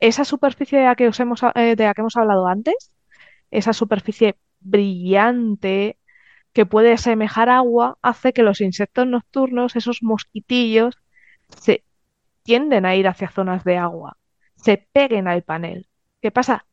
[0.00, 2.90] Esa superficie de la que, os hemos, eh, de la que hemos hablado antes,
[3.50, 5.98] esa superficie brillante
[6.52, 10.96] que puede asemejar agua, hace que los insectos nocturnos, esos mosquitillos,
[11.48, 11.84] se
[12.42, 14.16] tienden a ir hacia zonas de agua,
[14.56, 15.88] se peguen al panel.
[16.22, 16.66] ¿Qué pasa?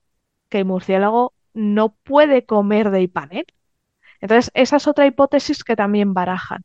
[0.50, 3.46] Que el murciélago no puede comer del panel.
[4.22, 6.64] Entonces, esa es otra hipótesis que también barajan.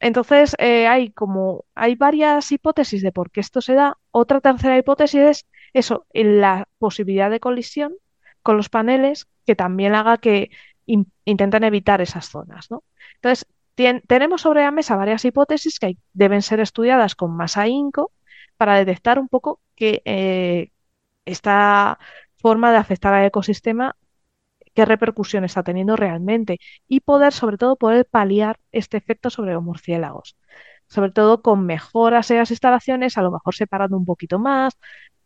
[0.00, 3.98] Entonces, eh, hay como, hay varias hipótesis de por qué esto se da.
[4.10, 7.94] Otra tercera hipótesis es eso, la posibilidad de colisión
[8.42, 10.50] con los paneles que también haga que
[10.86, 12.84] in- intenten evitar esas zonas, ¿no?
[13.16, 13.46] Entonces,
[14.06, 18.12] tenemos sobre la mesa varias hipótesis que deben ser estudiadas con más ahínco
[18.56, 20.70] para detectar un poco que eh,
[21.26, 21.98] esta
[22.36, 23.96] forma de afectar al ecosistema
[24.74, 26.58] qué repercusión está teniendo realmente
[26.88, 30.36] y poder, sobre todo, poder paliar este efecto sobre los murciélagos.
[30.92, 34.74] Sobre todo con mejoras en las instalaciones, a lo mejor separando un poquito más,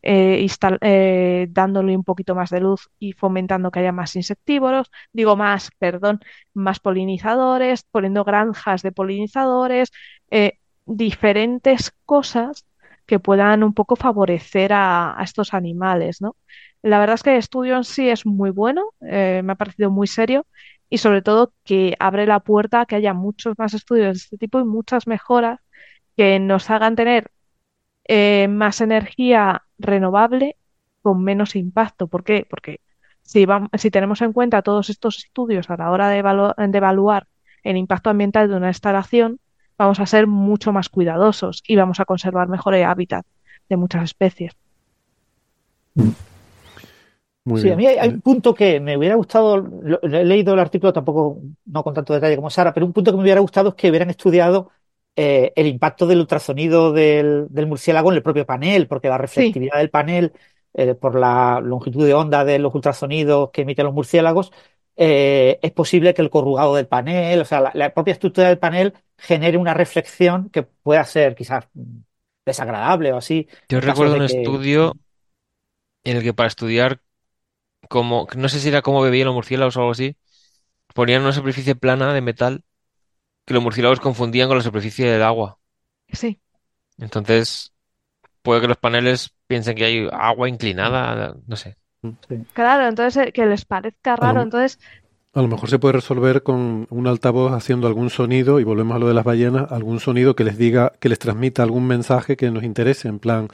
[0.02, 0.46] eh,
[0.82, 5.70] eh, dándole un poquito más de luz y fomentando que haya más insectívoros, digo más,
[5.78, 6.20] perdón,
[6.54, 9.90] más polinizadores, poniendo granjas de polinizadores,
[10.30, 12.64] eh, diferentes cosas
[13.06, 16.36] que puedan un poco favorecer a, a estos animales, ¿no?
[16.82, 20.06] La verdad es que el estudio en sí es muy bueno, me ha parecido muy
[20.06, 20.46] serio
[20.88, 24.38] y sobre todo que abre la puerta a que haya muchos más estudios de este
[24.38, 25.60] tipo y muchas mejoras
[26.16, 27.30] que nos hagan tener
[28.04, 30.56] eh, más energía renovable
[31.02, 32.06] con menos impacto.
[32.06, 32.46] ¿Por qué?
[32.48, 32.80] Porque
[33.22, 36.78] si, vam- si tenemos en cuenta todos estos estudios a la hora de, evalu- de
[36.78, 37.26] evaluar
[37.64, 39.40] el impacto ambiental de una instalación,
[39.76, 43.26] vamos a ser mucho más cuidadosos y vamos a conservar mejor el hábitat
[43.68, 44.52] de muchas especies.
[47.46, 47.74] Muy Sí, bien.
[47.74, 50.92] a mí hay, hay un punto que me hubiera gustado, lo- he leído el artículo
[50.92, 53.74] tampoco, no con tanto detalle como Sara, pero un punto que me hubiera gustado es
[53.76, 54.70] que hubieran estudiado
[55.16, 59.78] eh, el impacto del ultrasonido del, del murciélago en el propio panel, porque la reflectividad
[59.78, 60.32] del panel,
[60.74, 64.52] eh, por la longitud de onda de los ultrasonidos que emiten los murciélagos,
[64.96, 68.58] eh, es posible que el corrugado del panel, o sea, la, la propia estructura del
[68.58, 71.68] panel genere una reflexión que pueda ser quizás
[72.44, 73.48] desagradable o así.
[73.68, 74.94] Yo recuerdo un que- estudio
[76.04, 77.00] en el que para estudiar
[77.88, 80.16] cómo, no sé si era cómo bebían los murciélagos o algo así,
[80.94, 82.64] ponían una superficie plana de metal
[83.46, 85.58] que los murciélagos confundían con la superficie del agua.
[86.12, 86.40] Sí,
[86.98, 87.72] Entonces,
[88.42, 91.78] puede que los paneles piensen que hay agua inclinada, no sé.
[92.52, 94.78] claro, entonces eh, que les parezca raro, lo- entonces
[95.34, 98.98] A lo mejor se puede resolver con un altavoz haciendo algún sonido, y volvemos a
[99.00, 102.50] lo de las ballenas, algún sonido que les diga, que les transmita algún mensaje que
[102.50, 103.48] nos interese, en plan,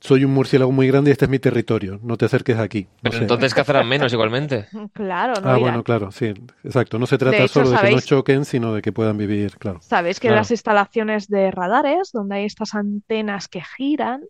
[0.00, 2.82] soy un murciélago muy grande y este es mi territorio, no te acerques aquí.
[2.84, 3.22] No Pero sé.
[3.22, 4.66] entonces cazarán menos igualmente.
[4.92, 5.48] Claro, ¿no?
[5.50, 6.32] Ah, bueno, claro, sí,
[6.64, 6.98] exacto.
[6.98, 9.56] No se trata De hecho, solo de que no choquen, sino de que puedan vivir,
[9.58, 9.80] claro.
[9.82, 10.40] Sabéis que Claro.
[10.40, 14.22] las instalaciones de radares, donde hay estas antenas que giran,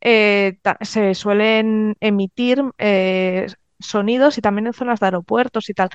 [0.00, 3.46] eh, se suelen emitir eh,
[3.78, 5.90] sonidos y también en zonas de aeropuertos y tal.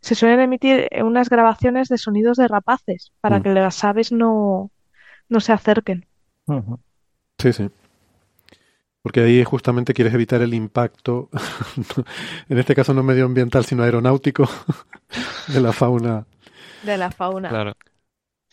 [0.00, 3.42] Se suelen emitir unas grabaciones de sonidos de rapaces para Mm.
[3.42, 4.70] que las aves no,
[5.28, 6.06] no se acerquen.
[7.38, 7.68] Sí, sí.
[9.08, 11.30] Porque ahí justamente quieres evitar el impacto,
[12.50, 14.46] en este caso no medioambiental, sino aeronáutico,
[15.48, 16.26] de la fauna
[16.82, 17.48] de la fauna.
[17.48, 17.72] Claro.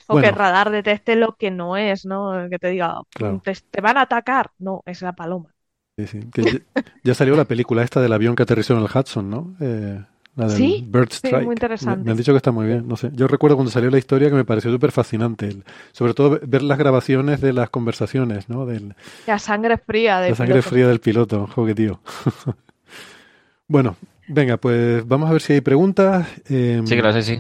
[0.07, 0.23] O Bueno.
[0.23, 2.48] que el radar detecte lo que no es, ¿no?
[2.49, 3.41] Que te diga, Claro.
[3.44, 4.52] te, te van a atacar.
[4.60, 5.53] No, es la paloma.
[5.98, 6.60] Sí, sí, que ya,
[7.03, 9.56] ya salió la película esta del avión que aterrizó en el Hudson, ¿no?
[9.61, 10.03] Eh,
[10.36, 11.45] la del Sí, Bird sí, Strike.
[11.45, 11.98] muy interesante.
[11.99, 13.10] Me, me han dicho que está muy bien, no sé.
[13.14, 15.56] Yo recuerdo cuando salió la historia que me pareció súper fascinante.
[15.94, 18.66] sobre todo ve- ver las grabaciones de las conversaciones, ¿no?
[18.66, 18.95] Del,
[19.28, 20.70] La sangre fría del la sangre piloto.
[20.70, 21.99] fría del piloto, joder, tío.
[23.68, 23.95] bueno,
[24.28, 26.28] venga, pues vamos a ver si hay preguntas.
[26.49, 27.40] Eh, Sí, que lo sé, sí.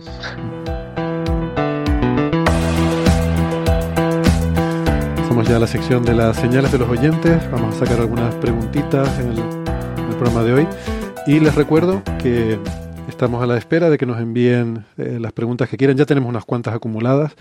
[5.17, 7.49] Pasamos ya a la sección de las señales de los oyentes.
[7.51, 10.67] Vamos a sacar algunas preguntitas en el, en el programa de hoy.
[11.27, 12.59] Y les recuerdo que
[13.15, 15.95] estamos a la espera de que nos envíen eh, las preguntas que quieran.
[15.95, 17.33] Ya tenemos unas cuantas acumuladas,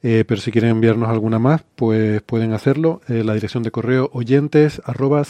[0.00, 3.00] eh, pero si quieren enviarnos alguna más, pues pueden hacerlo.
[3.08, 5.24] Eh, la dirección de correo oyentes arroba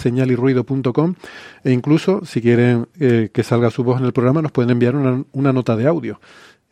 [1.65, 4.97] e incluso si quieren eh, que salga su voz en el programa, nos pueden enviar
[4.97, 6.21] una, una nota de audio.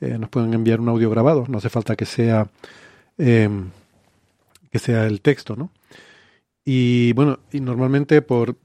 [0.01, 1.47] Nos pueden enviar un audio grabado.
[1.49, 2.47] No hace falta que sea...
[3.17, 3.71] em,
[4.71, 5.71] que sea el texto, ¿no?
[6.65, 8.57] Y bueno, y normalmente por,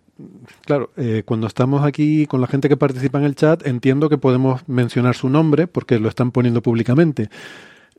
[0.66, 4.18] claro, eh, cuando estamos aquí con la gente que participa en el chat, entiendo que
[4.18, 7.30] podemos mencionar su nombre porque lo están poniendo públicamente.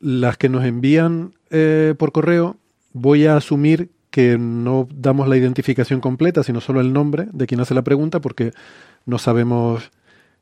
[0.00, 2.56] Las que nos envían eh, por correo,
[2.92, 7.60] voy a asumir que no damos la identificación completa, sino solo el nombre de quien
[7.60, 8.52] hace la pregunta porque
[9.06, 9.90] no sabemos,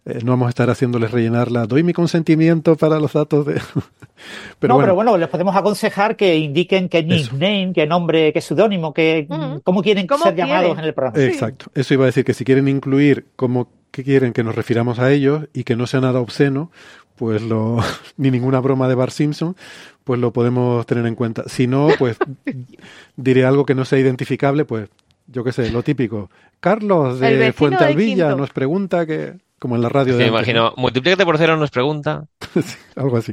[0.08, 1.66] eh, no vamos a estar haciéndoles rellenarla.
[1.66, 3.54] Doy mi consentimiento para los datos de...
[4.58, 8.40] pero no, bueno, pero bueno, les podemos aconsejar que indiquen qué nickname, qué nombre, qué
[8.40, 9.60] seudónimo, qué, Ujú.
[9.62, 11.18] cómo quieren ¿Cómo ser llamados en el programa.
[11.18, 11.24] Sí.
[11.30, 11.66] Exacto.
[11.74, 15.12] Eso iba a decir que si quieren incluir cómo que quieren que nos refiramos a
[15.12, 16.70] ellos y que no sea nada obsceno,
[17.16, 17.78] pues lo
[18.16, 19.56] ni ninguna broma de Bar Simpson,
[20.04, 21.44] pues lo podemos tener en cuenta.
[21.48, 22.16] Si no, pues
[23.16, 24.88] diré algo que no sea identificable, pues
[25.26, 26.30] yo qué sé, lo típico.
[26.60, 28.36] Carlos de vecino Fuente de Alvilla Quinto.
[28.38, 31.70] nos pregunta que como en la radio de Me antes, imagino, multiplícate por cero nos
[31.70, 32.26] pregunta.
[32.54, 33.32] Sí, algo así.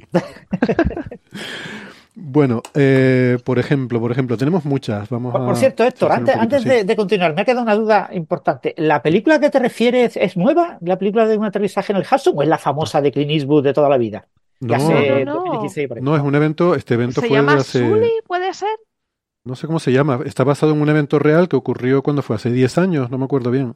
[2.18, 5.10] Bueno, eh, por ejemplo, por ejemplo, tenemos muchas.
[5.10, 6.70] Vamos Por, a por cierto, Héctor, antes, poquito, antes sí.
[6.70, 8.74] de, de continuar, me ha quedado una duda importante.
[8.78, 10.78] ¿La película a que te refieres es nueva?
[10.82, 13.64] ¿La película de un aterrizaje en el Hudson o es la famosa de Clint Eastwood
[13.66, 14.28] de toda la vida?
[14.62, 15.34] No, hace No, no, no.
[15.42, 16.04] 2016 por ahí.
[16.04, 16.76] no es un evento.
[16.76, 17.80] Este evento ¿Se fue llama de hace.
[17.80, 18.12] Sully?
[18.26, 18.70] ¿Puede ser?
[19.44, 20.22] No sé cómo se llama.
[20.26, 23.26] Está basado en un evento real que ocurrió cuando fue hace 10 años, no me
[23.26, 23.76] acuerdo bien.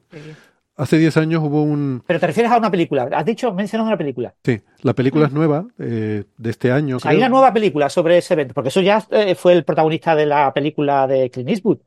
[0.80, 2.04] Hace 10 años hubo un...
[2.08, 3.10] Pero te refieres a una película.
[3.12, 4.34] Has dicho, mencionas una película.
[4.44, 6.96] Sí, la película es nueva, eh, de este año.
[6.98, 7.18] Hay creo.
[7.18, 10.54] una nueva película sobre ese evento, porque eso ya eh, fue el protagonista de la
[10.54, 11.80] película de Clint Eastwood.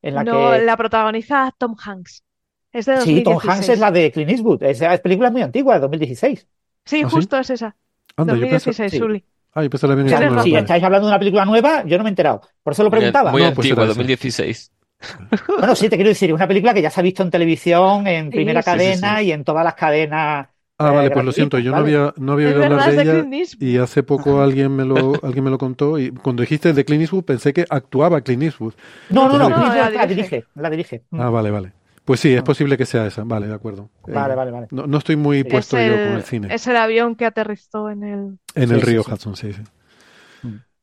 [0.00, 0.62] En la No, que...
[0.62, 2.24] la protagoniza Tom Hanks.
[2.72, 3.54] Es de Sí, Tom 2016.
[3.54, 4.62] Hanks es la de Clint Eastwood.
[4.62, 6.48] Esa película es muy antigua, de 2016.
[6.86, 7.14] Sí, ¿Ah, sí?
[7.16, 7.76] justo es esa.
[8.16, 8.98] Anda, yo pensé, 2016, sí.
[8.98, 9.24] Sully.
[9.52, 11.18] ah, yo pensé la habían O hecho sea, Tienes nueva, si estáis hablando de una
[11.18, 12.40] película nueva, yo no me he enterado.
[12.62, 13.30] Por eso lo preguntaba.
[13.30, 14.00] muy No, pues antigua, era esa.
[14.00, 14.72] 2016.
[15.58, 18.06] Bueno, sí, te quiero decir, es una película que ya se ha visto en televisión,
[18.06, 19.24] en Sí, primera sí, sí, cadena sí.
[19.26, 20.48] y en todas las cadenas.
[20.78, 23.02] Ah, eh, vale, pues lo siento, yo no había, no había oído hablar de de
[23.02, 23.68] ella Clint Eastwood.
[23.68, 24.44] y hace poco Ajá.
[24.44, 27.64] alguien me lo, alguien me lo contó y cuando dijiste de Clint Eastwood pensé que
[27.68, 28.74] actuaba Clint Eastwood.
[29.10, 30.44] No, no, no, la dirige.
[30.54, 31.04] la dirige.
[31.10, 31.20] Mm.
[31.20, 31.72] Ah, vale, vale.
[32.04, 32.44] Pues sí, es Ah.
[32.44, 33.22] posible que sea esa.
[33.22, 33.88] Vale, de acuerdo.
[34.08, 34.66] Eh, Vale, vale, vale.
[34.72, 35.44] No, no estoy muy Sí.
[35.44, 36.52] puesto es yo con el cine.
[36.52, 38.38] es el avión que aterrizó en el...
[38.56, 39.12] En Sí, el río sí.
[39.12, 39.62] Hudson, sí, sí.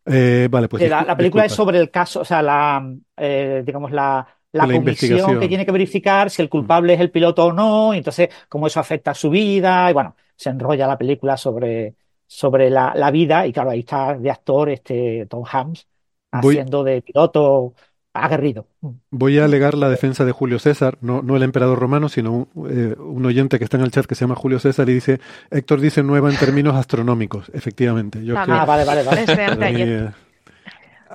[0.10, 0.14] Mm.
[0.14, 2.84] Eh, vale, pues la, película es sobre el caso, o sea, la,
[3.18, 7.12] eh, digamos, la, la La comisión que tiene que verificar si el culpable es el
[7.12, 10.88] piloto o no, y entonces cómo eso afecta a su vida, y bueno, se enrolla
[10.88, 11.96] la película sobre,
[12.26, 15.88] sobre la, la vida, y claro, ahí está de actor este Tom Hanks
[16.32, 17.74] Voy- haciendo de piloto
[18.14, 18.66] aguerrido.
[19.12, 22.70] Voy a alegar la defensa de Julio César, no, no el emperador romano, sino un,
[22.70, 25.20] eh, un oyente que está en el chat que se llama Julio César y dice,
[25.52, 28.24] Héctor dice nueva en términos astronómicos, efectivamente.
[28.26, 28.60] Yo es que- También.
[28.62, 29.74] Ah, vale, vale, vale.
[29.74, 30.10] Mí, eh,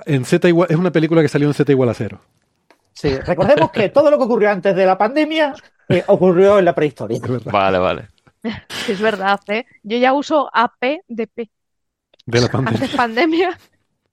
[0.05, 2.19] en Z igual, es una película que salió en Z igual a cero.
[2.93, 5.53] Sí, recordemos que todo lo que ocurrió antes de la pandemia
[5.89, 7.19] eh, ocurrió en la prehistoria.
[7.51, 8.07] Vale, vale.
[8.41, 8.49] Sí,
[8.93, 9.65] es verdad, ¿eh?
[9.83, 11.49] Yo ya uso AP de P.
[12.25, 12.79] De la pandemia.
[12.79, 13.59] Antes pandemia.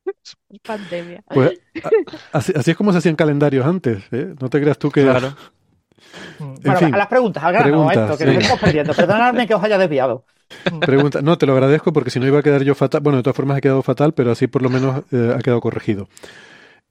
[0.66, 1.22] Pandemia.
[1.28, 4.34] Pues, a- así, así es como se hacían calendarios antes, ¿eh?
[4.40, 5.02] No te creas tú que...
[5.02, 5.34] Claro.
[6.38, 6.54] Mm.
[6.62, 8.40] Bueno, fin, a las preguntas, al grano, preguntas, esto, que nos sí.
[8.40, 8.94] estamos perdiendo.
[8.94, 10.24] Perdonadme que os haya desviado.
[10.80, 13.00] Pregunta, no, te lo agradezco porque si no iba a quedar yo fatal.
[13.00, 15.60] Bueno, de todas formas he quedado fatal, pero así por lo menos eh, ha quedado
[15.62, 16.08] corregido.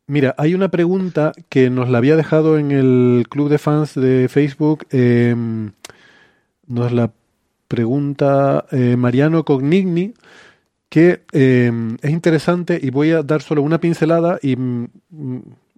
[0.08, 4.28] Mira, hay una pregunta que nos la había dejado en el club de fans de
[4.30, 4.88] Facebook.
[4.92, 5.36] eh,
[6.66, 7.12] nos la
[7.68, 10.14] pregunta eh, Mariano Cognigni,
[10.92, 15.38] que eh, es interesante y voy a dar solo una pincelada y, mm, mm,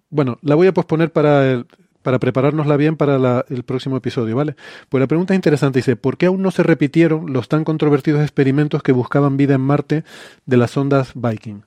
[0.10, 1.68] bueno, la voy a posponer para, el-
[2.02, 4.56] para preparárnosla bien para la- el próximo episodio, ¿vale?
[4.90, 8.22] Pues la pregunta es interesante, dice, ¿por qué aún no se repitieron los tan controvertidos
[8.24, 10.04] experimentos que buscaban vida en Marte
[10.48, 11.62] de las ondas Viking?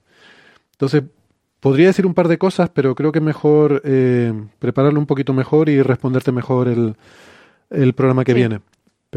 [0.73, 1.05] Entonces,
[1.61, 5.69] podría decir un par de cosas, pero creo que mejor eh, prepararlo un poquito mejor
[5.69, 6.97] y responderte mejor el,
[7.71, 8.39] el programa que Sí.
[8.39, 8.61] viene.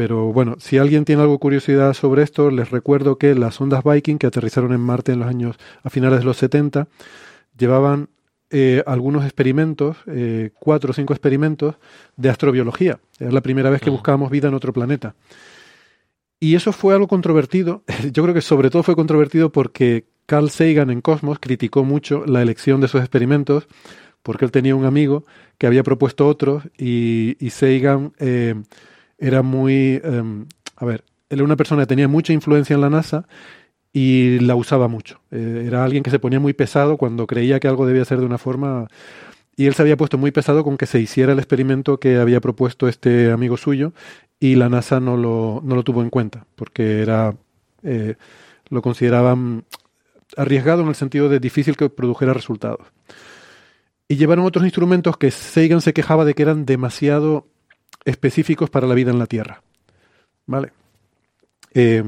[0.00, 4.16] Pero bueno, si alguien tiene algo curiosidad sobre esto, les recuerdo que las ondas Viking
[4.16, 6.88] que aterrizaron en Marte en los años a finales de los 70
[7.58, 8.08] llevaban
[8.48, 11.74] eh, algunos experimentos, eh, cuatro o cinco experimentos
[12.16, 12.98] de astrobiología.
[13.18, 13.92] Era la primera vez que Mm.
[13.92, 15.16] buscábamos vida en otro planeta.
[16.38, 17.82] Y eso fue algo controvertido.
[18.10, 22.40] Yo creo que sobre todo fue controvertido porque Carl Sagan en Cosmos criticó mucho la
[22.40, 23.68] elección de esos experimentos
[24.22, 25.24] porque él tenía un amigo
[25.58, 28.54] que había propuesto otros y, y Sagan eh,
[29.20, 30.00] era muy...
[30.02, 30.44] eh,
[30.76, 33.26] a ver, él era una persona que tenía mucha influencia en la NASA
[33.92, 35.20] y la usaba mucho.
[35.30, 38.26] Eh, era alguien que se ponía muy pesado cuando creía que algo debía ser de
[38.26, 38.88] una forma
[39.56, 42.40] y él se había puesto muy pesado con que se hiciera el experimento que había
[42.40, 43.92] propuesto este amigo suyo
[44.38, 47.34] y la NASA no lo, no lo tuvo en cuenta porque era
[47.82, 48.14] eh,
[48.68, 49.64] lo consideraban
[50.36, 52.86] arriesgado en el sentido de difícil que produjera resultados.
[54.08, 57.46] Y llevaron otros instrumentos que Sagan se quejaba de que eran demasiado
[58.04, 59.62] específicos para la vida en la Tierra.
[60.46, 60.72] ¿Vale?
[61.74, 62.02] Eh,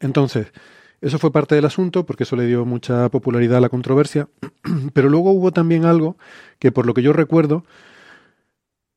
[0.00, 0.52] entonces,
[1.00, 4.28] eso fue parte del asunto porque eso le dio mucha popularidad a la controversia.
[4.92, 6.16] Pero luego hubo también algo
[6.58, 7.64] que, por lo que yo recuerdo,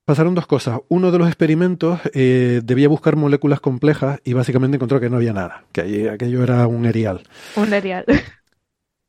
[0.06, 0.80] pasaron dos cosas.
[0.88, 5.34] Uno de los experimentos eh, debía buscar moléculas complejas y básicamente encontró que no había
[5.34, 7.24] nada, que aquello era un erial.
[7.56, 8.06] Un erial.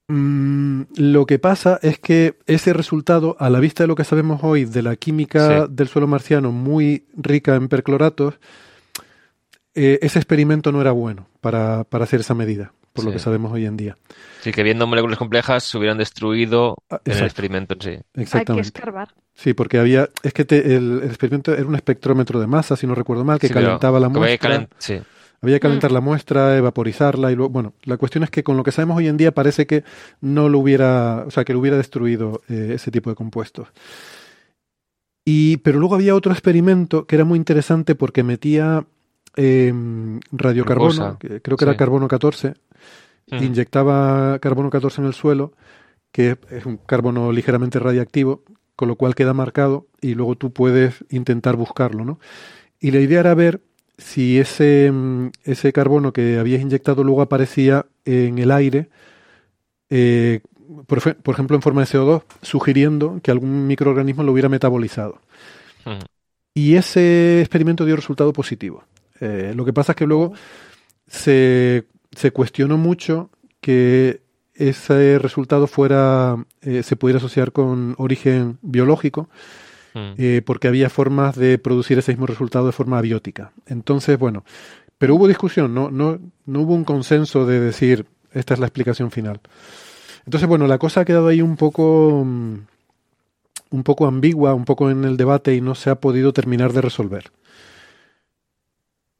[0.08, 4.40] Mm, lo que pasa es que ese resultado, a la vista de lo que sabemos
[4.44, 5.72] hoy de la química Sí.
[5.72, 8.34] del suelo marciano muy rica en percloratos,
[9.74, 13.52] eh, ese experimento no era bueno para, para hacer esa medida, por lo que sabemos
[13.52, 13.96] hoy en día.
[14.42, 17.26] Sí, que viendo moléculas complejas se hubieran destruido Ah, en el exacto.
[17.26, 17.90] experimento en sí.
[17.90, 18.68] Hay que Exactamente.
[18.68, 19.08] escarbar.
[19.34, 22.86] Sí, porque había, es que te- el, el experimento era un espectrómetro de masa, si
[22.86, 24.50] no recuerdo mal, que Sí, calentaba la muestra.
[24.50, 25.00] calen- sí.
[25.42, 28.64] Había que calentar la muestra, evaporizarla y luego, bueno, la cuestión es que con lo
[28.64, 29.84] que sabemos hoy en día parece que
[30.20, 33.68] no lo hubiera, o sea, que lo hubiera destruido eh, ese tipo de compuestos.
[35.24, 38.86] Y, pero luego había otro experimento que era muy interesante porque metía
[39.36, 39.72] eh,
[40.32, 42.54] radiocarbono, que creo que era carbono 14,
[43.30, 43.42] Mm.
[43.42, 45.52] inyectaba carbono 14 en el suelo,
[46.12, 48.42] que es un carbono ligeramente radiactivo,
[48.76, 52.20] con lo cual queda marcado y luego tú puedes intentar buscarlo, ¿no?
[52.78, 53.62] Y la idea era ver
[53.98, 58.88] si ese, mm, ese carbono que habías inyectado luego aparecía en el aire,
[59.90, 60.40] eh,
[60.86, 65.20] por, ejemplo en forma de CO2, sugiriendo que algún microorganismo lo hubiera metabolizado.
[66.54, 68.84] Y ese experimento dio resultado positivo.
[69.20, 70.32] Eh, lo que pasa es que luego
[71.06, 74.20] se, se cuestionó mucho que
[74.54, 79.28] ese resultado fuera eh, se pudiera asociar con origen biológico,
[79.96, 80.14] Mm.
[80.18, 83.52] eh, porque había formas de producir ese mismo resultado de forma abiótica.
[83.66, 84.44] Entonces, bueno,
[84.98, 89.10] pero hubo discusión, no, no, no hubo un consenso de decir esta es la explicación
[89.10, 89.40] final.
[90.26, 92.54] Entonces, bueno, la cosa ha quedado ahí un poco mm,
[93.70, 96.80] un poco ambigua, un poco en el debate y no se ha podido terminar de
[96.80, 97.30] resolver.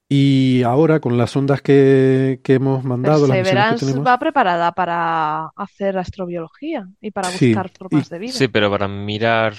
[0.09, 4.19] Y ahora, con las ondas que, que hemos mandado, las misiones que Perseverance tenemos, va
[4.19, 8.33] preparada para hacer astrobiología y para Sí, buscar formas y- de vida.
[8.33, 9.55] Sí, pero para mirar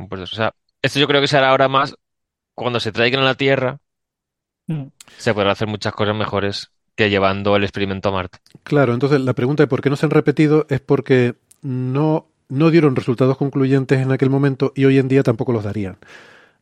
[0.00, 0.32] compuestos.
[0.32, 0.52] O sea,
[0.82, 1.94] esto yo creo que se hará ahora más
[2.54, 3.78] cuando se traigan a la Tierra,
[4.66, 4.84] Mm.
[5.18, 8.38] se podrán hacer muchas cosas mejores que llevando el experimento a Marte.
[8.62, 12.70] Claro, entonces la pregunta de por qué no se han repetido es porque no, no
[12.70, 15.96] dieron resultados concluyentes en aquel momento y hoy en día tampoco los darían.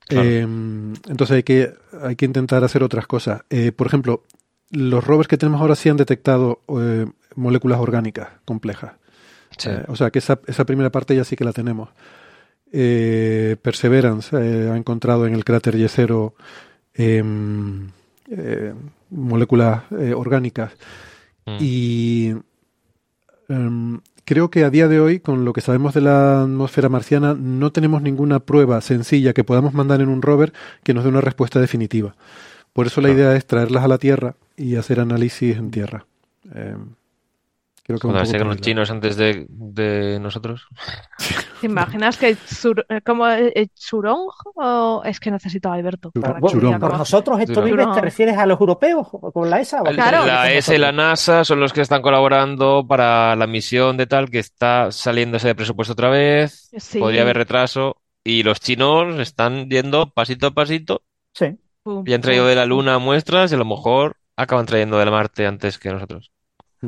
[0.07, 0.27] Claro.
[0.27, 3.43] Eh, entonces hay que, hay que intentar hacer otras cosas.
[3.51, 4.25] Eh, por ejemplo,
[4.71, 7.05] los rovers que tenemos ahora sí han detectado eh,
[7.35, 8.93] moléculas orgánicas complejas.
[9.59, 9.69] Sí.
[9.69, 11.91] Eh, o sea que esa, esa primera parte ya sí que la tenemos.
[12.73, 16.35] Eh, Perseverance eh, ha encontrado en el cráter Yesero
[16.95, 17.89] em,
[18.31, 18.75] eh,
[19.11, 20.73] moléculas eh, orgánicas
[21.47, 21.57] Mm.
[21.61, 22.35] y
[23.49, 27.35] em, creo que a día de hoy, con lo que sabemos de la atmósfera marciana,
[27.35, 31.23] no tenemos ninguna prueba sencilla que podamos mandar en un rover que nos dé una
[31.23, 32.15] respuesta definitiva.
[32.75, 33.13] Por eso la Ah.
[33.13, 36.05] idea es traerlas a la Tierra y hacer análisis en Tierra.
[37.89, 40.69] Creo que un poco los chinos antes de, de nosotros.
[41.63, 46.23] ¿Te imaginas que Zur- eh, como eh, Churong o es que necesito a Alberto Churong.
[46.23, 46.79] para que Churong.
[46.79, 47.71] Por nosotros, esto Churong.
[47.71, 49.83] vive, ¿te refieres a los europeos o con la ESA?
[49.85, 50.27] Claro.
[50.27, 50.93] La ESA y la?
[50.93, 55.55] NASA son los que están colaborando para la misión de tal que está saliéndose de
[55.55, 56.69] presupuesto otra vez.
[56.77, 56.99] Sí.
[56.99, 57.97] Podría haber retraso.
[58.23, 61.05] Y los chinos están yendo pasito a pasito.
[61.33, 61.57] Sí.
[62.05, 62.67] Y han traído de la.
[62.67, 66.33] Luna muestras y a lo mejor acaban trayendo de la Marte antes que nosotros.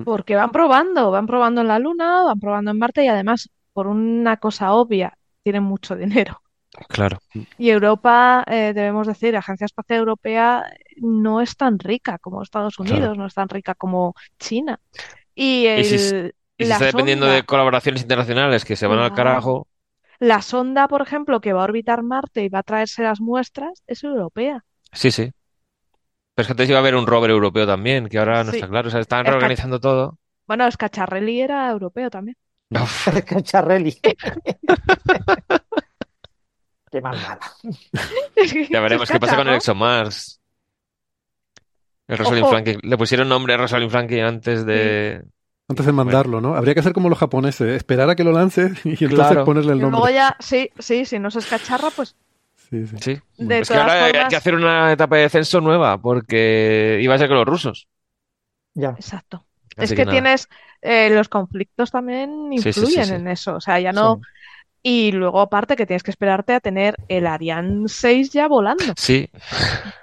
[0.03, 3.87] Porque van probando, van probando en la Luna, van probando en Marte y además, por
[3.87, 6.43] una cosa obvia, tienen mucho dinero.
[6.89, 7.19] Claro.
[7.59, 10.65] Y Europa, eh, debemos decir, Agencia Espacial Europea
[10.97, 12.93] no es tan rica como Estados Claro.
[12.93, 14.81] Unidos, no es tan rica como China.
[15.35, 18.99] Y, Y si, el- y si la está dependiendo de colaboraciones internacionales que se van
[18.99, 19.67] al carajo,
[20.21, 23.83] La sonda, por ejemplo, que va a orbitar Marte y va a traerse las muestras,
[23.89, 24.65] es europea.
[24.93, 25.31] sí, sí.
[26.41, 28.57] Pero es que antes iba a haber un rover europeo también, que ahora no Sí.
[28.57, 28.89] está claro.
[28.89, 30.19] O sea, están reorganizando todo.
[30.47, 32.35] Bueno, Scacharelli era europeo también.
[33.27, 33.93] Cacharrelli.
[36.91, 37.39] Qué mal mala.
[38.71, 40.41] Ya veremos qué pasa con el ExoMars.
[42.09, 42.49] El Rosalind.
[42.49, 42.81] Franklin.
[42.83, 45.23] Le pusieron nombre a Rosalind Franklin antes de.
[45.69, 46.57] Antes de mandarlo, ¿no?
[46.57, 49.45] Habría que hacer como los japoneses, esperar a que lo lance y entonces Claro.
[49.45, 50.15] ponerle el Y luego nombre.
[50.15, 52.17] ya, sí, sí, si no se escacharra, pues
[52.71, 52.97] Sí, sí.
[53.01, 53.21] Sí.
[53.39, 54.29] de Es que todas ahora hay formas.
[54.29, 57.89] que hacer una etapa de descenso nueva, porque iba a ser con los rusos.
[58.75, 58.91] Ya.
[58.91, 59.47] Exacto.
[59.77, 60.49] Así Es que tienes
[60.83, 63.13] eh, los conflictos también Sí, sí, sí, influyen sí.
[63.15, 63.57] en eso.
[63.57, 64.17] O sea, ya no.
[64.17, 64.23] Sí.
[64.83, 68.95] Y luego, aparte, que tienes que esperarte a tener el Ariane 6 ya volando.
[68.97, 69.29] Sí.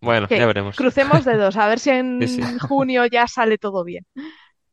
[0.00, 0.76] Bueno, Que ya veremos.
[0.76, 2.58] Crucemos dedos, a ver si en Sí, sí.
[2.58, 4.06] junio ya sale todo bien.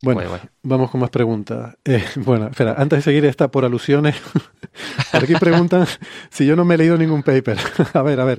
[0.02, 0.20] Bueno,
[0.62, 1.76] vamos con más preguntas.
[1.84, 4.16] Eh, bueno, espera, antes de seguir esta por alusiones,
[5.12, 5.86] por aquí preguntan
[6.30, 7.58] si yo no me he leído ningún paper.
[7.94, 8.38] a ver, a ver.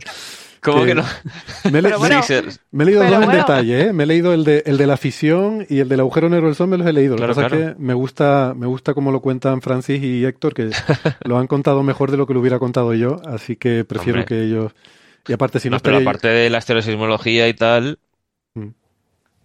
[0.61, 1.03] ¿Cómo que- que no?
[1.71, 2.19] Me, he le- bueno,
[2.71, 3.93] me- leído dos en detalle, ¿eh?
[3.93, 6.55] Me he leído el de, el de la fisión y el del agujero negro del
[6.55, 7.11] sol, me los he leído.
[7.15, 7.63] Lo que Claro, pasa claro.
[7.69, 10.71] es que me gusta, me gusta cómo lo cuentan Francis y Héctor, que
[11.25, 14.25] lo han contado mejor de lo que lo hubiera contado yo, así que prefiero Hombre.
[14.35, 14.73] que ellos...
[15.27, 17.99] Y aparte, si no, No, pero aparte de la asteroseismología y tal.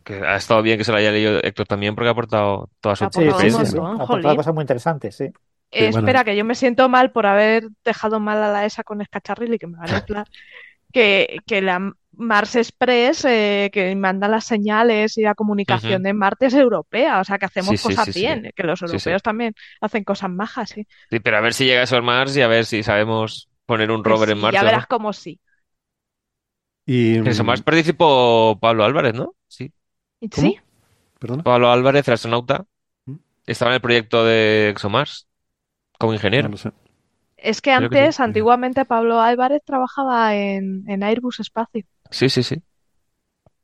[0.02, 2.96] Que ha estado bien que se lo haya leído Héctor también, porque ha aportado toda
[2.96, 3.80] su Sí, sí, sí, experiencia.
[3.98, 5.24] Ha aportado cosas muy interesantes, sí.
[5.70, 5.98] Eh, bueno.
[5.98, 9.58] espera, que yo me siento mal por haber dejado mal a la ESA con Escacharrilli,
[9.58, 10.26] que me van a inflar.
[10.92, 16.46] Que, que la Mars Express, eh, que manda las señales y la comunicación de Marte
[16.46, 17.20] es europea.
[17.20, 18.20] O sea, que hacemos Sí, sí, cosas sí, sí.
[18.20, 19.10] bien, que los Sí, sí.
[19.10, 20.86] europeos también hacen cosas majas, sí.
[21.10, 23.90] Sí, pero a ver si llega eso al Mars y a ver si sabemos poner
[23.90, 24.58] un rover en marcha.
[24.58, 24.66] ya ¿no?
[24.66, 25.40] verás cómo sí.
[26.86, 29.34] Y, En eso mm, más participó Pablo Álvarez, ¿no?
[29.48, 29.72] Sí.
[30.22, 30.46] ¿Y ¿Cómo?
[30.48, 30.58] ¿Sí?
[31.18, 31.42] ¿Perdona?
[31.42, 32.66] Pablo Álvarez, el astronauta,
[33.06, 33.16] ¿Mm?
[33.46, 35.28] estaba en el proyecto de ExoMars
[35.98, 36.48] como ingeniero.
[36.48, 36.72] No lo sé.
[37.36, 38.02] Es que Creo que sí.
[38.04, 41.84] antes, antiguamente, Pablo Álvarez trabajaba en, en Airbus Espacio.
[42.10, 42.62] Sí, sí, sí.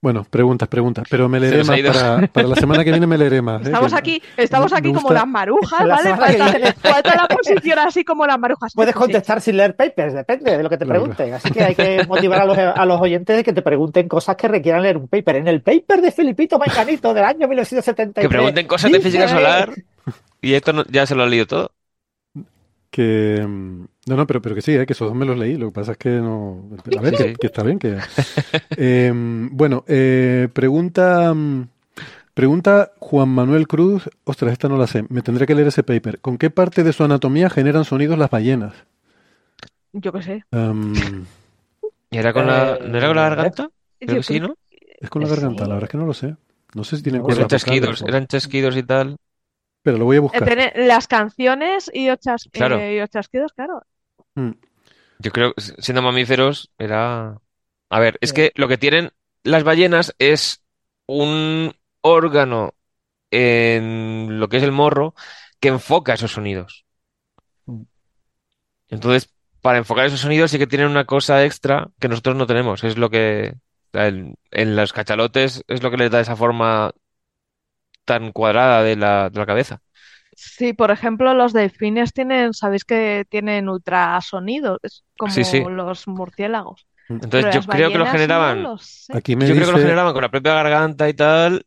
[0.00, 3.42] Bueno, preguntas, preguntas, pero me leeré más para, para la semana que viene me leeré
[3.42, 3.62] más.
[3.62, 3.64] ¿eh?
[3.64, 6.14] Estamos aquí, estamos aquí como las marujas, ¿vale?
[6.14, 8.72] Falta, la posición así como las marujas.
[8.76, 11.34] Puedes contestar sin leer papers, depende de lo que te pregunten.
[11.34, 14.36] Así que hay que motivar a los, a los oyentes de que te pregunten cosas
[14.36, 15.34] que requieran leer un paper.
[15.36, 18.24] En el paper de Filipito Manganito del año 1973.
[18.24, 19.72] Que pregunten cosas de física solar
[20.40, 21.72] y esto no- ya se lo ha leído todo.
[22.90, 23.44] Que
[24.08, 25.56] no, no, pero, pero que sí, eh, que esos dos me los leí.
[25.56, 26.70] Lo que pasa es que no.
[26.96, 27.24] A ver, Sí.
[27.24, 27.78] que, que está bien.
[27.78, 27.98] Que,
[28.76, 31.68] Eh, bueno, eh, pregunta, mm,
[32.34, 34.08] pregunta Juan Manuel Cruz.
[34.24, 35.04] Ostras, esta no la sé.
[35.08, 36.20] Me tendré que leer ese paper.
[36.20, 38.74] ¿Con qué parte de su anatomía generan sonidos las ballenas?
[39.92, 40.44] Yo qué sé.
[42.10, 43.68] ¿Y era con la, Eh, ¿no era con la garganta?
[43.98, 44.54] Creo Yo que sí, ¿no?
[45.00, 45.34] es con la Sí.
[45.34, 46.36] garganta, la verdad es que no lo sé.
[46.74, 49.16] No sé si tienen No, Eran chasquidos, eran chasquidos y tal.
[49.82, 50.44] Pero lo voy a Eh, buscar.
[50.44, 52.78] tiene las canciones y los, chas- Claro.
[52.78, 53.82] eh, y los chasquidos, claro.
[54.34, 54.50] Mm,
[55.18, 57.40] Yo creo que siendo mamíferos era...
[57.90, 58.36] A ver, es Sí.
[58.36, 59.12] que lo que tienen
[59.44, 60.64] las ballenas es
[61.06, 62.74] un órgano
[63.30, 65.14] en lo que es el morro
[65.60, 66.86] que enfoca esos sonidos.
[67.66, 67.82] Mm.
[68.88, 72.84] Entonces, para enfocar esos sonidos sí que tienen una cosa extra que nosotros no tenemos.
[72.84, 73.54] Es lo que
[73.92, 76.92] en, en los cachalotes es lo que les da esa forma
[78.04, 79.82] tan cuadrada de la, de la cabeza.
[80.40, 85.60] Sí, por ejemplo, los delfines tienen, sabéis que tienen ultrasonidos, es como Sí, sí.
[85.64, 86.86] los murciélagos.
[87.08, 89.12] Entonces Pero yo las creo que lo ballenas generaban, no lo sé.
[89.14, 89.88] Aquí me yo creo que lo dice.
[89.88, 91.66] generaban con la propia garganta y tal,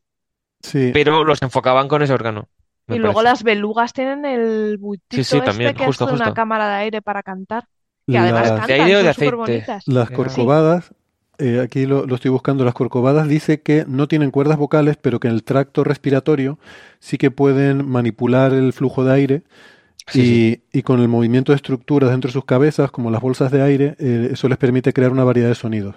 [0.61, 2.47] Sí, pero los enfocaban con ese órgano.
[2.87, 3.31] me Y luego parece.
[3.33, 6.33] las belugas tienen el bultito sí, también, este que justo, es una justo.
[6.35, 7.65] cámara de aire para cantar.
[8.07, 9.37] Que además las- ¿De cantan, aire o de son súper aceite?
[9.37, 9.83] bonitas.
[9.87, 10.15] Las Sí.
[10.15, 10.93] corcovadas,
[11.41, 15.19] eh, aquí lo, lo estoy buscando, las corcovadas dice que no tienen cuerdas vocales, pero
[15.19, 16.59] que en el tracto respiratorio
[16.99, 19.43] sí que pueden manipular el flujo de aire
[20.07, 20.63] Sí, y, sí.
[20.79, 23.95] y con el movimiento de estructuras dentro de sus cabezas, como las bolsas de aire,
[23.99, 25.95] eh, eso les permite crear una variedad de sonidos,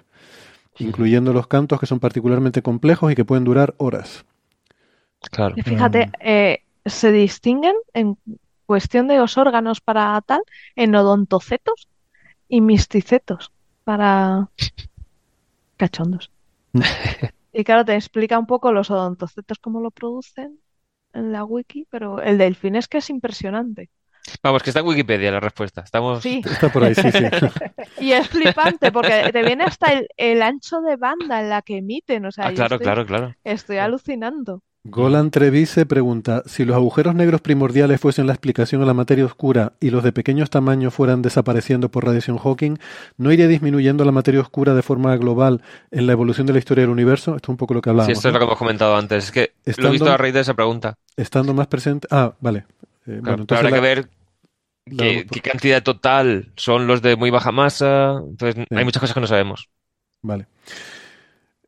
[0.79, 4.25] incluyendo los cantos que son particularmente complejos y que pueden durar horas.
[5.31, 5.55] Claro.
[5.57, 8.19] Y fíjate, eh, se distinguen en
[8.67, 10.43] cuestión de los órganos para tal
[10.77, 11.89] en odontocetos
[12.49, 13.53] y misticetos
[13.85, 14.49] para
[15.85, 16.31] cachondos.
[17.53, 20.61] Y claro, te explica un poco los odontocetos cómo lo producen
[21.13, 23.91] en la wiki, pero el delfín es que es impresionante.
[24.43, 25.83] Vamos, que está en Wikipedia la respuesta.
[25.83, 26.23] Estamos...
[26.23, 27.25] Sí, Está por ahí, sí, sí.
[28.01, 31.79] y es flipante porque te viene hasta el, el ancho de banda en la que
[31.79, 32.27] emiten.
[32.27, 33.35] O sea, Ah, claro, estoy, claro, claro.
[33.45, 34.63] estoy alucinando.
[34.87, 39.73] Golan Trevice pregunta, si los agujeros negros primordiales fuesen la explicación a la materia oscura
[39.81, 42.77] y los de pequeños tamaños fueran desapareciendo por radiación Hawking,
[43.17, 46.83] ¿no iría disminuyendo la materia oscura de forma global en la evolución de la historia
[46.83, 47.35] del universo?
[47.35, 48.19] Esto es un poco lo que Sí, hablábamos.
[48.19, 49.25] esto es lo que hemos comentado antes.
[49.25, 50.99] Es que lo he visto a raíz de esa pregunta.
[51.17, 52.07] Estando más presente...
[52.11, 52.59] Ah, vale.
[53.07, 54.09] Eh, Claro, bueno, pero entonces habrá la- que ver
[54.99, 58.19] qué, qué cantidad total son los de muy baja masa.
[58.19, 58.75] Entonces, Sí.
[58.77, 59.71] hay muchas cosas que no sabemos.
[60.21, 60.47] Vale.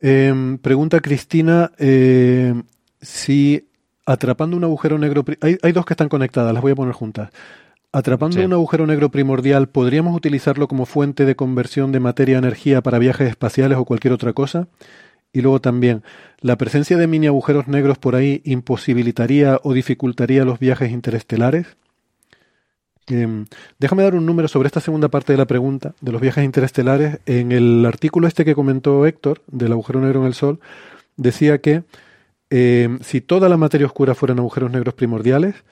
[0.00, 2.52] Em, pregunta Cristina eh,
[3.00, 3.68] si
[4.04, 5.24] atrapando un agujero negro...
[5.40, 7.30] Hay, hay dos que están conectadas, las voy a poner juntas.
[7.92, 8.44] Atrapando Sí.
[8.44, 12.98] un agujero negro primordial, ¿podríamos utilizarlo como fuente de conversión de materia a energía para
[12.98, 14.68] viajes espaciales o cualquier otra cosa?
[15.32, 16.02] Y luego también,
[16.40, 21.66] ¿la presencia de mini agujeros negros por ahí imposibilitaría o dificultaría los viajes interestelares?
[23.08, 23.46] Em,
[23.78, 27.20] déjame dar un número sobre esta segunda parte de la pregunta, de los viajes interestelares.
[27.26, 30.58] En el artículo este que comentó Héctor, del agujero negro en el Sol,
[31.16, 31.84] decía que
[32.50, 35.64] em, si toda la materia oscura fueran agujeros negros primordiales,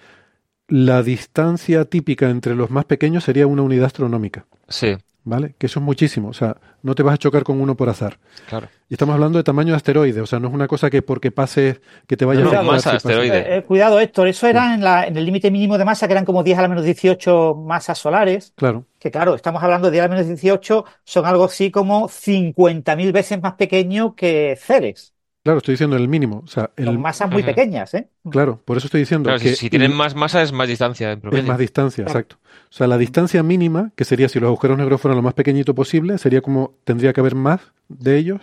[0.69, 5.55] la distancia típica entre los más pequeños sería una unidad astronómica, Sí, ¿vale?
[5.59, 8.19] Que eso es muchísimo, o sea, no te vas a chocar con uno por azar.
[8.45, 8.69] claro.
[8.89, 11.33] Y estamos hablando de tamaño de asteroide, o sea, no es una cosa que porque
[11.33, 13.39] pases, que te vaya No, a no, masa si asteroide.
[13.39, 16.13] Eh, eh, cuidado, Héctor, eso era en, la, en el límite mínimo de masa, que
[16.13, 18.55] eran como 10 a la menos 18 masas solares.
[18.57, 22.09] Claro, Que claro, estamos hablando de 10 a la menos 18, son algo así como
[22.09, 25.14] 50.000 veces más pequeño que Ceres.
[25.45, 28.09] Claro, estoy diciendo el mínimo, o sea, el, Son masas muy pequeñas, ¿eh?
[28.31, 31.13] claro, por eso estoy diciendo Claro, si, que si tienen más masa es más distancia
[31.13, 32.19] en Es más distancia, Claro.
[32.19, 32.39] exacto.
[32.71, 35.75] O sea, la distancia mínima, que sería si los agujeros negros fueran lo más pequeñito
[35.75, 38.41] posible, sería como tendría que haber más de ellos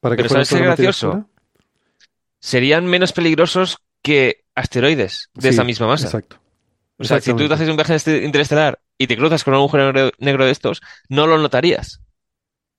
[0.00, 1.26] para que fueran ¿sabes qué gracioso?
[2.40, 6.06] Serían menos peligrosos que asteroides de Sí, esa misma masa.
[6.06, 6.36] Exacto.
[6.98, 9.60] O sea, si tú te haces un viaje este- interestelar y te cruzas con un
[9.60, 12.02] agujero negro, negro de estos, no lo notarías.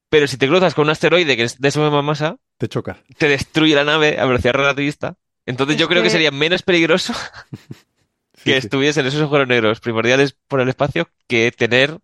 [0.09, 2.97] Pero si te cruzas con un asteroide que es de esa misma masa, Te chocas.
[3.17, 5.15] te destruye la nave a velocidad relativista.
[5.45, 7.13] Entonces Es yo creo que que- sería menos peligroso
[8.43, 8.57] que sí.
[8.57, 11.99] estuviesen esos agujeros negros primordiales por el espacio que tener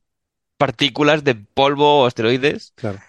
[0.58, 3.00] partículas de polvo o asteroides Claro.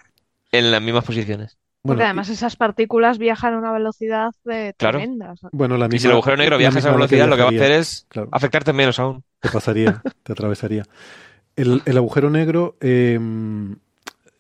[0.53, 1.59] en las mismas posiciones.
[1.85, 4.99] Bueno, Porque además esas partículas viajan a una velocidad eh, Claro.
[4.99, 5.35] tremenda.
[5.43, 7.17] y- bueno, la Y si misma, el agujero negro la viaja a esa misma que
[7.17, 8.29] velocidad, lo que va a hacer es Claro.
[8.33, 9.25] afectarte menos aún.
[9.41, 10.85] te pasaría, te atravesaría.
[11.57, 13.19] El, el agujero negro, eh,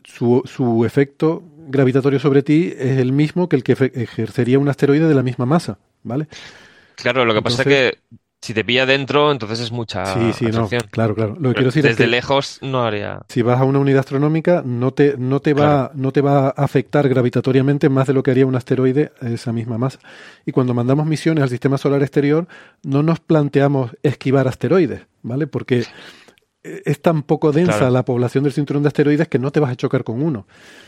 [0.04, 5.08] su, su efecto gravitatorio sobre ti es el mismo que el que ejercería un asteroide
[5.08, 6.28] de la misma masa, ¿vale?
[6.96, 7.98] Claro, lo que pasa es que
[8.42, 11.36] si te pilla dentro, entonces es mucha sí, sí, no, claro, claro.
[11.38, 13.20] Lo que quiero decir es desde que lejos no haría.
[13.28, 16.50] si vas a una unidad astronómica no te, no te va, no te va a
[16.50, 20.00] afectar gravitatoriamente más de lo que haría un asteroide esa misma masa.
[20.44, 22.48] Y cuando mandamos misiones al sistema solar exterior,
[22.82, 25.46] no nos planteamos esquivar asteroides, ¿vale?
[25.46, 25.84] Porque
[26.62, 27.92] es tan poco densa Claro.
[27.92, 30.46] la población del cinturón de asteroides que no te vas a chocar con uno.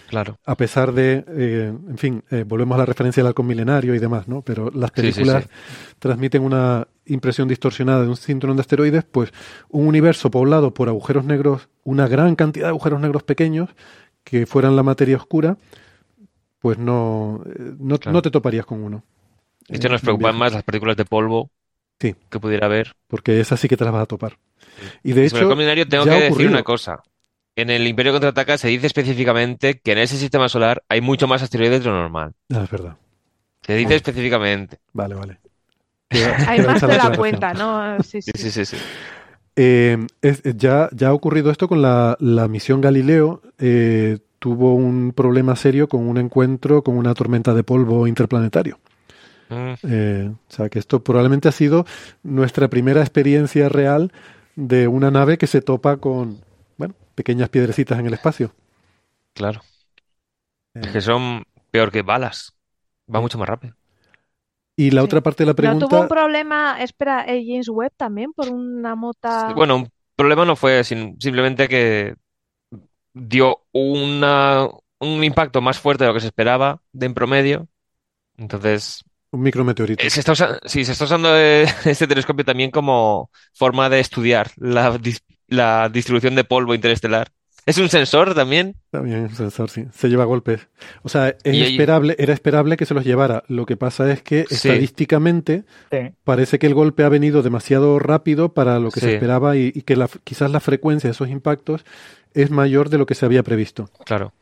[0.09, 0.39] Claro.
[0.45, 3.99] A pesar de, eh, en fin, eh, volvemos a la referencia del halcón milenario y
[3.99, 4.43] demás, ¿no?
[4.43, 5.51] Pero las Sí, sí, películas sí.
[5.99, 9.31] transmiten una impresión distorsionada de un cinturón de asteroides, pues
[9.69, 13.71] un universo poblado por agujeros negros, una gran cantidad de agujeros negros pequeños
[14.23, 15.57] que fueran la materia oscura,
[16.61, 18.13] pues no, eh, no, Claro.
[18.15, 19.03] no te toparías con uno.
[19.69, 21.51] Hecho, Eh, nos preocupan más las partículas de polvo
[22.01, 22.15] Sí.
[22.31, 22.95] que pudiera haber.
[23.09, 24.39] Porque esas sí que te las vas a topar.
[25.03, 26.51] Y de Y sobre el hecho, halcón milenario tengo que decir ocurrido.
[26.53, 27.03] una cosa.
[27.57, 31.43] En el Imperio Contraataca se dice específicamente que en ese sistema solar hay mucho más
[31.43, 32.33] asteroides de lo normal.
[32.53, 32.97] Ah, es verdad.
[33.63, 34.79] Se dice específicamente.
[34.93, 35.39] Vale, vale.
[36.49, 38.03] Hay más de la cuenta, ¿no?
[38.03, 38.33] Sí, sí.
[38.35, 38.77] Sí, sí, sí, sí.
[39.57, 43.41] Eh, es- ya, ya ha ocurrido esto con la, la misión Galileo.
[43.59, 48.79] eh, tuvo un problema serio con un encuentro con una tormenta de polvo interplanetario.
[49.49, 51.87] Mm, Eh, o sea que esto probablemente ha sido
[52.23, 54.13] nuestra primera experiencia real
[54.57, 56.41] de una nave que se topa con,
[56.79, 58.53] bueno, pequeñas piedrecitas en el espacio.
[59.33, 59.67] claro.
[60.75, 62.57] Eh, Es que son peor que balas.
[63.13, 63.75] Va mucho más rápido.
[64.77, 65.05] y la Sí.
[65.05, 68.49] otra parte de la ¿No tuvo un pregunta, problema, espera, eh, James Webb también por
[68.49, 69.55] una mota?
[69.55, 72.15] Bueno, un problema no fue sin- simplemente que
[73.13, 74.69] dio una,
[75.01, 77.69] un impacto más fuerte de lo que se esperaba de en promedio.
[78.39, 79.05] Entonces,
[79.35, 80.03] un micrometeorito.
[80.05, 80.35] eh, se está
[80.65, 85.89] sí, se está usando eh, este telescopio también como forma de estudiar la, dis- la
[85.89, 87.29] distribución de polvo interestelar.
[87.67, 88.77] Es un sensor también.
[88.91, 89.87] También el sensor, sí.
[89.95, 90.69] Se lleva golpes.
[91.03, 93.43] O sea, es Y esperable, era esperable que se los llevara.
[93.49, 94.69] Lo que pasa es que Sí.
[94.69, 95.99] estadísticamente Sí.
[96.25, 99.81] parece que el golpe ha venido demasiado rápido para lo que se esperaba y, y
[99.81, 101.87] que la- quizás la frecuencia de esos impactos
[102.35, 103.89] es mayor de lo que se había previsto.
[104.05, 104.35] Claro.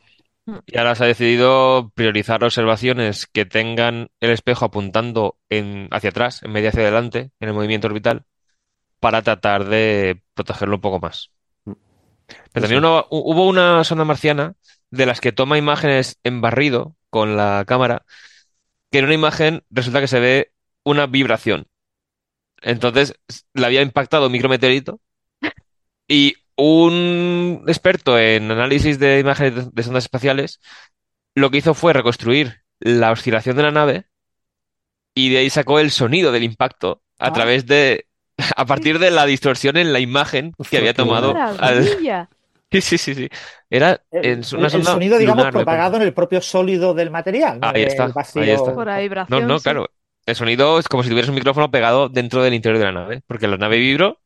[0.45, 0.57] Mm.
[0.65, 6.43] Y ahora se ha decidido priorizar observaciones que tengan el espejo apuntando en, hacia atrás
[6.43, 8.25] en vez de hacia adelante en el movimiento orbital
[8.99, 11.31] para tratar de protegerlo un poco más.
[12.51, 14.55] Pero también uno- hubo una sonda marciana
[14.91, 18.05] de las que toma imágenes en barrido con la cámara,
[18.91, 20.53] que en una imagen resulta que se ve
[20.83, 21.67] una vibración.
[22.61, 23.15] Entonces
[23.53, 25.01] le había impactado un micrometeorito
[26.07, 30.59] y un experto en análisis de imágenes de, sondas espaciales
[31.35, 34.05] lo que hizo fue reconstruir la oscilación de la nave
[35.15, 37.33] y de ahí sacó el sonido del impacto a Ah.
[37.33, 38.07] través de,
[38.55, 41.87] a partir de la distorsión en la imagen que había tomado al.
[42.73, 43.29] Sí, sí, sí, sí.
[43.69, 46.95] Era El, en el- una el sonda sonido, digamos, lunar, propagado en el propio sólido
[46.95, 48.41] del material, no Ahí está, el vacío.
[48.41, 48.73] ahí está.
[48.73, 49.63] Por la No, vibración, no, sí.
[49.63, 49.91] claro.
[50.25, 53.21] El sonido es como si tuvieras un micrófono pegado dentro del interior de la nave,
[53.27, 54.19] porque la nave vibró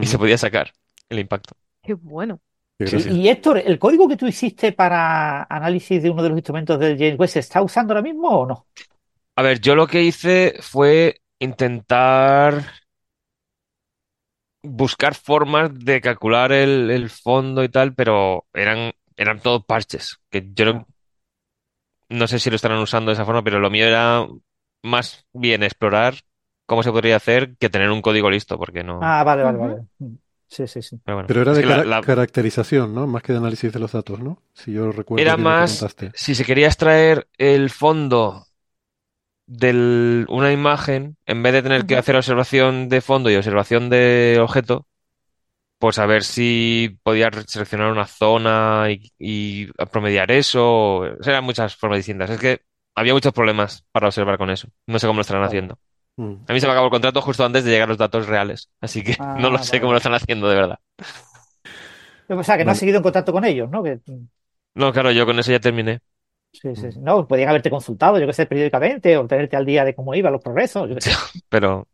[0.00, 0.72] y se podía sacar
[1.10, 1.54] el impacto.
[1.82, 2.40] Qué bueno.
[2.78, 6.96] Y, Héctor, ¿el código que tú hiciste para análisis de uno de los instrumentos del
[6.96, 8.66] James Webb se está usando ahora mismo o no?
[9.36, 12.64] A ver, yo lo que hice fue intentar
[14.62, 20.48] buscar formas de calcular el, el fondo y tal, pero eran, eran todos parches, que
[20.52, 20.88] yo no,
[22.08, 24.26] no sé si lo estarán usando de esa forma, pero lo mío era
[24.82, 26.14] más bien explorar
[26.66, 29.00] cómo se podría hacer que tener un código listo, porque no.
[29.02, 29.86] Ah, vale, vale, vale.
[30.50, 31.00] Sí, sí, sí.
[31.04, 33.06] Pero bueno, Pero era es de la- la- caracterización, ¿no?
[33.06, 34.42] Más que de análisis de los datos, ¿no?
[34.54, 38.46] Si yo recuerdo Era más, si se quería extraer el fondo
[39.46, 44.38] de una imagen, en vez de tener que hacer observación de fondo y observación de
[44.40, 44.86] objeto,
[45.78, 50.98] pues a ver si podía seleccionar una zona y, y promediar eso.
[50.98, 52.30] O sea, eran muchas formas distintas.
[52.30, 52.62] Es que
[52.94, 54.68] había muchos problemas para observar con eso.
[54.86, 55.48] No sé cómo lo estarán Vale.
[55.48, 55.78] haciendo.
[56.20, 56.46] Mm.
[56.46, 59.02] A mí se me acabó el contrato justo antes de llegar los datos reales, así
[59.04, 60.78] que Ah, no lo sé vale, cómo lo están haciendo de verdad.
[62.28, 63.82] O sea, que no has seguido en contacto con ellos, ¿no?
[63.82, 64.00] Que,
[64.74, 66.00] No, claro, yo con eso ya terminé.
[66.52, 66.98] sí, sí, sí.
[67.00, 70.32] No, podían haberte consultado, yo qué sé, periódicamente o tenerte al día de cómo iban
[70.32, 70.88] los progresos.
[70.88, 71.10] Yo sé.
[71.48, 71.88] Pero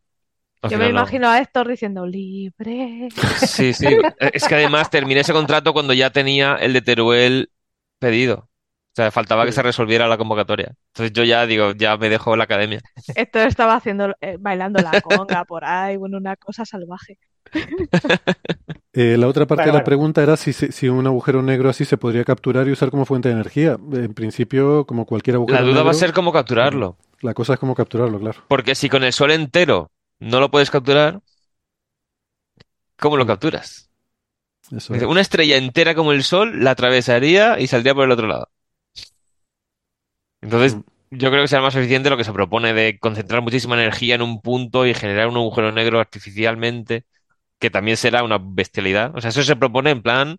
[0.68, 0.90] Yo me no.
[0.90, 3.08] imagino a Héctor diciendo libre.
[3.34, 3.86] Sí, sí.
[4.18, 7.50] Es que además terminé ese contrato cuando ya tenía el de Teruel
[7.98, 8.50] pedido.
[8.96, 10.72] O sea, faltaba que se resolviera la convocatoria.
[10.94, 12.80] Entonces yo ya digo, ya me dejo la academia.
[13.14, 17.18] Héctor estaba haciendo, eh, bailando la conga por ahí, bueno, una cosa salvaje.
[18.92, 19.84] Eh, la otra parte Bueno, de la bueno.
[19.84, 23.28] pregunta era si, si un agujero negro así se podría capturar y usar como fuente
[23.28, 23.76] de energía.
[23.92, 26.96] En principio, como cualquier agujero La duda va a negro, ser cómo capturarlo.
[27.20, 28.40] la cosa es cómo capturarlo, claro.
[28.48, 31.20] Porque si con el Sol entero no lo puedes capturar,
[32.98, 33.28] ¿cómo lo Mm.
[33.28, 33.90] capturas?
[34.70, 35.06] Eso Dice, es.
[35.06, 38.48] Una estrella entera como el Sol la atravesaría y saldría por el otro lado.
[40.40, 40.84] Entonces, Mm.
[41.10, 44.22] yo creo que será más eficiente lo que se propone de concentrar muchísima energía en
[44.22, 47.06] un punto y generar un agujero negro artificialmente,
[47.60, 49.16] que también será una bestialidad.
[49.16, 50.38] O sea, eso se propone en plan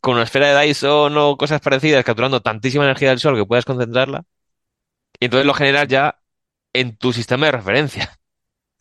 [0.00, 3.64] con una esfera de Dyson o cosas parecidas, capturando tantísima energía del Sol que puedas
[3.64, 4.24] concentrarla,
[5.20, 6.20] y entonces lo generas ya
[6.74, 8.18] en tu sistema de referencia.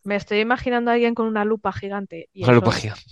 [0.03, 3.03] Me estoy imaginando a alguien con una lupa gigante y Una eso, lupa gigante.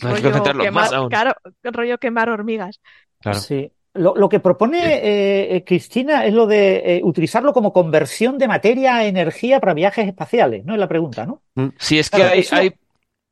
[0.00, 1.10] No, hay que rollo concentrarlo quemar, más aún.
[1.10, 1.34] claro,
[1.64, 2.80] rollo quemar hormigas.
[3.20, 3.40] Claro.
[3.40, 3.72] Sí.
[3.98, 8.48] Lo, lo que propone eh, eh, Cristina es lo de eh, utilizarlo como conversión de
[8.48, 10.74] materia a energía para viajes espaciales, ¿no?
[10.74, 11.42] Es la pregunta, ¿no?
[11.78, 12.72] Sí, es que Claro, hay, eso- hay,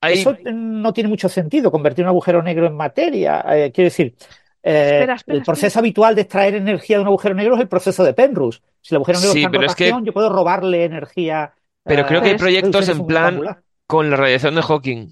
[0.00, 3.44] hay- Eso no tiene mucho sentido, convertir un agujero negro en materia.
[3.48, 4.14] Eh, quiero decir,
[4.62, 5.80] eh, Espera, espera, el proceso espera.
[5.80, 8.60] habitual de extraer energía de un agujero negro es el proceso de Penrose.
[8.80, 11.52] Si el agujero negro Sí, está en pero es que- rotación, yo puedo robarle energía.
[11.84, 13.40] Pero creo que hay proyectos en plan
[13.86, 15.08] con la radiación de Hawking.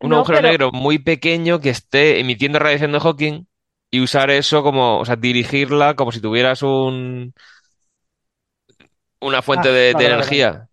[0.00, 3.46] Un No, agujero pero- negro muy pequeño que esté emitiendo radiación de Hawking
[3.96, 7.34] y usar eso como, o sea, dirigirla como si tuvieras un
[9.20, 10.68] una fuente Ah, de, de vale, vale, energía.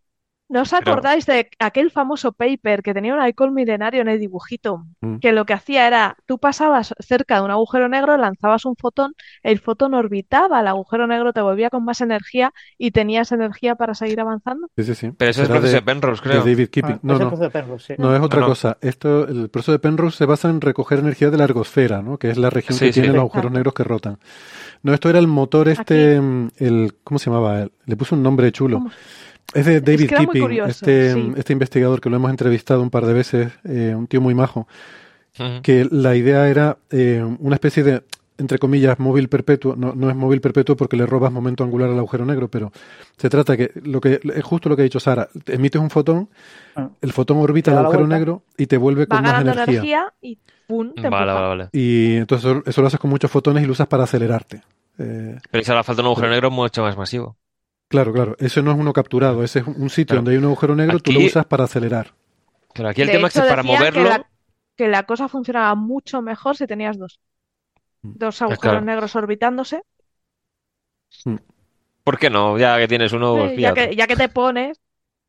[0.53, 4.19] ¿No os Pero- acordáis de aquel famoso paper que tenía un alcohol milenario en el
[4.19, 4.85] dibujito?
[5.01, 5.17] Mm.
[5.17, 9.15] Que lo que hacía era, tú pasabas cerca de un agujero negro, lanzabas un fotón,
[9.41, 13.95] el fotón orbitaba al agujero negro, te volvía con más energía y tenías energía para
[13.95, 14.67] seguir avanzando.
[14.77, 15.11] Sí, sí, sí.
[15.17, 16.43] Pero eso es Será proceso de, de, Penrose, de creo.
[16.43, 16.95] David Keeping.
[16.95, 17.37] Ah, No, es el no.
[17.37, 18.01] de Penrose, sí.
[18.01, 18.45] No, es otra no.
[18.45, 18.77] cosa.
[18.81, 22.19] Esto, el proceso de Penrose se basa en recoger energía de la ergosfera, ¿no?
[22.19, 22.99] Que es la región Sí, que sí.
[23.01, 24.19] tienen los agujeros negros que rotan.
[24.83, 27.65] No, esto era el motor este, mm, el, ¿cómo se llamaba?
[27.85, 28.77] Le puso un nombre chulo.
[28.77, 28.91] ¿Cómo?
[29.53, 31.31] Es de David que era muy Keeping, curioso, este, sí.
[31.37, 34.67] este investigador que lo hemos entrevistado un par de veces, eh, un tío muy majo,
[35.63, 38.03] que la idea era eh, una especie de,
[38.37, 39.75] entre comillas, móvil perpetuo.
[39.75, 42.71] No, no es móvil perpetuo porque le robas momento angular al agujero negro, pero
[43.17, 45.27] se trata que lo que es justo lo que ha dicho Sara.
[45.47, 46.29] Emites un fotón,
[46.75, 46.89] Ah.
[47.01, 48.15] el fotón orbita el agujero vuelta.
[48.17, 49.63] negro y te vuelve Va con más energía.
[49.73, 50.37] energía y
[50.67, 50.93] ¡pum!
[50.95, 51.33] te Vale, empuja.
[51.33, 51.69] vale, vale.
[51.71, 54.61] Y entonces eso, eso lo haces con muchos fotones y lo usas para acelerarte.
[54.97, 57.35] Eh, Pero eso hará falta un agujero negro mucho más masivo.
[57.93, 58.35] Claro, claro.
[58.39, 59.43] Eso no es uno capturado.
[59.43, 60.17] Ese es un sitio Claro.
[60.17, 62.13] donde hay un agujero negro, tú lo usas para acelerar.
[62.73, 64.29] Pero aquí el De tema es que para moverlo, que la,
[64.75, 67.19] que la cosa funcionaba mucho mejor si tenías dos.
[68.01, 68.13] Mm.
[68.17, 68.53] Dos claro.
[68.53, 69.83] agujeros negros orbitándose.
[72.03, 72.57] ¿por qué no?
[72.57, 74.79] Ya que tienes uno, pues Eh, ya que, ya que te pones,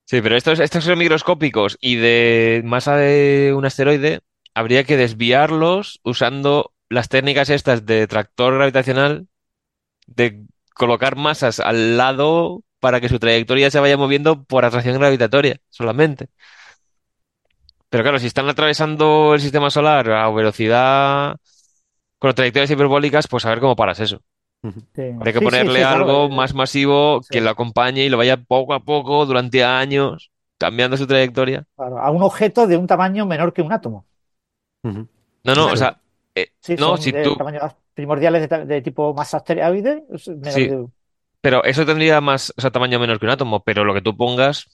[0.07, 4.21] Sí, pero estos, estos son microscópicos y de masa de un asteroide
[4.55, 9.29] habría que desviarlos usando las técnicas estas de tractor gravitacional,
[10.07, 10.45] de
[10.75, 16.29] colocar masas al lado para que su trayectoria se vaya moviendo por atracción gravitatoria solamente.
[17.89, 21.37] Pero claro, si están atravesando el sistema solar a velocidad
[22.19, 24.21] con trayectorias hiperbólicas, pues a ver cómo paras eso.
[24.95, 25.03] Sí.
[25.03, 27.29] Habría que Sí, ponerle sí, algo más masivo sí.
[27.35, 31.65] que lo acompañe y lo vaya poco a poco durante años cambiando su trayectoria.
[31.77, 34.07] claro, a un objeto de un tamaño menor que un átomo.
[34.83, 36.01] No, no, o sea,
[36.35, 37.61] eh, Sí, No, si tú- tamaño
[37.95, 40.05] primordiales de, tipo más asteroide.
[40.17, 40.33] Sí.
[40.35, 40.87] de-
[41.41, 44.17] Pero eso tendría más, o sea, tamaño menor que un átomo, pero lo que tú
[44.17, 44.67] pongas,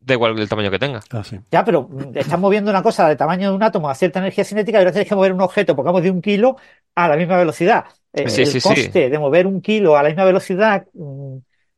[0.00, 1.00] da igual el tamaño que tenga.
[1.10, 1.38] Ah, sí.
[1.50, 4.78] Ya, pero estás moviendo una cosa de tamaño de un átomo a cierta energía cinética
[4.78, 6.56] y ahora tienes que mover un objeto, pongamos de un kilo,
[6.94, 7.84] a la misma velocidad.
[8.12, 8.68] Eh, Sí, el sí, sí.
[8.68, 11.36] coste de mover un kilo a la misma velocidad mm,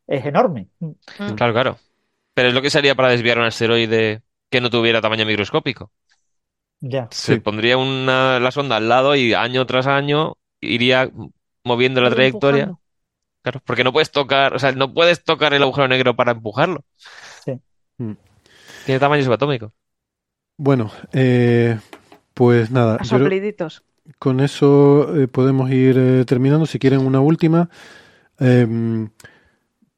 [0.09, 0.69] es enorme.
[0.81, 0.93] Mm,
[1.37, 1.79] Claro, claro.
[2.35, 5.91] Pero es lo que sería para desviar un asteroide que no tuviera tamaño microscópico.
[6.81, 7.09] Ya.
[7.11, 7.41] Se Sí.
[7.41, 11.11] pondría una, la sonda al lado y año tras año iría
[11.65, 12.65] moviendo la trayectoria.
[12.65, 12.81] Empujando.
[13.43, 16.83] Claro, porque no puedes tocar, o sea, no puedes tocar el agujero negro para empujarlo.
[17.45, 17.53] Sí.
[17.99, 18.13] Mm.
[18.87, 19.73] Tiene tamaño subatómico.
[20.57, 21.79] Bueno, eh,
[22.33, 23.83] pues nada, A yo sopliditos.
[24.19, 26.65] con eso eh, podemos ir eh, terminando.
[26.65, 27.69] Si quieren una última.
[28.39, 29.11] Em,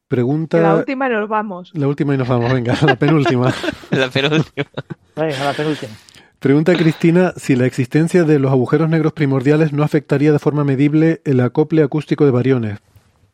[0.08, 0.58] pregunta.
[0.60, 1.70] La última y nos vamos.
[1.74, 3.54] La última y nos vamos, venga, la penúltima.
[3.90, 4.66] La penúltima.
[5.14, 5.92] Venga, la penúltima.
[6.38, 11.22] Pregunta Cristina si la existencia de los agujeros negros primordiales no afectaría de forma medible
[11.24, 12.78] el acople acústico de variones.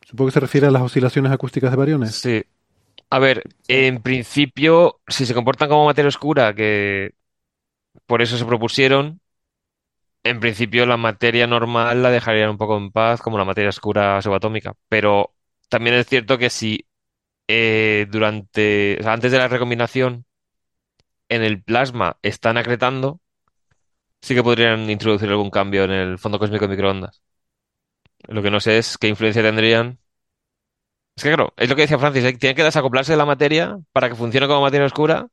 [0.05, 2.15] Supongo que se refiere a las oscilaciones acústicas de variones.
[2.15, 2.43] Sí.
[3.09, 7.13] A ver, en principio, si se comportan como materia oscura, que
[8.05, 9.19] por eso se propusieron,
[10.23, 14.21] en principio la materia normal la dejarían un poco en paz, como la materia oscura
[14.21, 14.73] subatómica.
[14.87, 15.35] Pero
[15.69, 16.85] también es cierto que si
[17.47, 20.25] eh, durante, o sea, antes de la recombinación
[21.33, 23.19] en el plasma están acretando,
[24.21, 27.21] sí que podrían introducir algún cambio en el fondo cósmico de microondas.
[28.27, 29.99] Lo que no sé es qué influencia tendrían.
[31.15, 32.33] Es que claro, es lo que decía Francis, ¿eh?
[32.33, 35.27] tiene que desacoplarse de la materia para que funcione como materia oscura,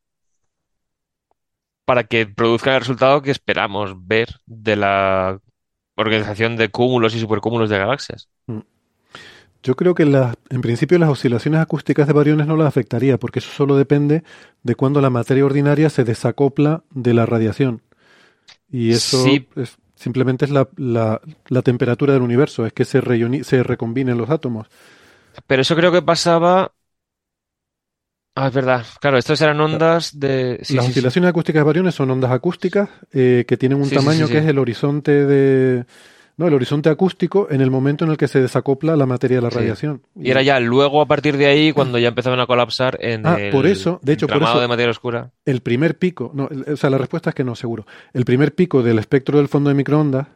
[1.85, 5.41] para que produzca el resultado que esperamos ver de la
[5.97, 8.29] organización de cúmulos y supercúmulos de galaxias.
[9.63, 13.41] Yo creo que las- en principio las oscilaciones acústicas de variones no las afectaría, porque
[13.41, 14.23] eso solo depende
[14.63, 17.83] de cuando la materia ordinaria se desacopla de la radiación.
[18.71, 19.47] Y eso Sí.
[19.57, 24.17] es- simplemente es la, la- la temperatura del universo, es que se, reuni- se recombinen
[24.17, 24.69] los átomos.
[25.47, 26.73] Pero eso creo que pasaba.
[28.35, 28.87] Ah, es verdad.
[29.01, 30.61] Claro, estas eran ondas de.
[30.63, 34.29] Sí, las sí, oscilaciones acústicas de variones son ondas acústicas eh, que tienen un tamaño
[34.29, 35.85] que es el horizonte de...
[36.41, 39.43] No, el horizonte acústico en el momento en el que se desacopla la materia de
[39.43, 39.59] la Sí.
[39.59, 40.01] radiación.
[40.19, 43.39] Y era ya luego a partir de ahí cuando ya empezaban a colapsar en Ah,
[43.39, 45.33] el por eso, de hecho, por eso- de materia oscura.
[45.45, 47.85] el primer pico, no, el- o sea, la respuesta es que no, seguro.
[48.15, 50.29] El primer pico del espectro del fondo de microondas,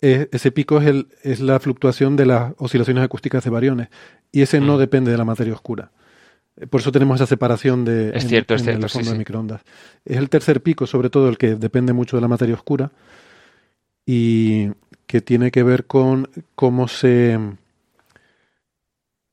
[0.00, 3.88] es- ese pico es, el, es la fluctuación de las oscilaciones acústicas de variones,
[4.30, 4.78] y ese no Mm.
[4.78, 5.90] depende de la materia oscura.
[6.56, 9.10] Eh, Por eso tenemos esa separación de, Es en- cierto, es cierto, el sí, fondo
[9.10, 9.18] de sí.
[9.18, 9.62] microondas.
[10.04, 12.92] Es el tercer pico, sobre todo, el que depende mucho de la materia oscura,
[14.06, 14.68] y
[15.06, 17.38] que tiene que ver con cómo se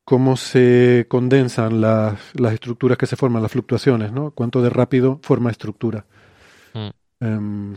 [0.03, 4.31] cómo se condensan las, las estructuras que se forman, las fluctuaciones, ¿no?
[4.31, 6.05] Cuánto de rápido forma estructura.
[6.73, 6.89] Mm.
[7.21, 7.73] Em,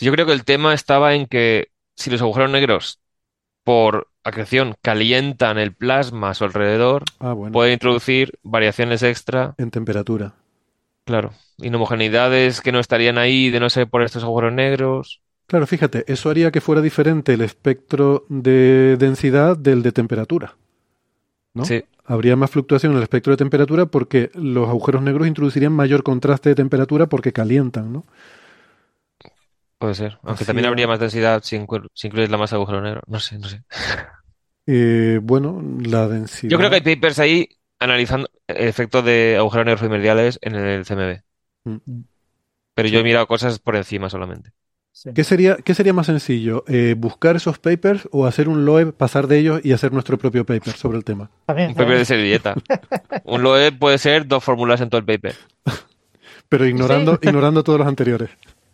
[0.00, 3.00] Yo creo que el tema estaba en que si los agujeros negros
[3.62, 9.70] por acreción calientan el plasma a su alrededor, ah, bueno, puede introducir variaciones extra, en
[9.70, 10.34] temperatura.
[11.04, 15.21] claro, inhomogeneidades que no estarían ahí de no ser por estos agujeros negros.
[15.52, 20.56] Claro, fíjate, eso haría que fuera diferente el espectro de densidad del de temperatura.
[21.52, 21.66] ¿no?
[21.66, 26.04] Sí, Habría más fluctuación en el espectro de temperatura porque los agujeros negros introducirían mayor
[26.04, 28.06] contraste de temperatura porque calientan, ¿no?
[29.76, 30.12] puede ser.
[30.22, 33.02] Aunque Así también habría más densidad si, inclu- si incluyes la masa de agujero negro.
[33.06, 33.62] No sé, no sé.
[34.66, 36.50] Eh, bueno, la densidad.
[36.50, 37.46] Yo creo que hay papers ahí
[37.78, 41.20] analizando el efecto de agujeros negros primordiales en el CMB.
[41.64, 42.00] Mm.
[42.74, 44.52] Pero yo he mirado cosas por encima solamente.
[44.94, 45.10] Sí.
[45.14, 46.64] ¿Qué sería, qué sería más sencillo?
[46.68, 50.44] Eh, ¿Buscar esos papers o hacer un LOEB, pasar de ellos y hacer nuestro propio
[50.44, 51.30] paper sobre el tema?
[51.46, 52.54] También, Un paper de servilleta.
[53.24, 55.34] Un LOE puede ser dos fórmulas en todo el paper.
[56.48, 58.30] Pero ignorando, ignorando todos los anteriores.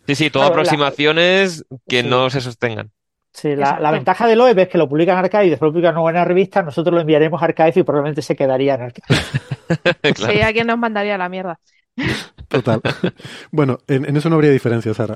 [0.07, 2.07] Sí, sí, todo Claro, la- aproximaciones que Sí.
[2.07, 2.91] no se sostengan.
[3.31, 5.73] Sí, la, la ventaja de Loeb es que lo publican en Archive y después lo
[5.73, 8.81] publican en una buena revista, nosotros lo enviaremos a Archive y probablemente se quedaría en
[8.81, 9.05] Archive.
[10.15, 10.33] Claro.
[10.33, 11.59] Sí, alguien nos mandaría a la mierda.
[12.47, 12.81] Total.
[13.51, 15.15] bueno, en, en eso no habría diferencia, Sara.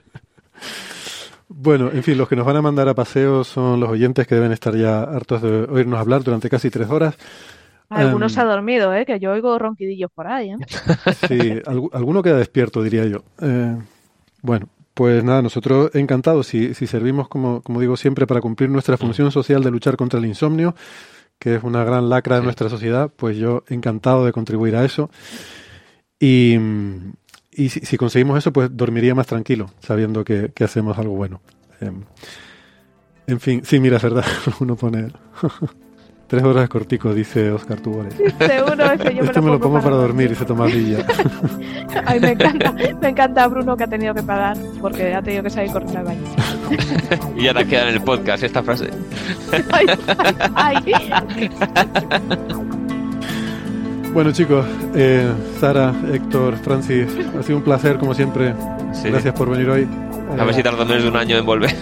[1.49, 4.35] bueno, en fin, los que nos van a mandar a paseo son los oyentes que
[4.35, 7.17] deben estar ya hartos de oírnos hablar durante casi tres horas.
[7.89, 8.35] Algunos Em.
[8.35, 9.07] se ha dormido, ¿eh?
[9.07, 10.57] Que yo oigo ronquidillos por ahí, ¿eh?
[11.29, 13.23] Sí, algu- alguno queda despierto, diría yo.
[13.41, 13.77] Eh,
[14.43, 18.97] bueno, pues nada, nosotros encantados, si, si servimos, como, como digo siempre, para cumplir nuestra
[18.97, 20.75] función social de luchar contra el insomnio,
[21.39, 22.45] que es una gran lacra de Sí.
[22.47, 25.09] nuestra sociedad, pues yo encantado de contribuir a eso.
[26.19, 26.57] Y,
[27.57, 31.41] y si, si conseguimos eso, pues dormiría más tranquilo, sabiendo que, que hacemos algo bueno.
[31.81, 31.91] Eh,
[33.27, 34.25] en fin, sí, mira, es verdad,
[34.61, 35.09] uno pone...
[36.27, 38.13] Tres horas cortico, dice Oscar Tubores.
[38.15, 41.07] Seguro yo me Este lo me lo pongo pongo para dormir, dice Tomás Villa.
[42.05, 45.51] Ay, me encanta, me encanta Bruno que ha tenido que pagar porque ha tenido que
[45.51, 46.23] salir corriendo al baño.
[47.37, 48.91] Y ya te queda en el podcast esta frase.
[49.71, 49.87] Ay,
[50.57, 51.51] ay, ay.
[54.17, 54.65] Bueno chicos,
[54.95, 55.31] eh,
[55.61, 57.07] Sara, Héctor, Francis,
[57.39, 58.55] ha sido un placer como siempre.
[58.95, 59.11] Sí.
[59.11, 59.87] Gracias por venir hoy.
[60.41, 61.75] A ver si tarda menos de un año en volver.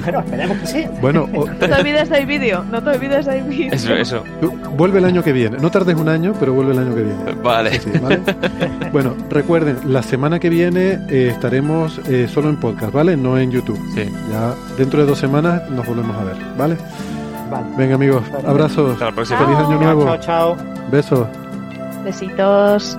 [0.00, 0.84] Bueno, esperemos que sí.
[1.00, 3.72] Bueno, o- No te olvides del vídeo, no te olvides del vídeo.
[3.72, 4.22] Eso, eso.
[4.76, 5.58] vuelve el año que viene.
[5.58, 7.18] No tardes un año, pero vuelve el año que viene.
[7.42, 7.80] Vale.
[7.80, 8.20] Sí, ¿vale?
[8.92, 13.16] Bueno, recuerden, la semana que viene eh, estaremos eh, solo en podcast, ¿vale?
[13.16, 13.78] No en YouTube.
[13.92, 14.04] Sí.
[14.30, 16.76] Ya dentro de dos semanas nos volvemos a ver, ¿vale?
[17.50, 17.66] Vale.
[17.76, 19.38] Venga amigos, abrazos, Hasta la próxima.
[19.40, 19.82] feliz año Chao.
[19.82, 20.56] nuevo, Chao, chao.
[20.92, 21.26] besos.
[22.06, 22.96] Besitos.